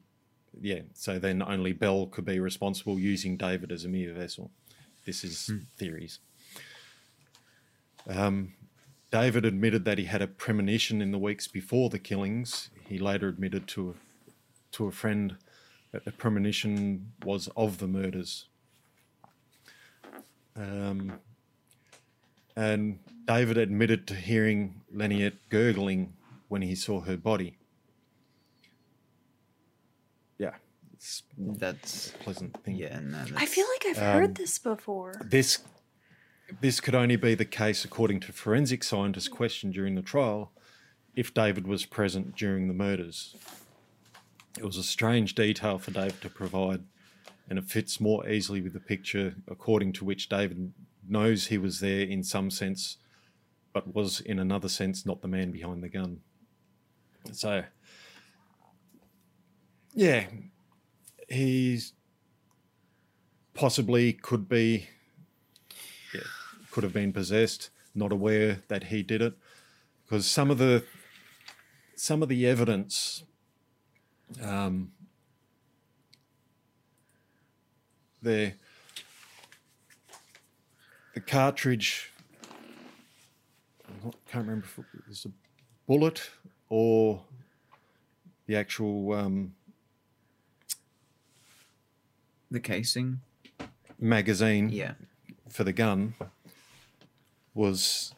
yeah, 0.60 0.80
so 0.94 1.18
then 1.18 1.42
only 1.42 1.72
Bell 1.72 2.06
could 2.06 2.24
be 2.24 2.38
responsible 2.40 2.98
using 2.98 3.36
David 3.36 3.72
as 3.72 3.84
a 3.84 3.88
mere 3.88 4.12
vessel. 4.12 4.50
This 5.04 5.22
is 5.24 5.50
theories. 5.76 6.18
Um, 8.08 8.54
David 9.10 9.44
admitted 9.44 9.84
that 9.84 9.98
he 9.98 10.04
had 10.04 10.22
a 10.22 10.26
premonition 10.26 11.00
in 11.00 11.12
the 11.12 11.18
weeks 11.18 11.46
before 11.46 11.90
the 11.90 11.98
killings. 11.98 12.70
He 12.88 12.98
later 12.98 13.28
admitted 13.28 13.66
to 13.68 13.90
a, 13.90 14.32
to 14.72 14.86
a 14.86 14.92
friend 14.92 15.36
that 15.92 16.04
the 16.04 16.12
premonition 16.12 17.12
was 17.24 17.48
of 17.56 17.78
the 17.78 17.86
murders. 17.86 18.46
Um, 20.56 21.20
and 22.56 22.98
David 23.26 23.58
admitted 23.58 24.06
to 24.08 24.14
hearing 24.14 24.82
Laniet 24.94 25.34
gurgling 25.50 26.14
when 26.48 26.62
he 26.62 26.74
saw 26.74 27.00
her 27.02 27.16
body. 27.16 27.58
Yeah, 30.38 30.54
it's 30.96 31.22
That's 31.38 32.10
a 32.14 32.18
pleasant 32.18 32.62
thing. 32.64 32.76
yeah. 32.76 32.98
No, 33.00 33.18
that's, 33.18 33.32
I 33.36 33.46
feel 33.46 33.66
like 33.74 33.86
I've 33.96 34.02
Um, 34.02 34.20
heard 34.20 34.34
this 34.34 34.58
before. 34.58 35.20
This 35.24 35.58
this 36.60 36.80
could 36.80 36.94
only 36.94 37.16
be 37.16 37.34
the 37.34 37.44
case 37.44 37.84
according 37.84 38.20
to 38.20 38.32
forensic 38.32 38.84
scientists 38.84 39.28
questioned 39.28 39.74
during 39.74 39.94
the 39.96 40.02
trial 40.02 40.52
if 41.16 41.34
David 41.34 41.66
was 41.66 41.84
present 41.84 42.36
during 42.36 42.68
the 42.68 42.74
murders. 42.74 43.34
It 44.58 44.64
was 44.64 44.76
a 44.76 44.82
strange 44.84 45.34
detail 45.34 45.78
for 45.78 45.90
David 45.90 46.20
to 46.22 46.30
provide, 46.30 46.84
and 47.50 47.58
it 47.58 47.64
fits 47.64 48.00
more 48.00 48.28
easily 48.28 48.60
with 48.60 48.74
the 48.74 48.80
picture 48.80 49.34
according 49.48 49.92
to 49.94 50.04
which 50.04 50.28
David 50.28 50.72
knows 51.08 51.46
he 51.48 51.58
was 51.58 51.80
there 51.80 52.02
in 52.02 52.22
some 52.22 52.50
sense, 52.50 52.96
but 53.72 53.92
was 53.94 54.20
in 54.20 54.38
another 54.38 54.68
sense 54.68 55.04
not 55.04 55.20
the 55.22 55.28
man 55.28 55.50
behind 55.50 55.82
the 55.82 55.88
gun. 55.88 56.20
So, 57.32 57.64
yeah, 59.94 60.26
he's 61.28 61.92
possibly 63.54 64.12
could 64.12 64.48
be 64.48 64.88
yeah, 66.14 66.20
could 66.70 66.84
have 66.84 66.92
been 66.92 67.12
possessed, 67.12 67.70
not 67.94 68.12
aware 68.12 68.62
that 68.68 68.84
he 68.84 69.02
did 69.02 69.22
it, 69.22 69.34
because 70.04 70.26
some 70.26 70.50
of 70.50 70.58
the 70.58 70.84
some 71.94 72.22
of 72.22 72.28
the 72.28 72.46
evidence, 72.46 73.24
um, 74.42 74.92
the 78.22 78.52
the 81.14 81.20
cartridge, 81.20 82.12
I 83.88 84.10
can't 84.30 84.46
remember 84.46 84.66
if 84.66 84.78
it 84.78 85.08
was 85.08 85.24
a 85.24 85.30
bullet 85.86 86.30
or 86.68 87.22
the 88.46 88.56
actual 88.56 89.12
um, 89.14 89.54
The 92.50 92.60
casing. 92.60 93.20
magazine 93.98 94.68
Yeah. 94.68 94.94
for 95.48 95.64
the 95.64 95.72
gun 95.72 96.14
was 97.54 98.14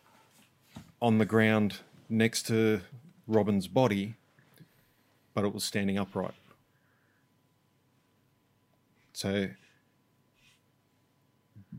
on 1.01 1.19
the 1.19 1.25
ground 1.25 1.81
next 2.09 2.47
to 2.49 2.81
Robin's 3.27 3.69
body, 3.69 4.17
but 5.35 5.45
it 5.45 5.55
was 5.55 5.63
standing 5.65 5.97
upright. 5.99 6.35
So, 9.13 9.49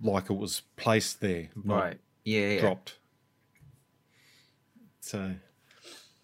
like 0.02 0.30
it 0.30 0.34
was 0.38 0.62
placed 0.78 1.22
there, 1.22 1.50
Right. 1.56 2.00
Yeah. 2.24 2.48
yeah. 2.54 2.60
dropped. 2.62 2.98
So, 5.02 5.36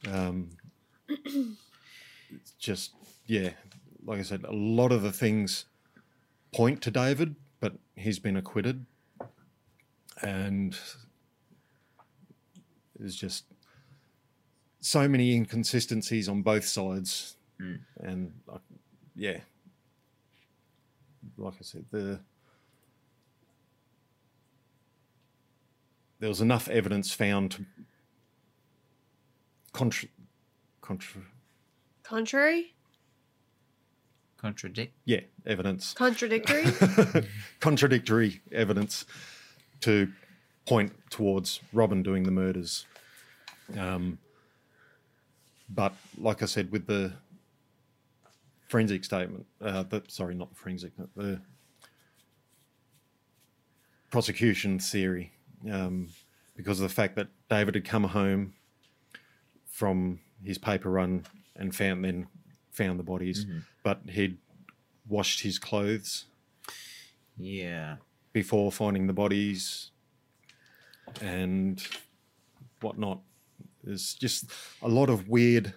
um, 0.08 0.52
it's 1.10 2.52
just 2.60 2.92
yeah, 3.28 3.52
like 4.06 4.20
I 4.20 4.24
said, 4.24 4.44
a 4.44 4.52
lot 4.54 4.92
of 4.92 5.02
the 5.02 5.12
things 5.12 5.66
point 6.56 6.82
to 6.82 6.90
David, 6.90 7.36
but 7.60 7.74
he's 7.96 8.18
been 8.18 8.38
acquitted, 8.38 8.86
and 10.22 10.78
there's 12.98 13.16
just 13.16 13.44
so 14.80 15.06
many 15.06 15.36
inconsistencies 15.36 16.30
on 16.30 16.42
both 16.42 16.66
sides, 16.66 17.36
and 17.98 18.32
uh, 18.48 18.60
yeah, 19.16 19.40
like 21.38 21.56
I 21.56 21.64
said, 21.64 21.84
the 21.92 22.22
there 26.20 26.30
was 26.30 26.40
enough 26.40 26.70
evidence 26.70 27.12
found 27.12 27.52
to 27.52 27.66
contra, 29.74 30.08
contra 30.80 31.22
Contrary? 32.04 32.75
Contradict. 34.46 34.94
yeah 35.06 35.22
evidence 35.48 35.94
Contradictory? 35.94 36.66
contradictory 37.60 38.42
evidence 38.52 39.06
to 39.82 40.08
point 40.68 40.94
towards 41.10 41.62
Robin 41.74 42.04
doing 42.04 42.24
the 42.24 42.32
murders. 42.32 42.86
Um, 43.76 44.20
but 45.68 45.94
like 46.20 46.44
I 46.44 46.46
said, 46.46 46.72
with 46.72 46.86
the 46.86 47.14
forensic 48.68 49.04
statement, 49.04 49.48
uh, 49.62 49.82
the, 49.84 50.04
sorry, 50.08 50.36
not 50.36 50.50
the 50.50 50.56
forensic, 50.56 50.92
the 51.16 51.42
prosecution 54.12 54.78
theory, 54.78 55.32
um, 55.72 56.10
because 56.56 56.80
of 56.80 56.88
the 56.88 56.94
fact 56.94 57.16
that 57.16 57.30
David 57.50 57.74
had 57.74 57.86
come 57.86 58.04
home 58.04 58.54
from 59.66 60.20
his 60.44 60.60
paper 60.60 60.92
run 60.92 61.26
and 61.56 61.76
found 61.76 62.06
then 62.06 62.28
found 62.76 63.00
the 63.00 63.04
bodies, 63.04 63.46
but 63.84 64.02
he'd 64.10 64.38
washed 65.08 65.42
his 65.42 65.58
clothes 65.60 66.26
Yeah. 67.38 67.98
before 68.34 68.72
finding 68.72 69.08
the 69.08 69.14
bodies 69.14 69.92
and 71.22 71.82
whatnot. 72.82 73.22
There's 73.84 74.14
just 74.16 74.46
a 74.82 74.88
lot 74.90 75.10
of 75.10 75.30
weird 75.30 75.74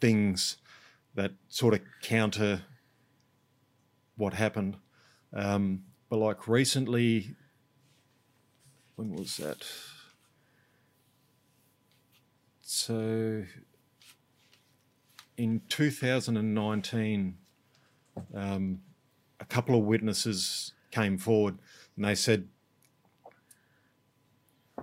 things 0.00 0.56
that 1.14 1.32
sort 1.48 1.74
of 1.74 1.80
counter 2.02 2.62
what 4.16 4.34
happened. 4.34 4.76
Um, 5.32 5.84
but 6.08 6.18
like 6.18 6.46
recently, 6.46 7.34
when 8.96 9.12
was 9.12 9.36
that? 9.38 9.64
So 12.60 13.44
in 15.36 15.62
2019, 15.68 17.36
um, 18.34 18.80
a 19.40 19.44
couple 19.44 19.74
of 19.74 19.84
witnesses 19.84 20.72
came 20.90 21.16
forward 21.18 21.58
and 21.96 22.04
they 22.04 22.14
said 22.14 22.48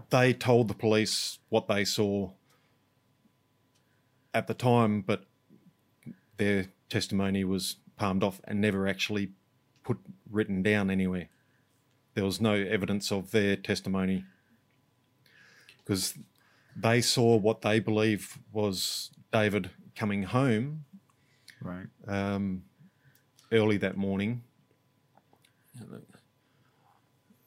they 0.10 0.34
told 0.34 0.68
the 0.68 0.74
police 0.74 1.40
what 1.50 1.68
they 1.68 1.86
saw 1.86 2.32
at 4.34 4.48
the 4.48 4.54
time, 4.54 5.02
but 5.02 5.26
their 6.38 6.68
testimony 6.90 7.44
was 7.44 7.78
palmed 7.98 8.24
off 8.24 8.42
and 8.46 8.62
never 8.62 8.88
actually 8.88 9.32
put 9.84 9.98
written 10.30 10.64
down 10.64 10.90
anywhere. 10.90 11.30
There 12.14 12.26
was 12.26 12.42
no 12.42 12.54
evidence 12.54 13.12
of 13.12 13.32
their 13.32 13.56
testimony 13.56 14.24
because 15.78 16.16
they 16.76 17.02
saw 17.02 17.36
what 17.36 17.62
they 17.62 17.80
believe 17.80 18.40
was 18.52 19.12
David 19.32 19.70
coming 20.00 20.24
home 20.24 20.86
Right. 21.62 21.88
um, 22.08 22.64
early 23.52 23.76
that 23.78 23.98
morning. 23.98 24.42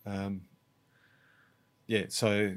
Um, 0.04 0.42
yeah, 1.86 2.04
so 2.08 2.56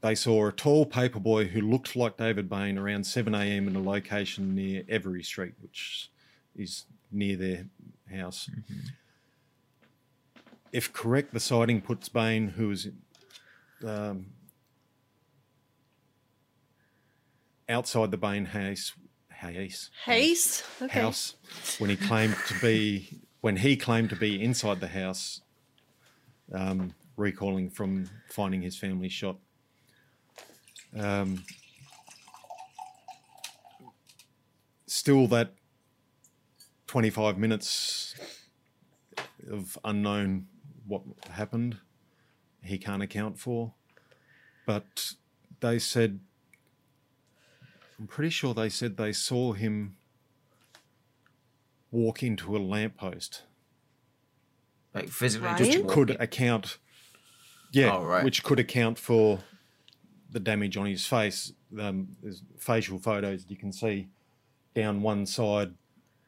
they 0.00 0.16
saw 0.16 0.48
a 0.48 0.52
tall 0.52 0.86
paper 0.86 1.20
boy 1.20 1.44
who 1.44 1.60
looked 1.60 1.94
like 1.94 2.16
David 2.16 2.50
Bain 2.50 2.76
around 2.76 3.04
7 3.04 3.32
a.m. 3.32 3.68
in 3.68 3.76
a 3.76 3.82
location 3.82 4.56
near 4.56 4.82
Every 4.88 5.22
Street, 5.22 5.54
which 5.60 6.10
is 6.56 6.86
near 7.12 7.36
their 7.36 7.66
house. 8.12 8.50
If 10.72 10.92
correct, 10.92 11.32
the 11.32 11.40
sighting 11.40 11.80
puts 11.80 12.08
Bain, 12.08 12.48
who 12.48 12.68
was 12.68 12.88
um, 13.86 14.26
outside 17.68 18.10
the 18.10 18.16
Bain 18.16 18.46
house, 18.46 18.94
house, 19.38 19.90
Haste? 20.04 20.64
Okay. 20.82 21.00
house 21.00 21.36
when 21.78 21.90
he 21.90 21.96
claimed 21.96 22.36
to 22.48 22.54
be 22.60 23.20
when 23.40 23.56
he 23.56 23.76
claimed 23.76 24.10
to 24.10 24.16
be 24.16 24.42
inside 24.42 24.80
the 24.80 24.88
house, 24.88 25.42
um, 26.52 26.94
recalling 27.16 27.70
from 27.70 28.10
finding 28.28 28.62
his 28.62 28.76
family 28.76 29.08
shot. 29.08 29.36
Um, 30.96 31.44
still, 34.86 35.26
that 35.28 35.54
twenty-five 36.86 37.38
minutes 37.38 38.14
of 39.50 39.78
unknown 39.84 40.46
what 40.86 41.02
happened, 41.30 41.76
he 42.62 42.78
can't 42.78 43.02
account 43.02 43.38
for. 43.38 43.74
But 44.66 45.14
they 45.60 45.78
said 45.78 46.20
I'm 47.98 48.06
pretty 48.06 48.30
sure 48.30 48.54
they 48.54 48.68
said 48.68 48.96
they 48.96 49.12
saw 49.12 49.52
him 49.52 49.96
walk 51.90 52.22
into 52.22 52.56
a 52.56 52.58
lamppost, 52.58 53.42
Like 54.94 55.08
physically 55.08 55.48
Right. 55.48 55.58
just 55.58 55.78
Which 55.78 55.88
could 55.88 56.10
account, 56.20 56.78
yeah, 57.72 57.96
Oh, 57.96 58.04
right. 58.04 58.24
which 58.24 58.42
could 58.42 58.58
account 58.58 58.98
for 58.98 59.40
the 60.30 60.40
damage 60.40 60.76
on 60.76 60.86
his 60.86 61.06
face. 61.06 61.52
Um, 61.78 62.16
there's 62.22 62.42
facial 62.58 62.98
photos 62.98 63.44
you 63.48 63.56
can 63.56 63.72
see 63.72 64.08
down 64.74 65.02
one 65.02 65.26
side. 65.26 65.74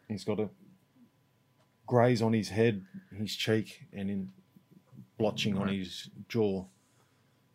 He's 0.08 0.24
got 0.24 0.40
a 0.40 0.50
graze 1.86 2.20
on 2.22 2.32
his 2.32 2.48
head, 2.50 2.84
his 3.16 3.34
cheek, 3.36 3.86
and 3.92 4.10
in 4.10 4.32
blotching 5.18 5.56
on 5.56 5.68
his 5.68 6.10
jaw. 6.28 6.64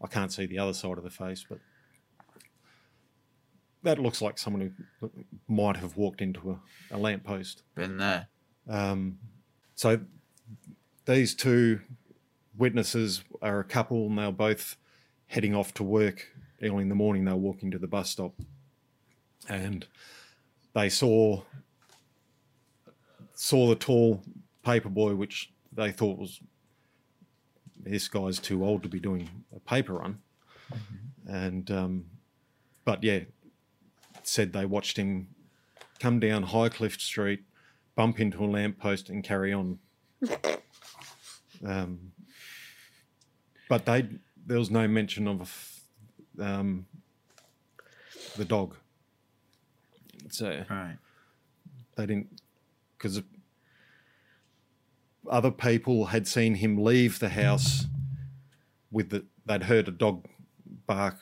I 0.01 0.07
can't 0.07 0.31
see 0.31 0.45
the 0.45 0.59
other 0.59 0.73
side 0.73 0.97
of 0.97 1.03
the 1.03 1.09
face, 1.09 1.45
but 1.47 1.59
that 3.85 3.99
looks 3.99 4.21
like 4.21 4.37
someone 4.37 4.73
who 4.99 5.09
might 5.47 5.77
have 5.77 5.95
walked 5.95 6.21
into 6.21 6.51
a, 6.51 6.95
a 6.95 6.97
lamppost. 6.97 7.63
been 7.75 7.97
there. 7.97 8.27
Um, 8.67 9.19
so 9.75 10.01
these 11.05 11.33
two 11.33 11.79
witnesses 12.57 13.23
are 13.41 13.59
a 13.59 13.63
couple, 13.63 14.07
and 14.07 14.17
they're 14.17 14.31
both 14.31 14.75
heading 15.27 15.55
off 15.55 15.73
to 15.75 15.83
work 15.83 16.27
early 16.61 16.81
in 16.81 16.89
the 16.89 16.95
morning. 16.95 17.25
They 17.25 17.31
were 17.31 17.37
walking 17.37 17.71
to 17.71 17.77
the 17.77 17.87
bus 17.87 18.09
stop, 18.09 18.33
and 19.47 19.85
they 20.73 20.89
saw 20.89 21.43
saw 23.33 23.67
the 23.67 23.75
tall 23.75 24.23
paper 24.63 24.89
boy, 24.89 25.15
which 25.15 25.51
they 25.71 25.91
thought 25.91 26.17
was 26.17 26.39
this 27.77 28.07
guy's 28.07 28.39
too 28.39 28.65
old 28.65 28.81
to 28.83 28.89
be 28.89 28.99
doing 28.99 29.29
a 29.55 29.59
paper 29.59 29.93
run, 29.93 30.19
and 31.27 31.69
um, 31.69 32.05
but 32.83 33.03
yeah, 33.03 33.19
said 34.27 34.53
they 34.53 34.65
watched 34.65 34.97
him 34.97 35.27
come 35.99 36.19
down 36.19 36.45
Highcliff 36.45 36.99
Street, 36.99 37.43
bump 37.95 38.19
into 38.19 38.43
a 38.43 38.47
lamppost, 38.47 39.09
and 39.09 39.23
carry 39.23 39.53
on. 39.53 39.79
um, 41.65 42.11
but 43.69 43.85
they 43.85 44.07
there 44.45 44.59
was 44.59 44.69
no 44.69 44.87
mention 44.87 45.27
of 45.27 45.79
um, 46.39 46.85
the 48.35 48.45
dog, 48.45 48.75
so 50.29 50.63
Right. 50.69 50.97
they 51.95 52.05
didn't 52.05 52.41
because 52.97 53.21
other 55.29 55.51
people 55.51 56.05
had 56.07 56.27
seen 56.27 56.55
him 56.55 56.83
leave 56.83 57.19
the 57.19 57.29
house 57.29 57.85
with 58.91 59.09
the 59.09 59.25
they'd 59.45 59.63
heard 59.63 59.87
a 59.87 59.91
dog 59.91 60.25
bark 60.85 61.17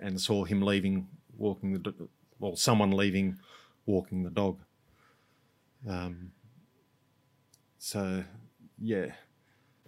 and 0.00 0.20
saw 0.20 0.44
him 0.44 0.62
leaving 0.62 1.06
walking 1.36 1.72
the 1.72 2.08
or 2.40 2.56
someone 2.56 2.90
leaving, 2.92 3.38
walking 3.86 4.22
the 4.22 4.30
dog. 4.30 4.58
Um, 5.88 6.32
so, 7.78 8.24
yeah, 8.80 9.12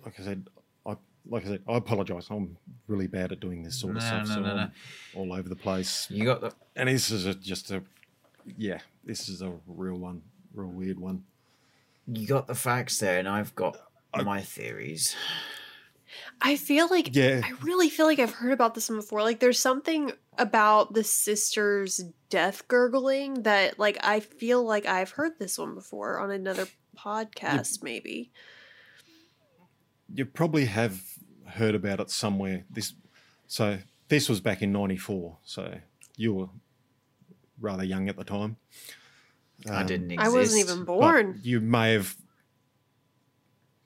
like 0.04 0.18
I 0.20 0.22
said, 0.22 0.46
I 0.86 0.96
like 1.28 1.44
I 1.44 1.48
said, 1.48 1.62
I 1.68 1.76
apologise. 1.76 2.28
I'm 2.30 2.56
really 2.86 3.06
bad 3.06 3.32
at 3.32 3.40
doing 3.40 3.62
this 3.62 3.76
sort 3.80 3.96
of 3.96 4.02
stuff, 4.02 4.28
no, 4.28 4.34
so 4.34 4.40
no, 4.40 4.56
no. 4.56 4.62
I'm 4.62 4.72
all 5.14 5.32
over 5.32 5.48
the 5.48 5.56
place. 5.56 6.06
You 6.10 6.24
got 6.24 6.40
the 6.40 6.52
And 6.76 6.88
this 6.88 7.10
is 7.10 7.26
a, 7.26 7.34
just 7.34 7.70
a, 7.70 7.82
yeah, 8.56 8.78
this 9.04 9.28
is 9.28 9.42
a 9.42 9.52
real 9.66 9.96
one, 9.96 10.22
real 10.54 10.68
weird 10.70 10.98
one. 11.00 11.24
you 12.06 12.26
got 12.26 12.46
the 12.46 12.54
facts 12.54 12.98
there, 12.98 13.18
and 13.18 13.28
I've 13.28 13.54
got 13.54 13.76
my 14.24 14.40
theories. 14.42 15.14
I 16.40 16.56
feel 16.56 16.88
like 16.88 17.14
Yeah. 17.14 17.42
I 17.44 17.52
really 17.62 17.90
feel 17.90 18.06
like 18.06 18.18
I've 18.18 18.34
heard 18.34 18.52
about 18.52 18.74
this 18.74 18.88
one 18.88 18.98
before. 18.98 19.22
Like 19.22 19.40
there's 19.40 19.58
something 19.58 20.12
about 20.38 20.94
the 20.94 21.04
sister's 21.04 22.00
death 22.30 22.66
gurgling 22.68 23.42
that 23.42 23.78
like 23.78 23.98
I 24.02 24.20
feel 24.20 24.64
like 24.64 24.86
I've 24.86 25.10
heard 25.10 25.32
this 25.38 25.58
one 25.58 25.74
before 25.74 26.18
on 26.20 26.30
another 26.30 26.66
podcast 26.96 27.82
maybe. 27.82 28.30
You 30.14 30.24
probably 30.24 30.64
have 30.66 31.00
heard 31.46 31.74
about 31.74 32.00
it 32.00 32.10
somewhere. 32.10 32.64
This, 32.70 32.94
so 33.46 33.78
this 34.08 34.28
was 34.28 34.40
back 34.40 34.62
in 34.62 34.72
'94. 34.72 35.38
So 35.44 35.74
you 36.16 36.34
were 36.34 36.48
rather 37.60 37.84
young 37.84 38.08
at 38.08 38.16
the 38.16 38.24
time. 38.24 38.56
I 39.68 39.80
Um, 39.82 39.86
didn't 39.86 40.12
exist. 40.12 40.26
I 40.30 40.32
wasn't 40.32 40.60
even 40.64 40.84
but 40.84 40.98
born. 40.98 41.40
You 41.42 41.60
may 41.60 41.92
have 41.92 42.16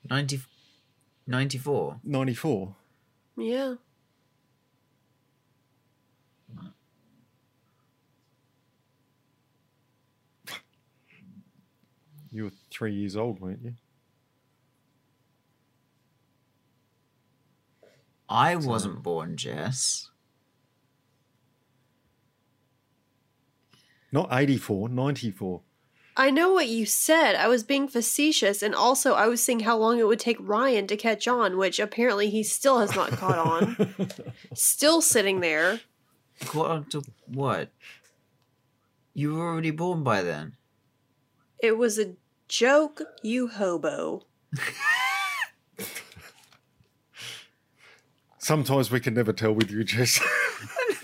90, 0.09 0.40
94. 1.26 2.00
'94. 2.05 2.76
Yeah. 3.36 3.74
You 12.33 12.45
were 12.45 12.53
three 12.70 12.95
years 12.95 13.14
old, 13.14 13.41
weren't 13.41 13.62
you? 13.62 13.74
I 18.28 18.57
wasn't 18.57 19.03
born, 19.03 19.37
Jess. 19.37 20.09
Not 24.11 24.28
84, 24.33 24.89
94. 24.89 25.61
I 26.16 26.30
know 26.30 26.53
what 26.53 26.68
you 26.68 26.87
said. 26.87 27.35
I 27.35 27.49
was 27.49 27.62
being 27.62 27.89
facetious 27.89 28.62
and 28.62 28.74
also 28.74 29.14
I 29.14 29.26
was 29.26 29.43
seeing 29.43 29.61
how 29.61 29.76
long 29.76 29.99
it 29.99 30.07
would 30.07 30.18
take 30.18 30.37
Ryan 30.41 30.87
to 30.87 30.97
catch 30.97 31.28
on, 31.28 31.59
which 31.59 31.78
apparently 31.78 32.30
he 32.30 32.43
still 32.43 32.80
has 32.80 32.95
not 32.95 33.11
caught 33.12 33.39
on. 33.39 34.11
still 34.55 35.03
sitting 35.03 35.41
there. 35.41 35.80
Caught 36.45 36.70
on 36.70 36.85
to 36.87 37.03
what? 37.26 37.70
You 39.14 39.35
were 39.35 39.49
already 39.49 39.70
born 39.70 40.03
by 40.03 40.22
then. 40.22 40.57
It 41.59 41.78
was 41.78 41.99
a 41.99 42.14
joke, 42.53 43.00
you 43.22 43.48
hobo. 43.48 44.26
Sometimes 48.38 48.90
we 48.90 49.00
can 49.00 49.14
never 49.14 49.32
tell 49.32 49.53
with 49.55 49.70
you, 49.70 49.84
Jess. 49.84 50.20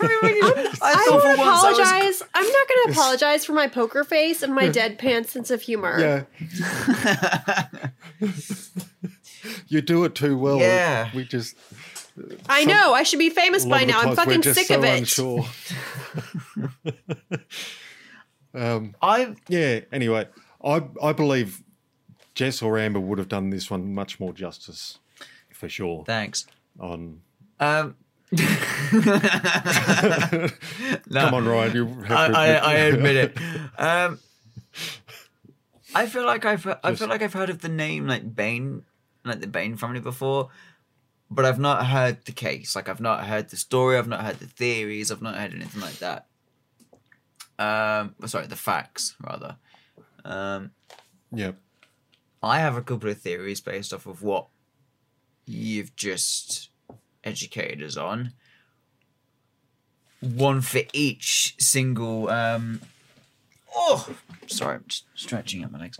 I 0.01 0.69
I 0.81 0.93
thought 0.93 1.05
don't 1.05 1.21
for 1.21 1.27
I 1.27 1.35
was- 1.35 1.79
apologize. 1.79 2.21
I'm 2.35 2.45
not 2.47 2.67
going 2.67 2.85
to 2.85 2.91
apologize 2.91 3.45
for 3.45 3.53
my 3.53 3.67
poker 3.67 4.03
face 4.03 4.43
and 4.43 4.53
my 4.53 4.69
deadpan 4.69 5.25
sense 5.25 5.49
of 5.49 5.61
humor. 5.61 5.99
yeah. 5.99 7.65
You 9.69 9.81
do 9.81 10.03
it 10.03 10.15
too 10.15 10.37
well. 10.37 10.57
Yeah. 10.59 11.09
We 11.15 11.23
just. 11.23 11.55
I 12.49 12.63
Some- 12.63 12.73
know. 12.73 12.93
I 12.93 13.03
should 13.03 13.19
be 13.19 13.29
famous 13.29 13.65
by 13.65 13.85
now. 13.85 13.99
I'm 13.99 14.07
times 14.07 14.17
we're 14.17 14.23
fucking 14.25 14.41
just 14.41 14.59
sick 14.59 14.67
so 14.67 14.77
of 14.77 14.83
it. 14.83 14.97
Unsure. 14.99 15.45
um, 18.53 18.95
I 19.01 19.35
yeah. 19.47 19.79
Anyway, 19.93 20.27
I 20.63 20.83
I 21.01 21.13
believe 21.13 21.63
Jess 22.35 22.61
or 22.61 22.77
Amber 22.77 22.99
would 22.99 23.17
have 23.17 23.29
done 23.29 23.49
this 23.49 23.71
one 23.71 23.93
much 23.93 24.19
more 24.19 24.33
justice, 24.33 24.99
for 25.53 25.69
sure. 25.69 26.03
thanks. 26.05 26.45
On 26.79 27.21
Um, 27.59 27.95
no, 28.31 28.37
come 31.11 31.33
on, 31.33 31.47
Ryan, 31.47 31.73
you 31.75 31.87
I, 32.09 32.27
to 32.27 32.37
I, 32.37 32.47
I 32.53 32.73
admit- 32.75 33.15
it. 33.17 33.37
Um, 33.79 34.19
I 35.95 36.05
feel 36.05 36.25
like 36.25 36.45
I've 36.45 36.67
I 36.83 36.93
feel 36.95 37.07
like 37.07 37.21
I've 37.23 37.33
heard 37.33 37.49
of 37.49 37.61
the 37.61 37.69
name 37.69 38.05
like 38.07 38.35
Bain, 38.35 38.83
like 39.25 39.39
the 39.41 39.47
Bain 39.47 39.75
family 39.77 39.99
before, 39.99 40.49
but 41.31 41.43
I've 41.45 41.59
not 41.59 41.87
heard 41.87 42.23
the 42.25 42.31
case. 42.31 42.75
Like 42.75 42.87
I've 42.87 43.01
not 43.01 43.25
heard 43.25 43.49
the 43.49 43.57
story. 43.57 43.97
I've 43.97 44.07
not 44.07 44.23
heard 44.23 44.37
the 44.39 44.45
theories. 44.45 45.11
I've 45.11 45.21
not 45.23 45.35
heard 45.35 45.53
anything 45.53 45.81
like 45.81 45.97
that. 45.99 46.27
Um, 47.57 48.13
sorry, 48.27 48.45
the 48.47 48.55
facts 48.55 49.15
rather. 49.21 49.57
Um, 50.25 50.71
yeah. 51.31 51.51
I 52.41 52.59
have 52.59 52.77
a 52.77 52.81
couple 52.81 53.09
of 53.09 53.19
theories 53.19 53.61
based 53.61 53.93
off 53.93 54.05
of 54.05 54.23
what 54.23 54.47
you've 55.45 55.95
just 55.95 56.69
educated 57.23 57.83
us 57.83 57.97
on. 57.97 58.33
One 60.21 60.61
for 60.61 60.81
each 60.93 61.55
single. 61.59 62.29
Um, 62.29 62.81
oh, 63.75 64.15
sorry, 64.47 64.75
I'm 64.75 64.85
just 64.87 65.05
stretching 65.15 65.63
out 65.63 65.71
my 65.71 65.79
legs. 65.79 65.99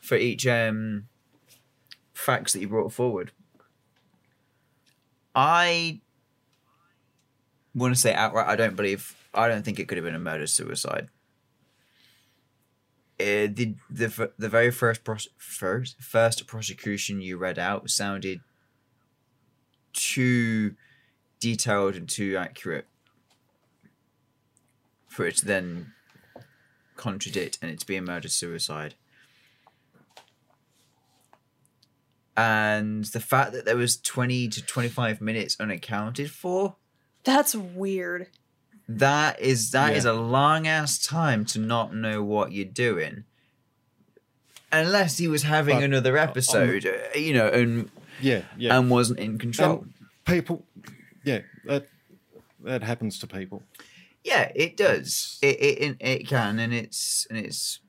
For 0.00 0.16
each 0.16 0.46
um, 0.46 1.08
facts 2.14 2.52
that 2.52 2.60
you 2.60 2.68
brought 2.68 2.92
forward, 2.92 3.32
I 5.34 6.00
want 7.74 7.94
to 7.94 8.00
say 8.00 8.14
outright. 8.14 8.48
I 8.48 8.56
don't 8.56 8.74
believe. 8.74 9.14
I 9.34 9.48
don't 9.48 9.64
think 9.64 9.78
it 9.78 9.86
could 9.86 9.98
have 9.98 10.04
been 10.04 10.14
a 10.14 10.20
murder 10.20 10.46
suicide 10.46 11.08
uh, 13.20 13.50
the 13.52 13.74
the 13.90 14.30
the 14.38 14.48
very 14.48 14.70
first 14.70 15.02
pros- 15.02 15.28
first 15.36 16.00
first 16.00 16.46
prosecution 16.46 17.20
you 17.20 17.36
read 17.36 17.58
out 17.58 17.90
sounded 17.90 18.40
too 19.92 20.74
detailed 21.40 21.96
and 21.96 22.08
too 22.08 22.36
accurate 22.36 22.86
for 25.08 25.26
it 25.26 25.36
to 25.36 25.46
then 25.46 25.92
contradict 26.96 27.58
and 27.60 27.70
it 27.70 27.80
to 27.80 27.86
be 27.86 27.96
a 27.96 28.02
murder 28.02 28.28
suicide. 28.28 28.94
And 32.36 33.04
the 33.06 33.20
fact 33.20 33.52
that 33.52 33.64
there 33.64 33.76
was 33.76 33.96
twenty 33.96 34.46
to 34.48 34.62
twenty 34.64 34.88
five 34.88 35.20
minutes 35.20 35.56
unaccounted 35.58 36.30
for 36.30 36.76
That's 37.24 37.56
weird. 37.56 38.28
That 38.88 39.38
is 39.40 39.70
that 39.72 39.94
is 39.94 40.04
Yeah. 40.04 40.12
a 40.12 40.14
long 40.14 40.66
ass 40.66 40.98
time 40.98 41.44
to 41.46 41.58
not 41.58 41.94
know 41.94 42.22
what 42.22 42.52
you're 42.52 42.64
doing. 42.64 43.24
Unless 44.72 45.18
he 45.18 45.28
was 45.28 45.44
having 45.44 45.76
But, 45.76 45.84
another 45.84 46.16
episode, 46.18 46.84
uh, 46.86 47.18
you 47.18 47.32
know, 47.32 47.48
and 47.48 47.90
Yeah. 48.20 48.42
Yeah. 48.56 48.78
and 48.78 48.90
wasn't 48.90 49.18
in 49.18 49.38
control. 49.38 49.86
People. 50.24 50.66
Yeah. 51.24 51.40
That 51.64 51.88
that 52.64 52.82
happens 52.82 53.18
to 53.20 53.26
people. 53.26 53.62
yeah, 54.24 54.50
it 54.54 54.76
does. 54.76 55.38
It, 55.40 55.56
it 55.60 55.96
it 56.00 56.26
can, 56.28 56.58
and 56.58 56.74
it's 56.74 57.26
and 57.30 57.38
it's 57.38 57.80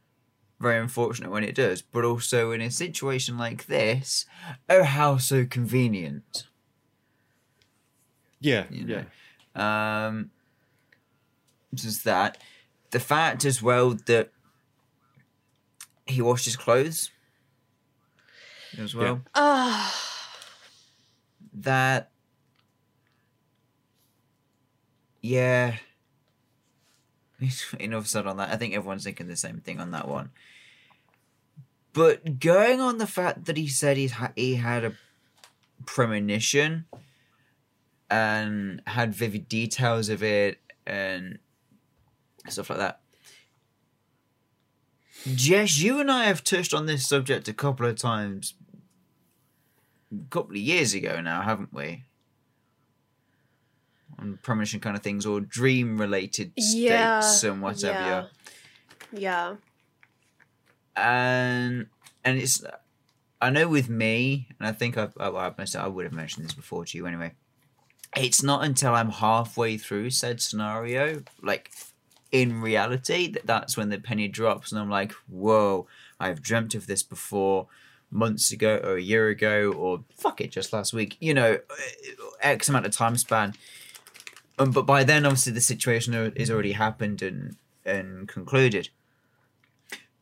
very 0.59 0.77
unfortunate 0.79 1.31
when 1.31 1.43
it 1.43 1.55
does. 1.55 1.81
But 1.81 2.05
also 2.05 2.51
in 2.51 2.61
a 2.61 2.69
situation 2.71 3.37
like 3.37 3.65
this, 3.65 4.25
oh 4.69 4.83
how 4.83 5.17
so 5.17 5.45
convenient. 5.45 6.43
Yeah. 8.39 8.65
You 8.69 8.85
yeah. 9.55 10.05
Um, 10.07 10.31
just 11.73 12.03
that. 12.05 12.37
The 12.91 12.99
fact 12.99 13.45
as 13.45 13.61
well 13.61 13.95
that 14.05 14.31
he 16.05 16.21
washed 16.21 16.45
his 16.45 16.55
clothes 16.55 17.11
as 18.77 18.95
well. 18.95 19.21
Ah, 19.35 19.95
That. 21.53 22.11
Yeah. 25.21 25.75
Enough 27.79 28.07
said 28.07 28.27
on 28.27 28.37
that. 28.37 28.49
I 28.49 28.55
think 28.55 28.73
everyone's 28.73 29.03
thinking 29.03 29.27
the 29.27 29.35
same 29.35 29.59
thing 29.59 29.79
on 29.79 29.91
that 29.91 30.07
one. 30.07 30.31
But 31.91 32.39
going 32.39 32.79
on 32.79 32.97
the 32.97 33.07
fact 33.07 33.45
that 33.45 33.57
he 33.57 33.67
said 33.67 33.97
he 33.97 34.07
ha- 34.07 34.31
he 34.35 34.55
had 34.55 34.85
a 34.85 34.93
premonition 35.85 36.85
and 38.09 38.81
had 38.85 39.13
vivid 39.13 39.49
details 39.49 40.09
of 40.09 40.23
it 40.23 40.59
and 40.85 41.39
stuff 42.51 42.69
like 42.69 42.79
that. 42.79 42.99
Jess, 45.35 45.79
you 45.79 45.99
and 45.99 46.09
I 46.09 46.25
have 46.25 46.43
touched 46.43 46.73
on 46.73 46.85
this 46.85 47.07
subject 47.07 47.47
a 47.47 47.53
couple 47.53 47.85
of 47.85 47.97
times, 47.97 48.53
a 50.13 50.29
couple 50.29 50.51
of 50.51 50.57
years 50.57 50.93
ago 50.93 51.19
now, 51.21 51.41
haven't 51.41 51.73
we? 51.73 52.05
On 54.17 54.39
premonition 54.41 54.79
kind 54.79 54.95
of 54.95 55.03
things 55.03 55.25
or 55.25 55.41
dream 55.41 55.99
related 55.99 56.53
states 56.57 56.73
yeah. 57.43 57.49
and 57.51 57.61
whatever. 57.61 58.29
Yeah. 59.11 59.55
and 60.95 61.87
and 62.23 62.37
it's 62.37 62.63
I 63.41 63.49
know 63.49 63.67
with 63.67 63.89
me, 63.89 64.47
and 64.59 64.67
I 64.67 64.73
think 64.73 64.97
I've, 64.97 65.13
I, 65.19 65.29
I, 65.29 65.53
must- 65.57 65.75
I 65.75 65.87
would 65.87 66.05
have 66.05 66.13
mentioned 66.13 66.45
this 66.45 66.53
before 66.53 66.85
to 66.85 66.97
you 66.97 67.05
anyway. 67.05 67.33
it's 68.17 68.43
not 68.43 68.65
until 68.65 68.93
I'm 68.93 69.11
halfway 69.11 69.77
through 69.77 70.09
said 70.09 70.41
scenario, 70.41 71.23
like 71.41 71.71
in 72.31 72.61
reality, 72.61 73.27
that 73.31 73.45
that's 73.45 73.75
when 73.75 73.89
the 73.89 73.99
penny 73.99 74.27
drops, 74.27 74.71
and 74.71 74.79
I'm 74.79 74.89
like, 74.89 75.13
whoa, 75.27 75.87
I've 76.19 76.41
dreamt 76.41 76.75
of 76.75 76.87
this 76.87 77.03
before 77.03 77.67
months 78.11 78.51
ago 78.51 78.79
or 78.83 78.95
a 78.95 79.01
year 79.01 79.27
ago 79.29 79.71
or 79.71 80.03
fuck 80.15 80.41
it 80.41 80.51
just 80.51 80.73
last 80.73 80.93
week 80.93 81.15
you 81.19 81.33
know 81.33 81.59
x 82.41 82.67
amount 82.67 82.85
of 82.85 82.91
time 82.91 83.15
span. 83.17 83.53
Um, 84.57 84.71
but 84.71 84.85
by 84.85 85.03
then 85.03 85.25
obviously 85.25 85.53
the 85.53 85.61
situation 85.61 86.13
is 86.35 86.49
already 86.49 86.73
happened 86.73 87.21
and 87.21 87.55
and 87.85 88.27
concluded. 88.27 88.89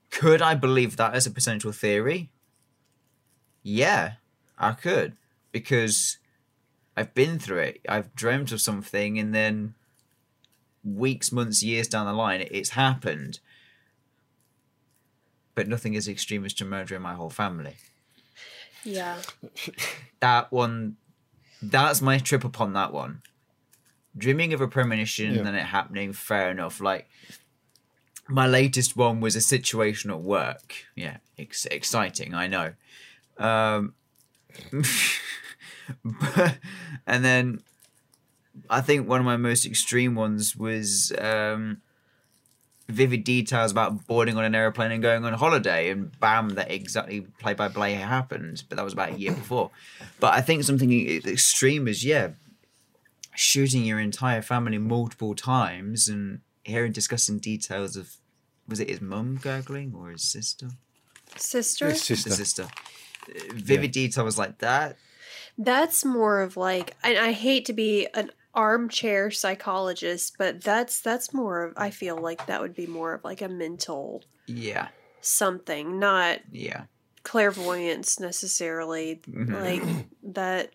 Could 0.10 0.42
i 0.42 0.54
believe 0.54 0.98
that 0.98 1.14
as 1.14 1.26
a 1.26 1.32
potential 1.32 1.72
theory? 1.72 2.30
Yeah 3.64 4.14
i 4.60 4.72
could 4.72 5.16
because 5.52 6.18
i've 6.96 7.14
been 7.14 7.40
through 7.40 7.60
it. 7.60 7.82
I've 7.88 8.14
dreamt 8.16 8.52
of 8.52 8.60
something 8.60 9.18
and 9.18 9.34
then 9.34 9.76
weeks 10.96 11.32
months 11.32 11.62
years 11.62 11.88
down 11.88 12.06
the 12.06 12.14
line 12.14 12.48
it's 12.52 12.70
happened 12.70 13.40
but 15.56 15.68
nothing 15.68 15.96
as 15.96 16.08
extreme 16.08 16.46
as 16.46 16.54
to 16.54 16.64
murdering 16.64 17.02
my 17.02 17.16
whole 17.16 17.32
family. 17.32 17.74
Yeah. 18.84 19.18
That 20.20 20.52
one, 20.52 20.98
that's 21.64 22.00
my 22.00 22.20
trip 22.20 22.44
upon 22.44 22.74
that 22.74 22.94
one. 22.94 23.24
Dreaming 24.16 24.54
of 24.54 24.62
a 24.62 24.68
premonition 24.68 25.32
Yeah. 25.32 25.38
and 25.40 25.48
then 25.48 25.56
it 25.56 25.64
happening, 25.66 26.14
fair 26.14 26.52
enough. 26.52 26.80
Like, 26.80 27.10
my 28.30 28.46
latest 28.46 28.96
one 28.96 29.20
was 29.20 29.36
a 29.36 29.42
situation 29.42 30.12
at 30.12 30.22
work. 30.22 30.76
Yeah, 30.96 31.18
ex- 31.40 31.66
exciting, 31.66 32.36
I 32.36 32.46
know. 32.46 32.74
Um, 33.40 33.96
but, 36.04 36.60
and 37.08 37.26
then 37.26 37.62
I 38.70 38.82
think 38.82 39.08
one 39.08 39.20
of 39.20 39.26
my 39.26 39.38
most 39.38 39.66
extreme 39.66 40.16
ones 40.16 40.56
was 40.56 41.14
um, 41.20 41.82
vivid 42.88 43.24
details 43.24 43.72
about 43.72 44.08
boarding 44.08 44.38
on 44.38 44.44
an 44.44 44.56
aeroplane 44.56 44.92
and 44.92 45.02
going 45.02 45.26
on 45.26 45.34
holiday, 45.34 45.90
and 45.90 46.18
bam, 46.20 46.50
that 46.50 46.72
exactly 46.72 47.22
play 47.40 47.54
by 47.54 47.68
play 47.68 47.94
happened. 47.94 48.64
But 48.70 48.78
that 48.78 48.84
was 48.84 48.94
about 48.94 49.14
a 49.14 49.18
year 49.18 49.34
before. 49.34 49.72
But 50.20 50.34
I 50.34 50.42
think 50.42 50.64
something 50.64 50.92
extreme 50.92 51.88
is 51.88 52.04
yeah, 52.04 52.30
shooting 53.36 53.84
your 53.84 54.00
entire 54.00 54.42
family 54.42 54.78
multiple 54.78 55.36
times 55.36 56.08
and 56.08 56.42
hearing 56.64 56.92
discussing 56.92 57.40
details 57.40 57.96
of 57.96 58.16
was 58.68 58.80
it 58.80 58.90
his 58.90 59.02
mum 59.02 59.40
gurgling 59.42 59.94
or 59.96 60.12
his 60.12 60.24
sister? 60.24 60.70
Sister? 61.38 61.90
His 61.90 62.04
sister. 62.04 62.30
The 62.30 62.36
sister. 62.36 62.68
Vivid 63.54 63.92
details 63.92 64.38
like 64.38 64.60
that. 64.60 64.98
That's 65.58 66.04
more 66.04 66.42
of 66.42 66.58
like 66.58 66.96
and 67.04 67.18
I 67.18 67.32
hate 67.32 67.66
to 67.66 67.74
be 67.74 68.08
an 68.14 68.32
armchair 68.58 69.30
psychologist, 69.32 70.36
but 70.38 70.62
that's 70.64 71.00
that's 71.00 71.34
more 71.34 71.64
of 71.64 71.74
I 71.78 71.92
feel 71.92 72.18
like 72.18 72.48
that 72.48 72.60
would 72.60 72.76
be 72.76 72.88
more 72.88 73.14
of 73.14 73.24
like 73.24 73.42
a 73.42 73.48
mental 73.48 74.24
Yeah, 74.48 74.88
something, 75.22 76.00
not 76.00 76.40
yeah. 76.52 76.86
clairvoyance 77.24 78.20
necessarily. 78.20 79.22
Mhm. 79.30 79.62
Like 79.62 80.06
that 80.34 80.72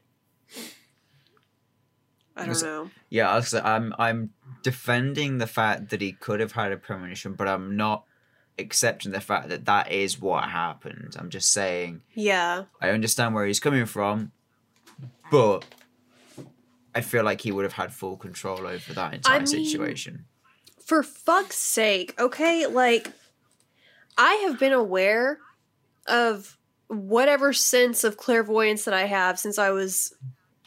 I 2.36 2.46
don't 2.46 2.62
know. 2.62 2.90
Yeah, 3.10 3.42
I'm 3.62 3.94
I'm 3.98 4.30
defending 4.62 5.38
the 5.38 5.46
fact 5.46 5.90
that 5.90 6.00
he 6.00 6.12
could 6.12 6.40
have 6.40 6.52
had 6.52 6.72
a 6.72 6.76
premonition, 6.76 7.34
but 7.34 7.46
I'm 7.48 7.76
not 7.76 8.04
accepting 8.58 9.12
the 9.12 9.20
fact 9.20 9.48
that 9.48 9.64
that 9.64 9.90
is 9.90 10.20
what 10.20 10.44
happened. 10.44 11.16
I'm 11.18 11.30
just 11.30 11.52
saying 11.52 12.02
Yeah. 12.14 12.64
I 12.80 12.90
understand 12.90 13.34
where 13.34 13.44
he's 13.46 13.60
coming 13.60 13.86
from, 13.86 14.30
but 15.30 15.64
I 16.94 17.00
feel 17.00 17.24
like 17.24 17.40
he 17.40 17.52
would 17.52 17.64
have 17.64 17.72
had 17.72 17.92
full 17.92 18.16
control 18.16 18.66
over 18.66 18.92
that 18.94 19.14
entire 19.14 19.38
mean- 19.38 19.46
situation. 19.46 20.26
For 20.84 21.02
fuck's 21.02 21.56
sake, 21.56 22.14
okay? 22.20 22.66
Like, 22.66 23.12
I 24.18 24.34
have 24.46 24.58
been 24.58 24.72
aware 24.72 25.38
of 26.06 26.58
whatever 26.88 27.52
sense 27.52 28.04
of 28.04 28.16
clairvoyance 28.16 28.84
that 28.84 28.92
I 28.94 29.04
have 29.04 29.38
since 29.38 29.58
I 29.58 29.70
was 29.70 30.14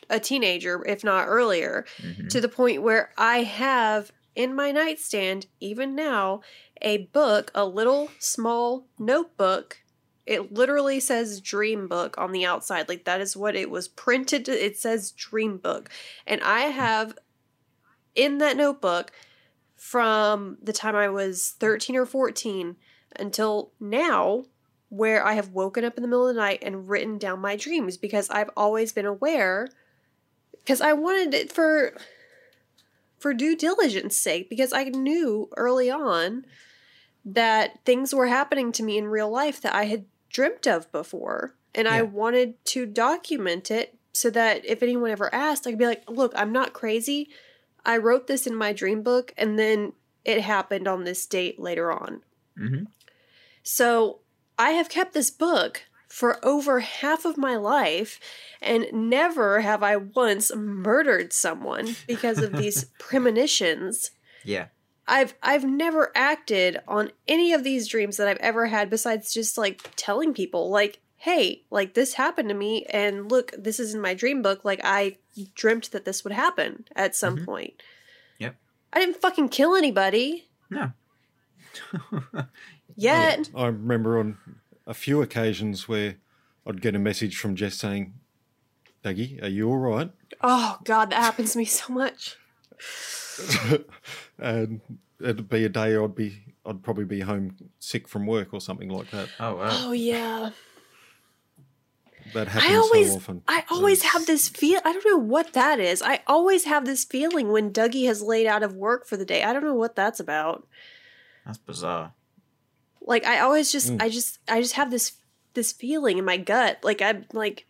a 0.10 0.20
teenager, 0.20 0.84
if 0.86 1.04
not 1.04 1.28
earlier, 1.28 1.86
Mhm. 1.98 2.30
to 2.30 2.42
the 2.42 2.48
point 2.50 2.82
where 2.82 3.12
I 3.18 3.44
have 3.44 4.12
in 4.36 4.56
my 4.56 4.72
nightstand, 4.72 5.48
even 5.60 5.96
now, 5.96 6.42
a 6.82 6.98
book, 7.08 7.52
a 7.54 7.66
little 7.66 8.10
small 8.20 8.88
notebook. 8.98 9.80
It 10.26 10.52
literally 10.54 11.00
says 11.00 11.40
dream 11.40 11.88
book 11.88 12.18
on 12.18 12.32
the 12.32 12.46
outside. 12.46 12.90
Like, 12.90 13.06
that 13.06 13.22
is 13.22 13.38
what 13.38 13.56
it 13.56 13.70
was 13.70 13.88
printed. 13.88 14.46
to- 14.46 14.66
It 14.66 14.78
says 14.78 15.12
dream 15.12 15.58
book. 15.58 15.90
And 16.26 16.42
I 16.42 16.62
have 16.62 17.18
in 18.16 18.40
that 18.40 18.58
notebook 18.58 19.12
from 19.76 20.58
the 20.64 20.74
time 20.74 20.96
I 20.96 21.10
was 21.10 21.56
13 21.60 21.96
or 21.96 22.06
14 22.06 22.78
until 23.18 23.72
now, 23.80 24.46
where 24.90 25.26
I 25.26 25.34
have 25.34 25.50
woken 25.50 25.84
up 25.84 25.98
in 25.98 26.02
the 26.02 26.08
middle 26.08 26.28
of 26.28 26.34
the 26.36 26.42
night 26.42 26.60
and 26.64 26.90
written 26.90 27.18
down 27.18 27.40
my 27.40 27.56
dreams 27.56 27.98
because 27.98 28.30
I've 28.30 28.50
always 28.58 28.94
been 28.94 29.06
aware. 29.06 29.68
Because 30.58 30.82
I 30.82 30.94
wanted 30.94 31.34
it 31.34 31.52
for 31.52 31.94
for 33.20 33.34
due 33.34 33.56
diligence 33.56 34.18
sake 34.18 34.50
because 34.50 34.72
I 34.74 34.86
knew 34.86 35.50
early 35.58 35.90
on 35.90 36.46
that 37.24 37.80
things 37.86 38.14
were 38.14 38.28
happening 38.28 38.72
to 38.74 38.84
me 38.84 38.98
in 38.98 39.08
real 39.08 39.30
life 39.32 39.62
that 39.62 39.74
I 39.74 39.86
had 39.86 40.06
dreamt 40.30 40.68
of 40.68 40.92
before 40.92 41.56
and 41.74 41.88
I 41.88 42.02
wanted 42.02 42.64
to 42.66 42.86
document 42.86 43.70
it 43.72 43.98
so 44.14 44.30
that 44.30 44.66
if 44.66 44.82
anyone 44.82 45.12
ever 45.12 45.34
asked 45.34 45.66
I 45.68 45.72
could 45.72 45.80
be 45.80 45.86
like 45.86 46.10
look 46.10 46.34
I'm 46.36 46.52
not 46.52 46.74
crazy 46.74 47.30
I 47.86 47.98
wrote 47.98 48.28
this 48.28 48.48
in 48.48 48.56
my 48.56 48.74
dream 48.74 49.04
book 49.04 49.34
and 49.38 49.60
then 49.60 49.94
it 50.24 50.42
happened 50.42 50.88
on 50.88 51.04
this 51.04 51.26
date 51.28 51.60
later 51.60 51.92
on. 51.92 52.24
Mhm. 52.58 52.88
So 53.64 54.22
I 54.58 54.72
have 54.72 54.90
kept 54.90 55.14
this 55.14 55.30
book 55.32 55.84
for 56.08 56.44
over 56.46 56.80
half 56.80 57.26
of 57.26 57.38
my 57.38 57.56
life 57.56 58.20
and 58.62 58.88
never 58.94 59.62
have 59.62 59.84
I 59.84 59.98
once 59.98 60.54
murdered 60.56 61.34
someone 61.34 61.96
because 62.08 62.42
of 62.42 62.54
these 62.56 62.86
premonitions. 63.00 64.12
Yeah, 64.44 64.68
I've 65.08 65.34
I've 65.44 65.64
never 65.64 66.12
acted 66.16 66.82
on 66.88 67.12
any 67.28 67.54
of 67.54 67.64
these 67.64 67.88
dreams 67.88 68.18
that 68.18 68.28
I've 68.28 68.38
ever 68.38 68.66
had 68.68 68.90
besides 68.90 69.34
just 69.34 69.58
like 69.58 69.92
telling 69.96 70.34
people 70.34 70.70
like 70.70 71.00
hey 71.18 71.64
like 71.72 71.94
this 71.94 72.14
happened 72.14 72.50
to 72.50 72.56
me 72.56 72.86
and 72.90 73.32
look 73.32 73.52
this 73.58 73.80
is 73.80 73.94
in 73.94 74.02
my 74.02 74.14
dream 74.14 74.42
book 74.42 74.66
like 74.66 74.82
I 74.84 75.18
dreamt 75.56 75.92
that 75.92 76.06
this 76.06 76.24
would 76.24 76.34
happen 76.34 76.86
at 76.96 77.16
some 77.16 77.38
Mhm. 77.38 77.46
point. 77.46 77.84
Yep. 78.40 78.56
I 78.94 79.00
didn't 79.00 79.22
fucking 79.22 79.50
kill 79.50 79.76
anybody 79.76 80.48
no. 80.70 80.92
yet. 82.96 83.50
I 83.56 83.66
remember 83.68 84.18
on 84.20 84.38
a 84.88 84.94
few 84.94 85.22
occasions 85.22 85.88
where 85.88 86.16
I'd 86.66 86.82
get 86.82 86.96
a 86.96 87.00
message 87.00 87.38
from 87.38 87.56
Jess 87.56 87.76
saying, 87.76 88.14
Dougie, 89.04 89.42
are 89.44 89.48
you 89.50 89.70
all 89.70 89.78
right? 89.78 90.10
Oh 90.42 90.80
god, 90.84 91.12
that 91.12 91.22
happens 91.22 91.52
to 91.54 91.60
me 91.60 91.66
so 91.66 91.94
much. 91.94 92.38
and 94.40 94.82
it'd 95.20 95.50
be 95.50 95.66
a 95.66 95.70
day 95.70 95.96
I'd 95.96 96.16
be 96.16 96.42
I'd 96.66 96.84
probably 96.84 97.06
be 97.06 97.22
home 97.22 97.56
sick 97.80 98.08
from 98.08 98.26
work 98.26 98.54
or 98.54 98.62
something 98.62 98.90
like 98.90 99.12
that. 99.12 99.30
Oh 99.40 99.56
wow. 99.56 99.70
Oh 99.72 99.92
yeah. 99.92 100.52
That 102.34 102.48
happens 102.48 102.74
I 102.74 102.76
always 102.78 103.10
so 103.12 103.16
often. 103.18 103.42
I 103.48 103.64
always 103.70 104.02
have 104.04 104.26
this 104.26 104.50
feel 104.50 104.82
I 104.84 104.92
don't 104.94 105.06
know 105.06 105.18
what 105.18 105.54
that 105.54 105.80
is. 105.80 106.02
I 106.02 106.22
always 106.28 106.66
have 106.66 106.86
this 106.86 107.04
feeling 107.04 107.52
when 107.52 107.72
Dougie 107.72 108.08
has 108.08 108.22
laid 108.22 108.48
out 108.48 108.64
of 108.64 108.76
work 108.76 109.08
for 109.08 109.16
the 109.16 109.26
day. 109.26 109.44
I 109.44 109.54
don't 109.54 109.64
know 109.64 109.76
what 109.76 109.96
that's 109.96 110.20
about. 110.20 110.68
That's 111.46 111.60
bizarre. 111.60 112.14
Like 113.02 113.26
I 113.26 113.40
always 113.40 113.72
just 113.72 113.94
Mm. 113.94 114.02
I 114.02 114.10
just 114.10 114.40
I 114.48 114.62
just 114.62 114.74
have 114.74 114.90
this 114.92 115.14
this 115.54 115.72
feeling 115.72 116.18
in 116.18 116.26
my 116.26 116.38
gut. 116.38 116.80
Like 116.84 117.02
I'm 117.02 117.26
like 117.32 117.68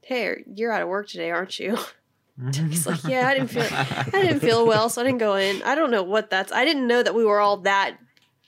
Hey, 0.00 0.44
you're 0.54 0.70
out 0.70 0.82
of 0.82 0.88
work 0.88 1.08
today, 1.08 1.30
aren't 1.30 1.58
you? 1.58 1.78
He's 2.54 2.86
like, 2.86 3.04
Yeah, 3.04 3.28
I 3.28 3.34
didn't 3.34 3.48
feel 3.50 3.66
I 3.70 4.06
didn't 4.22 4.40
feel 4.40 4.66
well, 4.72 4.88
so 4.88 5.02
I 5.02 5.04
didn't 5.04 5.18
go 5.20 5.34
in. 5.36 5.62
I 5.62 5.74
don't 5.74 5.90
know 5.90 6.02
what 6.02 6.30
that's 6.30 6.50
I 6.52 6.64
didn't 6.64 6.86
know 6.86 7.02
that 7.02 7.14
we 7.14 7.24
were 7.24 7.40
all 7.40 7.58
that 7.58 7.96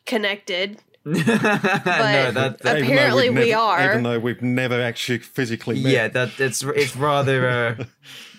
connected. 0.07 0.78
no, 1.05 1.14
that, 1.22 2.34
that 2.34 2.78
Even 2.78 2.89
though 2.89 2.95
apparently 2.95 3.30
we've 3.30 3.49
never- 3.49 3.61
are. 3.61 3.91
Even 3.91 4.03
though 4.03 4.18
we've 4.18 4.43
never 4.43 4.80
actually 4.82 5.18
physically 5.20 5.80
met. 5.80 5.93
yeah, 5.93 6.09
that 6.09 6.41
it's 6.41 6.62
it's 6.64 6.97
rather 6.97 7.49
uh, 7.49 7.84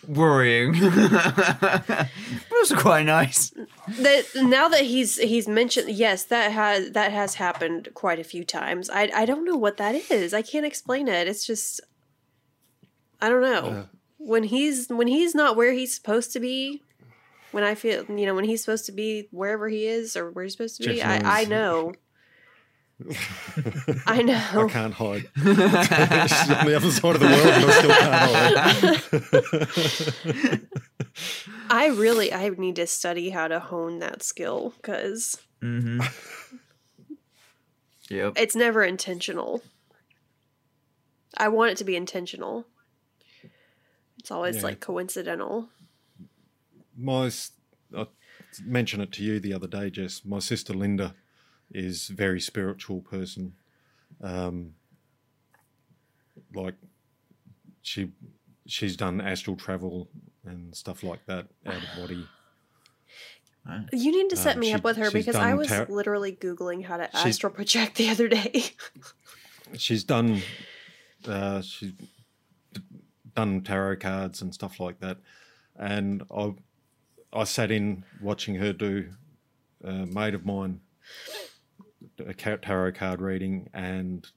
worrying. 0.06 0.74
but 0.78 2.10
also 2.58 2.76
quite 2.76 3.06
nice. 3.06 3.54
that 4.00 4.26
now 4.36 4.68
that 4.68 4.82
he's 4.82 5.18
he's 5.18 5.48
mentioned 5.48 5.90
yes 5.90 6.26
that 6.26 6.52
has 6.52 6.92
that 6.92 7.14
has 7.14 7.36
happened 7.36 7.88
quite 7.94 8.20
a 8.20 8.24
few 8.24 8.44
times 8.44 8.90
i 8.90 9.10
i 9.16 9.26
don't 9.26 9.46
know 9.46 9.56
what 9.56 9.78
that 9.78 9.96
is 10.12 10.34
i 10.34 10.42
can't 10.42 10.66
explain 10.66 11.08
it 11.08 11.28
it's 11.28 11.46
just 11.46 11.80
i 13.22 13.30
don't 13.30 13.42
know 13.42 13.66
Uh, 13.70 13.84
when 14.18 14.44
he's 14.44 14.88
when 14.90 15.08
he's 15.08 15.34
not 15.36 15.56
where 15.56 15.74
he's 15.74 15.94
supposed 15.94 16.32
to 16.34 16.40
be 16.40 16.84
when 17.52 17.64
i 17.64 17.76
feel 17.76 18.04
you 18.06 18.26
know 18.26 18.36
when 18.36 18.46
he's 18.46 18.62
supposed 18.62 18.86
to 18.86 18.92
be 18.92 19.28
wherever 19.32 19.70
he 19.70 19.86
is 19.86 20.16
or 20.16 20.32
where 20.32 20.44
he's 20.44 20.54
supposed 20.54 20.82
to 20.82 20.88
be 20.88 21.02
i 21.02 21.42
i 21.42 21.46
know 21.46 21.94
I 24.08 24.24
know. 24.24 24.66
I 24.66 24.68
can't 24.70 24.92
hide. 24.92 25.30
She's 25.36 25.46
on 26.50 26.66
the 26.66 26.74
other 26.76 26.90
side 26.90 27.14
of 27.14 27.20
the 27.22 27.28
world, 27.28 27.48
and 27.48 27.64
I 27.64 27.70
still 27.70 29.62
can't 29.62 29.70
hide. 30.50 30.62
I 31.70 31.88
really 31.90 32.34
I 32.34 32.50
need 32.50 32.78
to 32.78 32.88
study 32.88 33.30
how 33.30 33.48
to 33.48 33.60
hone 33.60 34.00
that 34.00 34.24
skill 34.24 34.74
because 34.78 35.38
Mm-hmm. 35.62 36.02
yep. 38.10 38.34
it's 38.36 38.56
never 38.56 38.84
intentional. 38.84 39.62
I 41.36 41.48
want 41.50 41.72
it 41.72 41.78
to 41.78 41.84
be 41.84 41.96
intentional. 41.96 42.66
It's 44.28 44.32
always 44.34 44.58
Yeah. 44.58 44.64
like 44.64 44.82
coincidental. 44.82 45.70
My, 46.98 47.32
I 47.96 48.08
mentioned 48.62 49.04
it 49.04 49.14
to 49.14 49.24
you 49.24 49.40
the 49.40 49.54
other 49.54 49.68
day, 49.68 49.90
Jess. 49.90 50.26
My 50.26 50.40
sister 50.40 50.74
Linda 50.74 51.16
is 51.72 52.10
a 52.10 52.14
very 52.14 52.42
spiritual 52.42 53.00
person. 53.00 53.54
Um, 54.22 54.74
like 56.54 56.76
she, 57.82 58.12
she's 58.66 58.98
done 58.98 59.22
astral 59.22 59.56
travel 59.56 60.10
and 60.44 60.76
stuff 60.76 61.04
like 61.04 61.26
that 61.28 61.48
out 61.66 61.76
of 61.76 61.90
body. 61.96 62.28
You 63.94 64.12
need 64.12 64.30
to 64.30 64.36
set 64.38 64.56
Um, 64.56 64.60
me 64.62 64.68
she- 64.68 64.74
up 64.74 64.84
with 64.84 64.98
her 64.98 65.10
because 65.10 65.36
I 65.38 65.54
was 65.54 65.68
tar- 65.70 65.88
literally 65.90 66.34
googling 66.34 66.84
how 66.86 66.98
to 66.98 67.16
astral 67.16 67.52
project 67.54 67.96
the 67.96 68.10
other 68.10 68.28
day. 68.28 68.72
She's 69.78 70.04
done, 70.06 70.42
uh, 71.26 71.62
she's 71.62 71.92
d- 71.92 72.08
done 73.38 73.62
tarot 73.62 73.98
cards 73.98 74.42
and 74.42 74.54
stuff 74.54 74.80
like 74.80 75.00
that, 75.00 75.18
and 75.78 76.24
I, 76.36 76.56
I 77.32 77.44
sat 77.44 77.72
in 77.72 78.04
watching 78.20 78.56
her 78.56 78.74
do. 78.74 79.10
Uh, 79.86 79.90
a 79.90 80.06
mate 80.08 80.34
of 80.34 80.44
mine, 80.44 80.82
a 82.18 82.34
tarot 82.34 82.94
card 82.94 83.22
reading, 83.22 83.70
and 83.76 84.28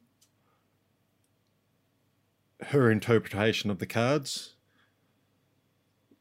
her 2.67 2.91
interpretation 2.91 3.71
of 3.71 3.79
the 3.79 3.87
cards 3.87 4.55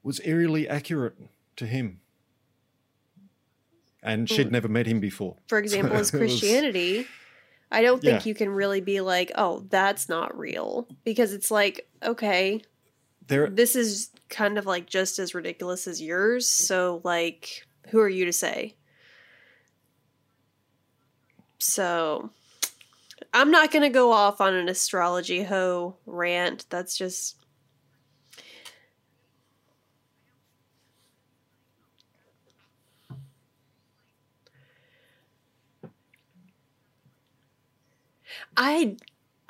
was 0.03 0.21
eerily 0.23 0.69
accurate 0.69 1.17
to 1.57 1.65
him. 1.65 1.99
And 4.01 4.30
she'd 4.30 4.47
hmm. 4.47 4.53
never 4.53 4.69
met 4.69 4.88
him 4.88 5.01
before. 5.01 5.36
For 5.47 5.59
example, 5.59 5.95
is 5.97 6.13
It 6.13 6.21
was- 6.21 6.32
Christianity. 6.32 7.07
I 7.72 7.82
don't 7.82 8.01
think 8.01 8.26
Yeah. 8.26 8.30
you 8.30 8.34
can 8.36 8.49
really 8.49 8.82
be 8.82 8.99
like, 9.01 9.32
oh, 9.36 9.65
that's 9.70 10.09
not 10.09 10.38
real. 10.38 10.88
Because 11.03 11.34
it's 11.34 11.51
like, 11.51 11.88
okay, 12.03 12.61
There, 13.28 13.49
this 13.49 13.76
is 13.76 14.09
kind 14.30 14.57
of 14.57 14.65
like 14.65 14.88
just 14.88 15.20
as 15.20 15.36
ridiculous 15.36 15.88
as 15.88 16.01
yours. 16.01 16.47
So, 16.47 17.01
like, 17.03 17.67
who 17.89 17.99
are 17.99 18.09
you 18.09 18.26
to 18.26 18.34
say? 18.34 18.76
So, 21.59 22.32
I'm 23.34 23.51
not 23.51 23.72
going 23.72 23.84
to 23.84 23.89
go 23.89 24.11
off 24.11 24.41
on 24.41 24.53
an 24.53 24.70
astrology 24.70 25.43
hoe 25.43 25.95
rant. 26.05 26.65
That's 26.70 26.97
just. 26.97 27.36
I 38.60 38.97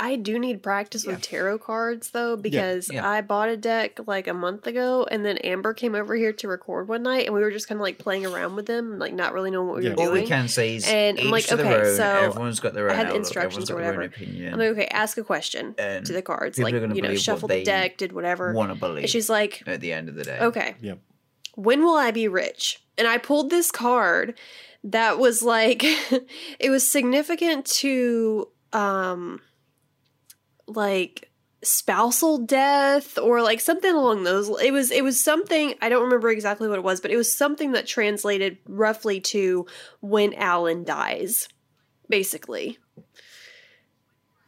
I 0.02 0.16
do 0.16 0.40
need 0.40 0.64
practice 0.64 1.06
with 1.06 1.22
tarot 1.22 1.58
cards 1.60 2.12
though 2.12 2.38
because 2.38 2.90
Yeah. 2.90 3.06
I 3.06 3.20
bought 3.20 3.50
a 3.50 3.58
deck 3.58 4.00
like 4.08 4.28
a 4.30 4.34
month 4.34 4.66
ago 4.66 5.06
and 5.12 5.26
then 5.26 5.38
Amber 5.40 5.74
came 5.74 5.94
over 5.94 6.16
here 6.16 6.32
to 6.32 6.48
record 6.48 6.88
one 6.88 7.04
night 7.04 7.26
and 7.26 7.36
we 7.36 7.42
were 7.42 7.52
just 7.52 7.68
kind 7.68 7.80
of 7.80 7.82
like 7.82 7.98
playing 7.98 8.26
around 8.26 8.56
with 8.56 8.66
them 8.66 8.98
like 8.98 9.14
not 9.14 9.34
really 9.34 9.52
knowing 9.52 9.68
what 9.68 9.78
we 9.80 9.84
Yeah. 9.84 9.96
were 9.96 10.04
All 10.04 10.12
we 10.12 10.20
doing. 10.20 10.28
can 10.30 10.48
say 10.48 10.78
is 10.78 10.88
And 10.88 11.20
I'm 11.20 11.26
each 11.26 11.32
like, 11.34 11.46
to 11.48 11.58
their 11.58 11.66
okay, 11.82 11.90
own. 11.90 11.96
so 11.98 12.04
everyone's 12.06 12.62
got 12.62 12.74
their 12.76 12.86
own 12.86 12.92
I 12.92 12.94
had 12.96 13.08
outlook, 13.08 13.18
instructions 13.20 13.70
or 13.70 13.74
everyone's 13.74 13.74
got 13.74 13.78
their 13.78 13.92
own 13.92 13.98
whatever. 13.98 14.24
opinion. 14.24 14.54
I'm 14.54 14.60
like, 14.60 14.70
okay, 14.70 14.86
ask 14.88 15.18
a 15.18 15.24
question 15.24 15.76
And 15.78 16.06
to 16.06 16.14
the 16.14 16.22
cards. 16.22 16.58
Like, 16.58 16.74
are 16.76 16.78
you 16.80 16.88
know, 16.88 16.94
believe 16.94 17.20
shuffle 17.20 17.50
the 17.50 17.64
deck, 17.66 17.98
did 17.98 18.14
whatever. 18.14 18.54
want 18.54 18.72
to 18.72 18.80
believe. 18.80 19.00
And 19.04 19.10
she's 19.10 19.30
like, 19.30 19.64
at 19.68 19.82
the 19.82 19.92
end 19.92 20.08
of 20.08 20.16
the 20.16 20.24
day. 20.24 20.40
okay, 20.40 20.76
Yep. 20.80 21.00
when 21.56 21.84
will 21.84 21.98
I 21.98 22.12
be 22.12 22.30
rich? 22.30 22.82
And 22.98 23.06
I 23.06 23.18
pulled 23.18 23.50
this 23.50 23.70
card 23.70 24.40
that 24.86 25.20
was 25.20 25.44
like 25.44 25.82
it 26.58 26.70
was 26.70 26.88
significant 26.88 27.66
to 27.66 28.48
um 28.74 29.42
like 30.68 31.30
spousal 31.62 32.38
death 32.38 33.18
or 33.18 33.42
like 33.42 33.60
something 33.60 33.94
along 33.94 34.24
those 34.24 34.48
it 34.62 34.72
was 34.72 34.92
it 34.92 35.04
was 35.04 35.20
something 35.22 35.74
I 35.82 35.90
don't 35.90 36.04
remember 36.04 36.30
exactly 36.30 36.70
what 36.70 36.80
it 36.80 36.84
was, 36.84 37.02
but 37.02 37.12
it 37.12 37.18
was 37.18 37.36
something 37.36 37.74
that 37.74 37.86
translated 37.86 38.58
roughly 38.66 39.20
to 39.22 39.66
when 40.00 40.34
Alan 40.34 40.84
dies, 40.84 41.50
basically. 42.08 42.78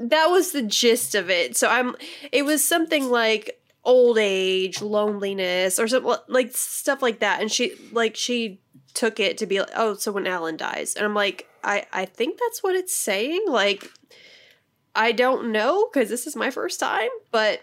that 0.00 0.26
was 0.26 0.52
the 0.52 0.62
gist 0.62 1.14
of 1.14 1.30
it. 1.30 1.56
So 1.56 1.68
I'm 1.68 1.96
it 2.32 2.44
was 2.44 2.64
something 2.64 3.10
like 3.10 3.60
old 3.84 4.18
age, 4.18 4.80
loneliness, 4.80 5.78
or 5.78 5.88
something 5.88 6.14
like 6.28 6.52
stuff 6.52 7.02
like 7.02 7.20
that. 7.20 7.40
And 7.40 7.50
she 7.50 7.74
like 7.92 8.16
she 8.16 8.60
took 8.94 9.20
it 9.20 9.38
to 9.38 9.46
be 9.46 9.60
like, 9.60 9.70
oh, 9.74 9.94
so 9.94 10.12
when 10.12 10.26
Alan 10.26 10.56
dies, 10.56 10.94
and 10.94 11.04
I'm 11.04 11.14
like, 11.14 11.48
I 11.64 11.86
I 11.92 12.04
think 12.04 12.38
that's 12.38 12.62
what 12.62 12.74
it's 12.74 12.94
saying. 12.94 13.44
Like, 13.46 13.90
I 14.94 15.12
don't 15.12 15.52
know 15.52 15.88
because 15.92 16.08
this 16.08 16.26
is 16.26 16.36
my 16.36 16.50
first 16.50 16.80
time, 16.80 17.10
but 17.30 17.60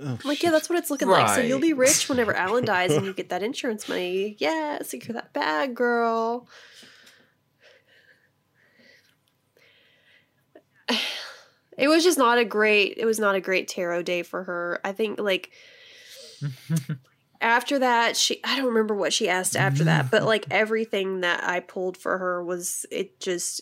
Oh, 0.00 0.06
I'm 0.06 0.18
like, 0.28 0.42
yeah, 0.44 0.50
that's 0.52 0.68
what 0.68 0.78
it's 0.78 0.90
looking 0.90 1.08
like. 1.08 1.28
So 1.30 1.40
you'll 1.40 1.58
be 1.58 1.72
rich 1.72 2.08
whenever 2.08 2.32
Alan 2.32 2.64
dies, 2.64 2.92
and 2.92 3.04
you 3.04 3.12
get 3.12 3.30
that 3.30 3.42
insurance 3.48 3.88
money. 3.88 4.36
Yeah, 4.38 4.80
secure 4.82 5.14
that 5.14 5.32
bag, 5.32 5.74
girl. 5.74 6.46
It 11.76 11.86
was 11.86 12.02
just 12.02 12.18
not 12.18 12.38
a 12.38 12.44
great. 12.44 12.94
It 12.96 13.04
was 13.04 13.20
not 13.20 13.36
a 13.36 13.40
great 13.40 13.68
tarot 13.68 14.02
day 14.02 14.24
for 14.24 14.42
her. 14.42 14.80
I 14.82 14.90
think 14.90 15.20
like 15.20 15.52
after 17.40 17.78
that 17.78 18.16
she 18.16 18.40
i 18.44 18.56
don't 18.56 18.66
remember 18.66 18.94
what 18.94 19.12
she 19.12 19.28
asked 19.28 19.54
after 19.56 19.84
that 19.84 20.10
but 20.10 20.24
like 20.24 20.44
everything 20.50 21.20
that 21.20 21.42
i 21.44 21.60
pulled 21.60 21.96
for 21.96 22.18
her 22.18 22.42
was 22.44 22.84
it 22.90 23.20
just 23.20 23.60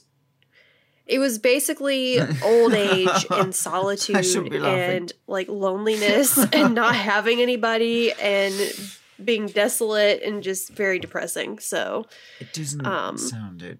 it 1.07 1.19
was 1.19 1.39
basically 1.39 2.19
old 2.45 2.73
age 2.75 3.27
and 3.31 3.55
solitude 3.55 4.25
shouldn't 4.25 4.51
be 4.51 4.59
laughing. 4.59 4.97
and 4.97 5.13
like 5.27 5.49
loneliness 5.49 6.37
and 6.53 6.75
not 6.75 6.95
having 7.13 7.41
anybody 7.41 8.13
and 8.13 8.55
being 9.23 9.47
desolate 9.47 10.23
and 10.23 10.43
just 10.43 10.71
very 10.71 10.99
depressing 10.99 11.59
so 11.59 12.07
It 12.41 12.53
doesn't 12.53 12.85
Um, 12.85 13.17
sound 13.17 13.63
it. 13.63 13.79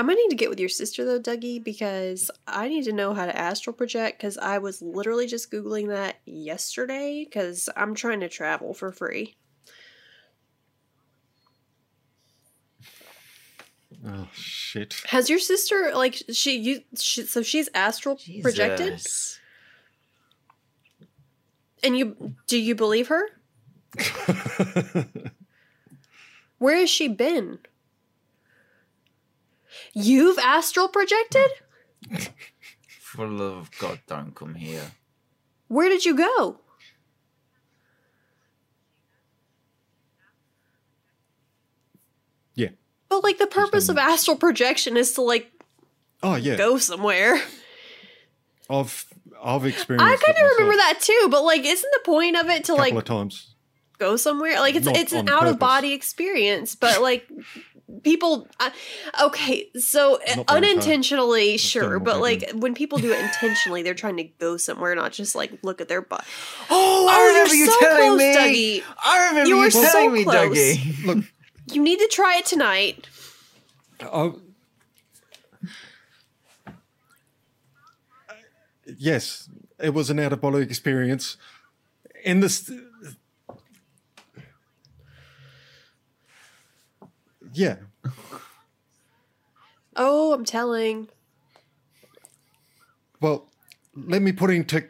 I'm 0.00 0.06
gonna 0.06 0.16
need 0.16 0.30
to 0.30 0.36
get 0.36 0.48
with 0.48 0.58
your 0.58 0.68
sister 0.68 1.04
though 1.04 1.20
dougie 1.20 1.62
because 1.62 2.30
i 2.46 2.66
need 2.68 2.84
to 2.84 2.92
know 2.92 3.12
how 3.12 3.26
to 3.26 3.36
astral 3.36 3.74
project 3.74 4.18
because 4.18 4.38
i 4.38 4.56
was 4.56 4.80
literally 4.80 5.26
just 5.26 5.52
googling 5.52 5.88
that 5.88 6.16
yesterday 6.24 7.24
because 7.24 7.68
i'm 7.76 7.94
trying 7.94 8.20
to 8.20 8.28
travel 8.28 8.72
for 8.72 8.90
free 8.90 9.36
Oh 14.06 14.28
shit. 14.32 14.96
Has 15.08 15.28
your 15.28 15.38
sister 15.38 15.92
like 15.94 16.22
she 16.32 16.56
you 16.56 16.80
she, 16.98 17.24
so 17.24 17.42
she's 17.42 17.68
astral 17.74 18.18
projected 18.40 18.98
and 21.82 21.98
you 21.98 22.34
do 22.46 22.58
you 22.58 22.74
believe 22.74 23.08
her? 23.08 23.28
Where 26.58 26.76
has 26.76 26.88
she 26.88 27.08
been? 27.08 27.58
You've 29.94 30.38
astral 30.38 30.88
projected? 30.88 31.50
For 33.00 33.26
the 33.26 33.32
love 33.32 33.56
of 33.56 33.70
God, 33.78 34.00
don't 34.06 34.34
come 34.34 34.54
here. 34.54 34.92
Where 35.68 35.88
did 35.88 36.04
you 36.04 36.16
go? 36.16 36.60
yeah. 42.54 42.68
But 43.08 43.24
like 43.24 43.38
the 43.38 43.46
purpose 43.46 43.88
of 43.88 43.98
astral 43.98 44.36
projection 44.36 44.96
is 44.96 45.12
to 45.14 45.22
like 45.22 45.50
Oh 46.22 46.36
yeah. 46.36 46.56
go 46.56 46.78
somewhere. 46.78 47.40
I've 48.68 49.06
I've 49.42 49.64
experienced. 49.64 50.04
I 50.06 50.16
kind 50.32 50.38
of 50.38 50.52
remember 50.58 50.76
that 50.76 51.00
too, 51.00 51.28
but 51.30 51.42
like 51.44 51.64
isn't 51.64 51.90
the 51.92 52.00
point 52.04 52.36
of 52.36 52.48
it 52.48 52.64
to 52.64 52.74
a 52.74 52.76
couple 52.76 52.84
like 52.94 52.94
of 52.94 53.04
times. 53.04 53.54
go 53.98 54.16
somewhere. 54.16 54.60
Like 54.60 54.74
it's 54.76 54.86
Not 54.86 54.96
it's 54.96 55.12
an 55.12 55.28
on 55.28 55.30
out 55.30 55.46
of 55.46 55.58
body 55.58 55.92
experience, 55.92 56.74
but 56.74 57.00
like 57.00 57.28
people. 58.02 58.48
Uh, 58.58 58.70
okay, 59.24 59.68
so 59.78 60.18
Not 60.36 60.50
unintentionally, 60.50 61.56
sure, 61.58 61.98
but 61.98 62.20
like 62.20 62.50
when 62.54 62.74
people 62.74 62.98
do 62.98 63.12
it 63.12 63.20
intentionally, 63.20 63.82
they're 63.82 63.94
trying 63.94 64.16
to 64.18 64.24
go 64.24 64.56
somewhere, 64.56 64.94
not 64.94 65.12
just 65.12 65.34
like 65.34 65.52
look 65.62 65.80
at 65.80 65.88
their 65.88 66.02
butt. 66.02 66.24
Oh, 66.70 66.88
Oh, 67.02 67.08
I 67.08 67.26
remember 67.28 67.72
so 67.72 67.78
telling 67.80 68.08
close, 68.10 68.18
me. 68.18 68.80
Dougie. 68.80 68.84
I 69.04 69.28
remember 69.28 69.48
You 69.48 69.62
you, 69.62 69.70
so 69.70 69.82
telling 69.82 70.12
me, 70.12 70.24
close. 70.24 70.56
Dougie. 70.56 71.04
Look, 71.06 71.24
You 71.72 71.82
need 71.82 71.98
to 71.98 72.08
try 72.10 72.36
it 72.36 72.46
tonight. 72.46 73.08
I, 74.00 74.32
yes, 78.98 79.48
it 79.78 79.94
was 79.94 80.10
an 80.10 80.18
out 80.18 80.32
of 80.32 80.40
body 80.40 80.62
experience. 80.62 81.36
In 82.24 82.40
this, 82.40 82.70
yeah, 87.52 87.76
Oh, 89.96 90.32
I'm 90.32 90.44
telling. 90.44 91.08
Well, 93.20 93.48
let 93.94 94.22
me 94.22 94.32
put 94.32 94.50
into 94.50 94.88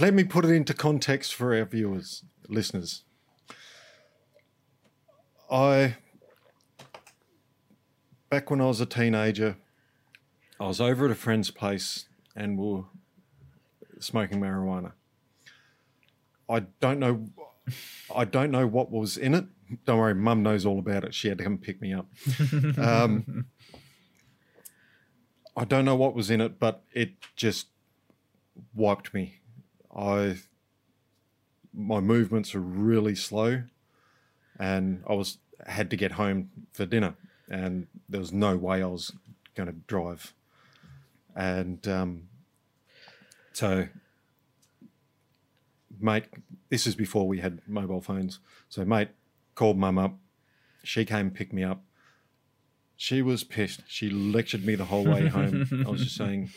let 0.00 0.14
me 0.14 0.24
put 0.24 0.44
it 0.44 0.50
into 0.50 0.74
context 0.74 1.34
for 1.34 1.56
our 1.56 1.64
viewers, 1.64 2.24
listeners. 2.48 3.04
I 5.50 5.96
back 8.28 8.50
when 8.50 8.60
I 8.60 8.66
was 8.66 8.80
a 8.80 8.86
teenager, 8.86 9.56
I 10.58 10.66
was 10.66 10.80
over 10.80 11.04
at 11.04 11.10
a 11.10 11.16
friend's 11.16 11.50
place 11.50 12.06
and 12.34 12.58
we 12.58 12.72
were 12.72 12.84
smoking 14.00 14.40
marijuana. 14.40 14.92
I 16.48 16.60
don't 16.80 16.98
know 16.98 17.28
I 18.12 18.24
don't 18.24 18.50
know 18.50 18.66
what 18.66 18.90
was 18.90 19.16
in 19.16 19.34
it. 19.34 19.44
Don't 19.84 19.98
worry, 19.98 20.14
mum 20.14 20.42
knows 20.42 20.66
all 20.66 20.78
about 20.78 21.04
it. 21.04 21.14
She 21.14 21.28
had 21.28 21.38
to 21.38 21.44
come 21.44 21.58
pick 21.58 21.80
me 21.80 21.92
up. 21.92 22.06
Um, 22.78 23.46
I 25.56 25.64
don't 25.64 25.84
know 25.84 25.96
what 25.96 26.14
was 26.14 26.30
in 26.30 26.40
it, 26.40 26.58
but 26.58 26.84
it 26.92 27.14
just 27.36 27.66
wiped 28.74 29.12
me. 29.12 29.40
I 29.94 30.38
my 31.72 32.00
movements 32.00 32.54
were 32.54 32.60
really 32.60 33.14
slow, 33.14 33.62
and 34.58 35.02
I 35.08 35.14
was 35.14 35.38
had 35.66 35.90
to 35.90 35.96
get 35.96 36.12
home 36.12 36.50
for 36.72 36.86
dinner, 36.86 37.14
and 37.48 37.86
there 38.08 38.20
was 38.20 38.32
no 38.32 38.56
way 38.56 38.82
I 38.82 38.86
was 38.86 39.12
going 39.54 39.68
to 39.68 39.74
drive, 39.86 40.32
and 41.34 41.86
um, 41.86 42.28
so 43.52 43.88
mate, 46.00 46.24
this 46.70 46.86
is 46.86 46.94
before 46.94 47.28
we 47.28 47.40
had 47.40 47.60
mobile 47.68 48.00
phones. 48.00 48.38
So 48.68 48.84
mate 48.84 49.10
called 49.54 49.76
mum 49.78 49.98
up. 49.98 50.18
She 50.82 51.04
came 51.04 51.26
and 51.26 51.34
picked 51.34 51.52
me 51.52 51.62
up. 51.62 51.82
She 52.96 53.22
was 53.22 53.44
pissed. 53.44 53.82
She 53.86 54.10
lectured 54.10 54.64
me 54.64 54.74
the 54.74 54.84
whole 54.86 55.04
way 55.04 55.26
home. 55.28 55.84
I 55.86 55.90
was 55.90 56.02
just 56.02 56.16
saying, 56.16 56.50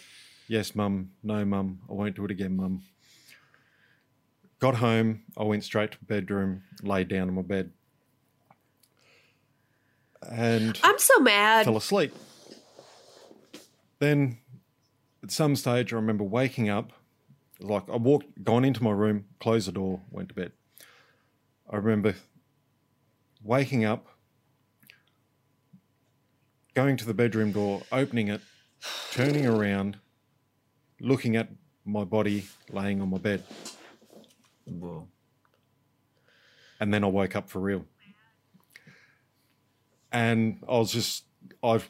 yes, 0.47 0.75
mum, 0.75 1.11
no, 1.23 1.45
mum, 1.45 1.79
I 1.89 1.93
won't 1.93 2.15
do 2.15 2.25
it 2.25 2.31
again, 2.31 2.55
mum. 2.55 2.83
Got 4.59 4.75
home, 4.75 5.23
I 5.37 5.43
went 5.43 5.63
straight 5.63 5.91
to 5.91 5.99
the 5.99 6.05
bedroom, 6.05 6.63
laid 6.81 7.09
down 7.09 7.27
in 7.27 7.33
my 7.33 7.41
bed, 7.41 7.71
and 10.29 10.79
I'm 10.83 10.97
so 10.99 11.19
mad. 11.19 11.65
fell 11.65 11.75
asleep. 11.77 12.13
Then, 13.99 14.37
at 15.21 15.31
some 15.31 15.55
stage, 15.55 15.91
I 15.93 15.97
remember 15.97 16.23
waking 16.23 16.69
up. 16.69 16.93
Like 17.59 17.89
I 17.89 17.95
walked, 17.97 18.43
gone 18.43 18.65
into 18.65 18.83
my 18.83 18.91
room, 18.91 19.25
closed 19.39 19.67
the 19.67 19.71
door, 19.71 20.01
went 20.11 20.29
to 20.29 20.35
bed. 20.35 20.51
I 21.69 21.77
remember 21.77 22.15
waking 23.43 23.85
up, 23.85 24.07
going 26.73 26.97
to 26.97 27.05
the 27.05 27.13
bedroom 27.13 27.51
door, 27.51 27.83
opening 27.91 28.29
it, 28.29 28.41
turning 29.11 29.45
around, 29.45 29.97
looking 30.99 31.35
at 31.35 31.49
my 31.85 32.03
body 32.03 32.45
laying 32.71 33.01
on 33.01 33.09
my 33.09 33.17
bed, 33.17 33.43
Whoa. 34.65 35.07
and 36.79 36.93
then 36.93 37.03
I 37.03 37.07
woke 37.07 37.35
up 37.35 37.49
for 37.49 37.59
real. 37.59 37.85
And 40.11 40.59
I 40.69 40.77
was 40.77 40.91
just, 40.91 41.25
I, 41.63 41.81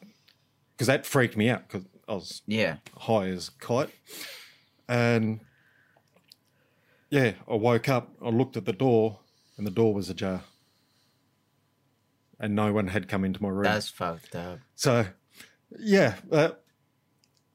because 0.71 0.87
that 0.87 1.05
freaked 1.05 1.35
me 1.37 1.49
out 1.49 1.67
because 1.67 1.85
I 2.07 2.13
was 2.13 2.41
Yeah. 2.47 2.77
high 2.97 3.27
as 3.27 3.49
kite. 3.49 3.89
And 4.87 5.41
yeah, 7.09 7.33
I 7.47 7.55
woke 7.55 7.89
up, 7.89 8.09
I 8.23 8.29
looked 8.29 8.57
at 8.57 8.65
the 8.65 8.73
door, 8.73 9.19
and 9.57 9.67
the 9.67 9.71
door 9.71 9.93
was 9.93 10.09
ajar. 10.09 10.41
And 12.43 12.55
no 12.55 12.73
one 12.73 12.87
had 12.87 13.07
come 13.07 13.23
into 13.23 13.41
my 13.41 13.47
room. 13.47 13.63
That's 13.63 13.87
fucked 13.87 14.35
up. 14.35 14.59
so, 14.75 15.05
yeah, 15.79 16.15
uh, 16.29 16.49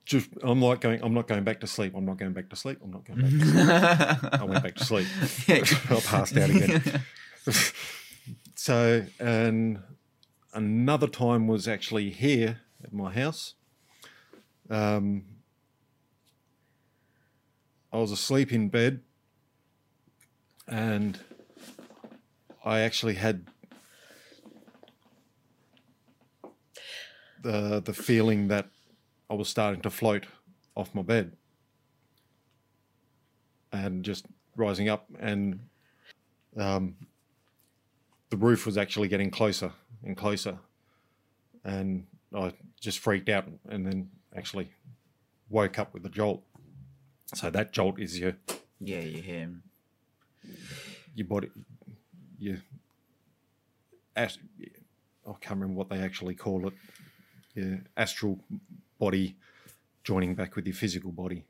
just 0.07 0.31
I'm 0.43 0.63
like 0.63 0.81
going, 0.81 1.03
I'm 1.03 1.13
not 1.13 1.29
going 1.29 1.45
back 1.45 1.61
to 1.61 1.67
sleep. 1.67 1.93
I'm 1.95 2.07
not 2.07 2.17
going 2.17 2.33
back 2.33 2.49
to 2.49 2.57
sleep. 2.57 2.79
I'm 2.83 2.91
not 2.91 3.05
going 3.05 3.21
back 3.21 3.31
to 3.31 3.45
sleep. 3.45 4.33
I 4.41 4.45
went 4.45 4.63
back 4.63 4.77
to 4.77 4.85
sleep. 4.87 5.07
I 5.47 6.01
passed 6.01 6.35
out 6.39 6.49
again. 6.49 7.03
so, 8.55 9.05
and 9.21 9.81
another 10.55 11.07
time 11.07 11.47
was 11.47 11.69
actually 11.69 12.09
here 12.09 12.61
at 12.83 12.95
my 12.95 13.13
house. 13.13 13.57
Um, 14.71 15.25
I 17.93 17.99
was 17.99 18.11
asleep 18.11 18.55
in 18.55 18.71
bed, 18.71 19.03
and 20.67 21.21
I 22.65 22.81
actually 22.81 23.15
had 23.17 23.49
the 27.43 27.81
the 27.81 27.93
feeling 27.93 28.49
that 28.49 28.69
I 29.31 29.35
was 29.35 29.49
starting 29.49 29.81
to 29.83 29.91
float 29.91 30.27
off 30.75 30.95
my 30.95 31.03
bed, 31.03 31.37
and 33.73 34.05
just 34.05 34.27
rising 34.57 34.89
up, 34.89 35.07
and 35.19 35.61
um, 36.57 36.97
the 38.31 38.37
roof 38.37 38.67
was 38.67 38.77
actually 38.79 39.09
getting 39.09 39.31
closer 39.31 39.73
and 40.05 40.17
closer, 40.17 40.59
and 41.65 42.07
I 42.35 42.53
just 42.81 42.99
freaked 42.99 43.29
out, 43.29 43.47
and 43.69 43.87
then 43.87 44.11
actually 44.37 44.71
woke 45.49 45.79
up 45.79 45.95
with 45.95 46.05
a 46.07 46.11
jolt. 46.11 46.43
So 47.35 47.51
that 47.51 47.73
jolt 47.73 48.01
is 48.01 48.19
your 48.19 48.35
yeah, 48.81 49.01
you 49.01 49.23
hear 49.23 49.41
him. 49.41 49.63
your 51.15 51.27
body, 51.27 51.51
your 52.39 52.59
I 54.17 54.29
can't 55.41 55.61
remember 55.61 55.75
what 55.75 55.89
they 55.91 56.01
actually 56.01 56.35
call 56.35 56.67
it. 56.67 56.75
Your 57.55 57.81
astral 57.97 58.41
body 58.99 59.37
joining 60.05 60.35
back 60.35 60.57
with 60.57 60.67
your 60.67 60.75
physical 60.75 61.11
body, 61.11 61.45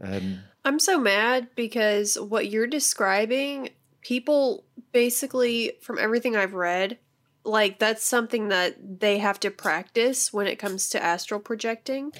and 0.00 0.40
I'm 0.64 0.78
so 0.78 0.98
mad 0.98 1.48
because 1.54 2.18
what 2.18 2.50
you're 2.50 2.66
describing, 2.66 3.70
people 4.00 4.64
basically, 4.92 5.72
from 5.80 5.98
everything 5.98 6.36
I've 6.36 6.54
read, 6.54 6.98
like 7.44 7.78
that's 7.78 8.04
something 8.04 8.48
that 8.48 9.00
they 9.00 9.18
have 9.18 9.40
to 9.40 9.50
practice 9.50 10.32
when 10.32 10.46
it 10.46 10.56
comes 10.56 10.88
to 10.90 11.02
astral 11.02 11.40
projecting. 11.40 12.12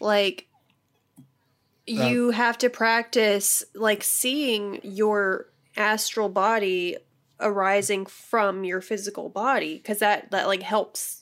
Like, 0.00 0.48
uh, 1.18 1.22
you 1.84 2.30
have 2.30 2.56
to 2.58 2.70
practice, 2.70 3.64
like, 3.74 4.02
seeing 4.02 4.80
your 4.82 5.50
astral 5.76 6.28
body 6.28 6.96
arising 7.40 8.06
from 8.06 8.64
your 8.64 8.80
physical 8.80 9.28
body 9.28 9.76
because 9.76 9.98
that 10.00 10.30
that 10.30 10.46
like 10.46 10.62
helps 10.62 11.19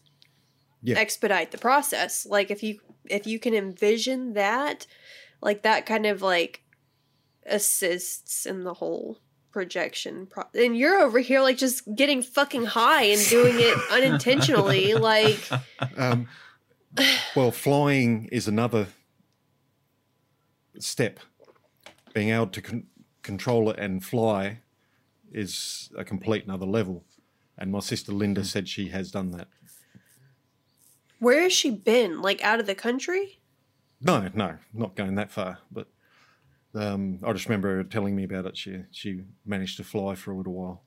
Yeah. 0.81 0.99
expedite 0.99 1.51
the 1.51 1.59
process 1.59 2.25
like 2.25 2.51
if 2.51 2.63
you 2.63 2.79
if 3.07 3.27
you 3.27 3.39
can 3.39 3.53
envision 3.55 4.35
that 4.35 4.87
like 5.41 5.63
that 5.63 5.87
kind 5.87 6.07
of 6.07 6.23
like 6.23 6.63
assists 7.47 8.47
in 8.47 8.63
the 8.63 8.75
whole 8.75 9.19
projection 9.51 10.27
pro- 10.27 10.45
and 10.55 10.77
you're 10.77 11.01
over 11.01 11.19
here 11.19 11.41
like 11.41 11.57
just 11.57 11.83
getting 11.97 12.23
fucking 12.23 12.65
high 12.65 13.05
and 13.05 13.27
doing 13.29 13.57
it 13.59 13.77
unintentionally 13.91 14.95
like 14.95 15.51
um, 15.97 16.29
well, 17.37 17.51
flying 17.51 18.29
is 18.33 18.49
another 18.49 18.89
step. 20.79 21.21
Being 22.13 22.31
able 22.31 22.49
to 22.49 22.63
con- 22.63 22.87
control 23.23 23.71
it 23.71 23.79
and 23.79 24.05
fly 24.05 24.61
is 25.31 25.91
a 25.97 26.05
complete 26.05 26.45
another 26.45 26.67
level. 26.67 27.05
And 27.57 27.73
my 27.73 27.81
sister 27.81 28.13
Linda 28.13 28.45
said 28.45 28.69
she 28.69 28.89
has 28.89 29.11
done 29.11 29.31
that. 29.33 29.49
Where 31.19 31.43
has 31.43 31.53
she 31.53 31.71
been 31.71 32.21
like 32.23 32.43
out 32.43 32.61
of 32.61 32.67
the 32.67 32.75
country 32.75 33.41
No, 34.01 34.29
no, 34.35 34.57
not 34.73 34.95
going 34.95 35.17
that 35.17 35.31
far. 35.31 35.59
But 35.71 35.89
um, 36.75 37.19
I 37.25 37.33
just 37.33 37.47
remember 37.47 37.77
her 37.77 37.85
telling 37.85 38.15
me 38.15 38.25
about 38.25 38.47
it. 38.47 38.57
She 38.57 38.83
she 38.93 39.23
managed 39.45 39.77
to 39.79 39.85
fly 39.85 40.15
for 40.15 40.33
a 40.33 40.37
little 40.37 40.53
while. 40.53 40.83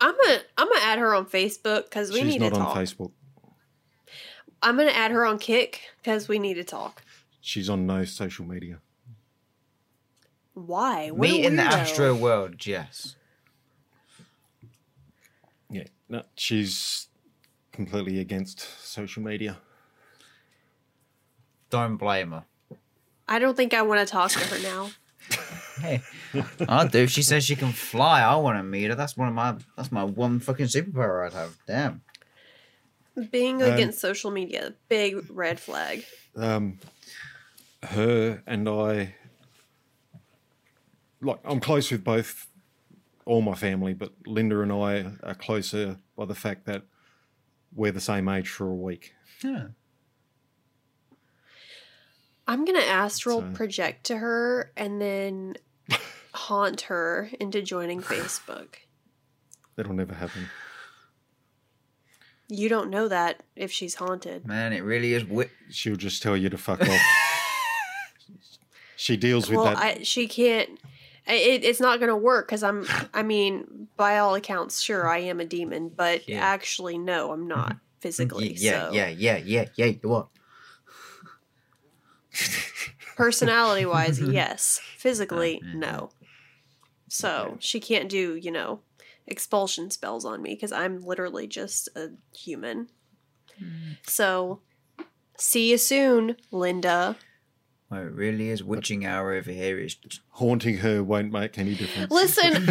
i'm 0.00 0.14
gonna 0.16 0.38
i'm 0.56 0.66
gonna 0.68 0.80
add 0.84 0.98
her 0.98 1.14
on 1.14 1.26
facebook 1.26 1.84
because 1.84 2.10
we 2.10 2.20
She's 2.20 2.38
need 2.38 2.40
not 2.40 2.54
on 2.54 2.74
Facebook. 2.76 3.12
i'm 4.62 4.76
gonna 4.78 4.90
add 4.90 5.10
her 5.10 5.24
on 5.26 5.38
Kik 5.38 5.80
because 6.02 6.26
we 6.26 6.38
need 6.38 6.54
to 6.54 6.64
talk 6.64 7.02
She's 7.42 7.68
on 7.70 7.86
no 7.86 8.04
social 8.04 8.44
media. 8.46 8.80
why 10.54 11.10
What 11.10 11.28
a 11.28 11.32
Me 11.32 11.44
in 11.44 11.56
the 11.56 11.62
weirdo. 11.62 11.72
Astro 11.72 12.14
world, 12.14 12.66
yes. 12.66 13.16
Yeah, 15.70 15.84
no, 16.08 16.22
she's 16.34 17.06
completely 17.72 18.18
against 18.20 18.60
social 18.84 19.22
media. 19.22 19.58
Don't 21.70 21.96
blame 21.96 22.32
her. 22.32 22.44
i 23.28 23.38
don't 23.38 23.56
think 23.56 23.72
i 23.74 23.82
want 23.82 24.00
to 24.00 24.10
talk 24.10 24.30
to 24.32 24.38
her 24.40 24.62
now 24.62 24.90
Hey, 25.80 26.02
I 26.68 26.86
do. 26.88 26.98
If 26.98 27.10
she 27.10 27.22
says 27.22 27.44
she 27.44 27.56
can 27.56 27.72
fly, 27.72 28.20
I 28.20 28.34
want 28.36 28.58
to 28.58 28.62
meet 28.62 28.88
her. 28.90 28.94
That's 28.94 29.16
one 29.16 29.28
of 29.28 29.34
my. 29.34 29.54
That's 29.76 29.90
my 29.90 30.04
one 30.04 30.38
fucking 30.40 30.66
superpower 30.66 31.24
I'd 31.24 31.32
have. 31.32 31.56
Damn. 31.66 32.02
being 33.30 33.62
Um, 33.62 33.72
against 33.72 33.98
social 33.98 34.30
media 34.30 34.74
big 34.90 35.24
red 35.30 35.58
flag 35.58 36.04
um, 36.36 36.78
her 37.84 38.42
and 38.46 38.68
I, 38.68 39.14
like, 41.22 41.40
I'm 41.44 41.60
close 41.60 41.90
with 41.90 42.04
both, 42.04 42.46
all 43.24 43.40
my 43.40 43.54
family, 43.54 43.94
but 43.94 44.12
Linda 44.26 44.60
and 44.60 44.72
I 44.72 45.12
are 45.22 45.34
closer 45.34 45.96
by 46.16 46.24
the 46.26 46.34
fact 46.34 46.66
that 46.66 46.82
we're 47.74 47.92
the 47.92 48.00
same 48.00 48.28
age 48.28 48.48
for 48.48 48.68
a 48.68 48.74
week. 48.74 49.14
Yeah. 49.44 49.68
I'm 52.46 52.64
gonna 52.64 52.80
astral 52.80 53.40
So- 53.42 53.52
project 53.52 54.04
to 54.06 54.18
her 54.18 54.72
and 54.76 55.00
then 55.00 55.56
haunt 56.34 56.82
her 56.82 57.30
into 57.38 57.62
joining 57.62 58.00
Facebook. 58.00 58.74
That'll 59.76 59.94
never 59.94 60.14
happen. 60.14 60.46
You 62.48 62.68
don't 62.68 62.90
know 62.90 63.06
that 63.06 63.44
if 63.54 63.70
she's 63.70 63.94
haunted. 63.94 64.44
Man, 64.46 64.72
it 64.72 64.80
really 64.80 65.14
is. 65.14 65.22
Wi- 65.22 65.50
She'll 65.70 65.94
just 65.94 66.20
tell 66.22 66.36
you 66.36 66.48
to 66.50 66.58
fuck 66.58 66.80
off. 66.80 67.00
she 68.96 69.16
deals 69.16 69.48
with 69.48 69.58
Well, 69.58 69.66
that. 69.66 69.76
I, 69.78 70.02
she 70.02 70.26
can't. 70.26 70.70
It, 71.26 71.64
it's 71.64 71.80
not 71.80 72.00
gonna 72.00 72.16
work 72.16 72.46
because 72.48 72.62
I'm. 72.62 72.86
I 73.14 73.22
mean, 73.22 73.88
by 73.96 74.18
all 74.18 74.34
accounts, 74.34 74.80
sure, 74.80 75.08
I 75.08 75.18
am 75.18 75.40
a 75.40 75.44
demon, 75.44 75.90
but 75.94 76.28
Yeah. 76.28 76.40
actually, 76.40 76.98
no, 76.98 77.32
I'm 77.32 77.46
not 77.46 77.58
mm-hmm. 77.58 77.72
Mm-hmm. 77.72 78.00
physically. 78.00 78.54
yeah, 78.56 78.88
so. 78.88 78.92
yeah, 78.94 79.08
yeah, 79.08 79.36
yeah, 79.36 79.64
yeah. 79.76 79.92
You 80.02 80.14
are. 80.14 80.28
personality 83.16 83.84
wise, 83.84 84.20
yes. 84.20 84.80
Physically, 84.96 85.60
no. 85.74 86.10
So 87.08 87.56
she 87.60 87.80
can't 87.80 88.08
do, 88.08 88.36
you 88.36 88.50
know, 88.50 88.80
expulsion 89.26 89.90
spells 89.90 90.24
on 90.24 90.40
me 90.40 90.54
because 90.54 90.72
I'm 90.72 91.04
literally 91.04 91.46
just 91.46 91.88
a 91.96 92.10
human. 92.34 92.88
Mm. 93.60 93.96
So 94.06 94.60
see 95.36 95.70
you 95.70 95.78
soon, 95.78 96.36
Linda. 96.50 97.16
Well, 97.90 98.02
it 98.02 98.12
really 98.12 98.50
is. 98.50 98.62
Witching 98.62 99.04
hour 99.04 99.32
over 99.32 99.50
here 99.50 99.76
is. 99.78 99.96
Haunting 100.30 100.78
her 100.78 101.02
won't 101.02 101.32
make 101.32 101.58
any 101.58 101.74
difference. 101.74 102.12
Listen, 102.12 102.68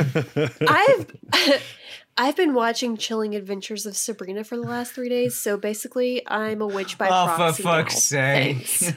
I've 0.67 1.11
I've 2.17 2.38
been 2.38 2.53
watching 2.53 2.95
Chilling 2.95 3.36
Adventures 3.36 3.86
of 3.86 3.97
Sabrina 3.97 4.45
for 4.45 4.55
the 4.55 4.63
last 4.63 4.93
three 4.93 5.09
days, 5.09 5.36
so 5.36 5.57
basically 5.57 6.26
I'm 6.28 6.61
a 6.61 6.67
witch 6.67 6.97
by 6.97 7.09
oh, 7.11 7.28
for 7.28 7.36
proxy. 7.36 7.63
now. 7.63 7.70
fuck's 7.70 8.03
sake! 8.03 8.65
Thanks. 8.65 8.93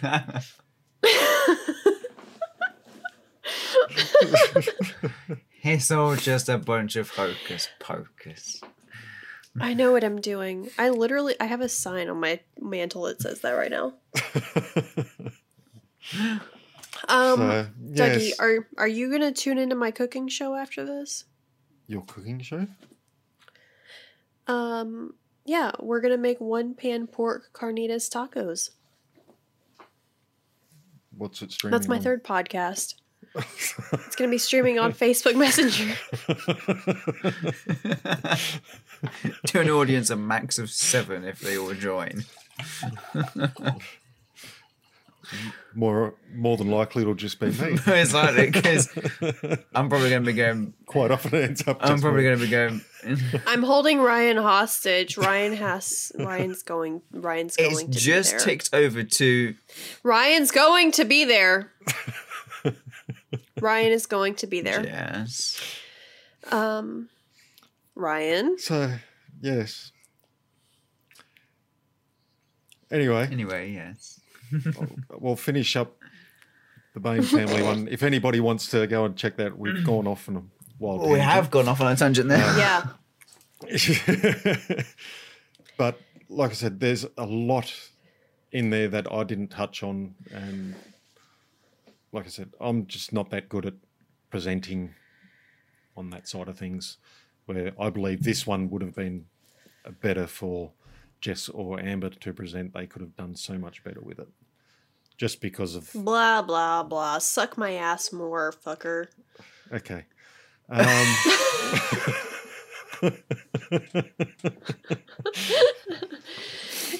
it's 5.64 5.90
all 5.90 6.14
just 6.14 6.48
a 6.48 6.58
bunch 6.58 6.94
of 6.94 7.10
hocus 7.10 7.68
pocus. 7.80 8.60
I 9.60 9.74
know 9.74 9.90
what 9.90 10.04
I'm 10.04 10.20
doing. 10.20 10.70
I 10.78 10.90
literally 10.90 11.34
I 11.40 11.46
have 11.46 11.60
a 11.60 11.68
sign 11.68 12.08
on 12.08 12.20
my 12.20 12.38
mantle 12.60 13.02
that 13.02 13.20
says 13.20 13.40
that 13.40 13.52
right 13.52 13.72
now. 13.72 13.94
Um 17.08 17.38
so, 17.38 17.66
Dougie, 17.92 18.32
are 18.38 18.68
are 18.78 18.88
you 18.88 19.10
gonna 19.10 19.32
tune 19.32 19.58
into 19.58 19.74
my 19.74 19.90
cooking 19.90 20.28
show 20.28 20.54
after 20.54 20.84
this? 20.84 21.24
your 21.88 22.02
cooking 22.02 22.40
show. 22.40 22.66
Um 24.46 25.14
yeah, 25.44 25.72
we're 25.80 26.00
gonna 26.00 26.18
make 26.18 26.40
one 26.40 26.74
pan 26.74 27.06
pork 27.06 27.50
carnitas 27.52 28.08
tacos. 28.08 28.70
What's 31.16 31.42
it 31.42 31.52
streaming? 31.52 31.72
That's 31.72 31.88
my 31.88 31.96
on? 31.96 32.02
third 32.02 32.24
podcast. 32.24 32.94
It's 33.34 34.16
gonna 34.16 34.30
be 34.30 34.38
streaming 34.38 34.78
on 34.78 34.92
Facebook 34.92 35.36
Messenger. 35.36 35.96
to 39.46 39.60
an 39.60 39.70
audience 39.70 40.10
a 40.10 40.16
max 40.16 40.58
of 40.58 40.70
seven 40.70 41.24
if 41.24 41.40
they 41.40 41.56
all 41.56 41.72
join. 41.72 42.24
more, 45.74 46.14
more 46.34 46.56
than 46.56 46.70
likely, 46.70 47.02
it'll 47.02 47.14
just 47.14 47.40
be 47.40 47.46
me. 47.46 47.54
it's 47.86 48.12
like 48.14 48.52
because 48.52 48.88
I'm 49.74 49.88
probably 49.88 50.10
going 50.10 50.22
to 50.24 50.30
be 50.30 50.32
going. 50.36 50.74
Quite 50.86 51.10
often, 51.10 51.34
it 51.34 51.44
ends 51.44 51.68
up. 51.68 51.78
I'm 51.80 51.90
just 51.94 52.02
probably 52.02 52.22
me. 52.22 52.28
going 52.28 52.38
to 52.38 52.44
be 52.44 52.50
going. 52.50 53.40
I'm 53.46 53.62
holding 53.62 54.00
Ryan 54.00 54.36
hostage. 54.36 55.16
Ryan 55.16 55.54
has 55.54 56.12
Ryan's 56.18 56.62
going 56.62 57.02
Ryan's 57.12 57.56
going 57.56 57.70
It's 57.72 57.82
to 57.82 57.88
just 57.90 58.32
be 58.32 58.36
there. 58.38 58.46
ticked 58.46 58.74
over 58.74 59.02
to 59.02 59.54
Ryan's 60.02 60.50
going 60.50 60.92
to 60.92 61.04
be 61.04 61.24
there. 61.24 61.72
Ryan 63.60 63.92
is 63.92 64.06
going 64.06 64.34
to 64.36 64.46
be 64.46 64.60
there. 64.60 64.84
yes. 64.84 65.60
Um 66.50 67.08
Ryan. 67.94 68.56
So, 68.58 68.94
yes. 69.40 69.90
Anyway, 72.90 73.28
Anyway, 73.32 73.72
yes. 73.72 74.20
We'll 75.18 75.36
finish 75.36 75.76
up 75.76 75.96
the 76.94 77.00
Bain 77.00 77.22
family 77.22 77.62
one. 77.62 77.88
If 77.90 78.02
anybody 78.02 78.40
wants 78.40 78.68
to 78.70 78.86
go 78.86 79.04
and 79.04 79.16
check 79.16 79.36
that, 79.36 79.58
we've 79.58 79.84
gone 79.84 80.06
off 80.06 80.28
on 80.28 80.36
a 80.36 80.42
wild. 80.78 81.00
Well, 81.00 81.10
we 81.10 81.18
have 81.18 81.50
gone 81.50 81.68
off 81.68 81.80
on 81.80 81.92
a 81.92 81.96
tangent 81.96 82.28
there. 82.28 82.38
Yeah. 82.38 82.86
but 85.78 86.00
like 86.28 86.50
I 86.50 86.54
said, 86.54 86.80
there's 86.80 87.06
a 87.16 87.24
lot 87.26 87.72
in 88.50 88.70
there 88.70 88.88
that 88.88 89.10
I 89.10 89.24
didn't 89.24 89.48
touch 89.48 89.82
on, 89.82 90.14
and 90.32 90.74
like 92.12 92.26
I 92.26 92.28
said, 92.28 92.50
I'm 92.60 92.86
just 92.86 93.12
not 93.12 93.30
that 93.30 93.48
good 93.48 93.66
at 93.66 93.74
presenting 94.30 94.94
on 95.96 96.10
that 96.10 96.28
side 96.28 96.48
of 96.48 96.58
things. 96.58 96.98
Where 97.46 97.72
I 97.80 97.90
believe 97.90 98.22
this 98.22 98.46
one 98.46 98.70
would 98.70 98.82
have 98.82 98.94
been 98.94 99.26
better 100.00 100.26
for 100.26 100.72
Jess 101.20 101.48
or 101.48 101.80
Amber 101.80 102.10
to 102.10 102.32
present. 102.32 102.74
They 102.74 102.86
could 102.86 103.02
have 103.02 103.16
done 103.16 103.34
so 103.34 103.58
much 103.58 103.82
better 103.82 104.00
with 104.00 104.18
it, 104.18 104.28
just 105.22 105.40
because 105.40 105.76
of 105.76 105.88
Blah 105.94 106.42
blah 106.42 106.82
blah. 106.82 107.18
Suck 107.18 107.56
my 107.56 107.74
ass 107.74 108.12
more, 108.12 108.52
fucker. 108.66 109.06
Okay. 109.72 110.04
Um, 110.68 110.80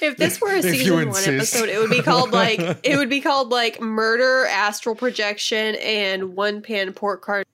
If 0.01 0.17
this 0.19 0.41
were 0.41 0.55
a 0.55 0.63
season 0.63 1.11
one 1.11 1.25
episode, 1.25 1.69
it 1.69 1.81
would 1.81 1.91
be 1.91 2.01
called 2.01 2.31
like 2.31 2.61
it 2.85 2.97
would 2.97 3.11
be 3.11 3.21
called 3.21 3.51
like 3.51 3.81
murder, 3.81 4.47
astral 4.47 4.95
projection, 4.95 5.75
and 5.77 6.37
one 6.37 6.63
pan 6.63 6.93
pork 6.93 7.23
cart. 7.23 7.49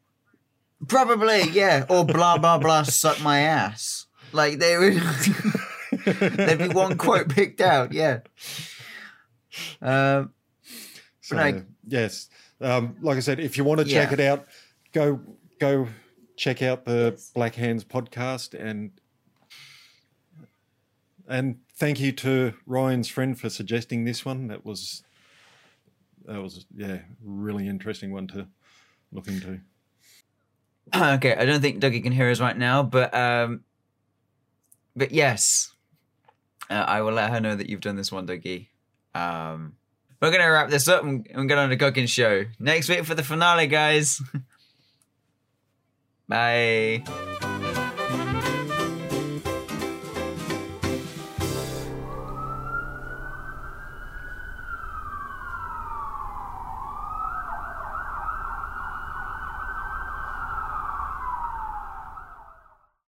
Probably, 0.86 1.44
yeah. 1.50 1.86
Or 1.88 2.04
blah 2.04 2.36
blah 2.36 2.58
blah. 2.58 2.82
Suck 2.82 3.22
my 3.22 3.40
ass. 3.40 4.06
Like 4.32 4.58
they 4.58 4.76
would. 4.76 4.94
There'd 6.04 6.58
be 6.58 6.68
one 6.68 6.98
quote 6.98 7.30
picked 7.30 7.62
out. 7.62 7.92
Yeah. 7.92 8.20
Um. 9.80 10.34
So, 11.36 11.62
yes, 11.86 12.28
um, 12.60 12.96
like 13.00 13.16
I 13.16 13.20
said, 13.20 13.40
if 13.40 13.56
you 13.56 13.64
want 13.64 13.80
to 13.80 13.86
check 13.86 14.12
it 14.12 14.20
out, 14.20 14.46
go 14.92 15.20
go 15.60 15.88
check 16.36 16.62
out 16.62 16.84
the 16.84 17.10
Yes. 17.12 17.30
Black 17.34 17.54
Hands 17.54 17.84
podcast 17.84 18.54
and 18.54 18.92
and 21.28 21.58
thank 21.76 22.00
you 22.00 22.12
to 22.12 22.54
Ryan's 22.66 23.08
friend 23.08 23.38
for 23.38 23.50
suggesting 23.50 24.04
this 24.04 24.24
one. 24.24 24.48
That 24.48 24.64
was 24.64 25.02
that 26.24 26.42
was 26.42 26.66
yeah, 26.74 26.98
really 27.22 27.68
interesting 27.68 28.12
one 28.12 28.26
to 28.28 28.48
look 29.12 29.28
into. 29.28 29.60
Okay, 30.94 31.34
I 31.36 31.44
don't 31.44 31.60
think 31.60 31.82
Dougie 31.82 32.02
can 32.02 32.12
hear 32.12 32.30
us 32.30 32.40
right 32.40 32.56
now, 32.56 32.82
but 32.82 33.12
um, 33.12 33.62
but 34.96 35.12
yes, 35.12 35.70
uh, 36.70 36.72
I 36.72 37.02
will 37.02 37.12
let 37.12 37.28
her 37.28 37.40
know 37.40 37.54
that 37.54 37.68
you've 37.68 37.82
done 37.82 37.96
this 37.96 38.10
one, 38.10 38.26
Dougie. 38.26 38.68
Um, 39.14 39.74
we're 40.20 40.30
gonna 40.30 40.50
wrap 40.50 40.70
this 40.70 40.88
up 40.88 41.02
and, 41.02 41.26
and 41.30 41.48
get 41.48 41.58
on 41.58 41.70
the 41.70 41.76
cooking 41.76 42.06
show 42.06 42.44
next 42.58 42.88
week 42.88 43.04
for 43.04 43.14
the 43.14 43.22
finale, 43.22 43.66
guys. 43.66 44.20
Bye. 46.28 47.02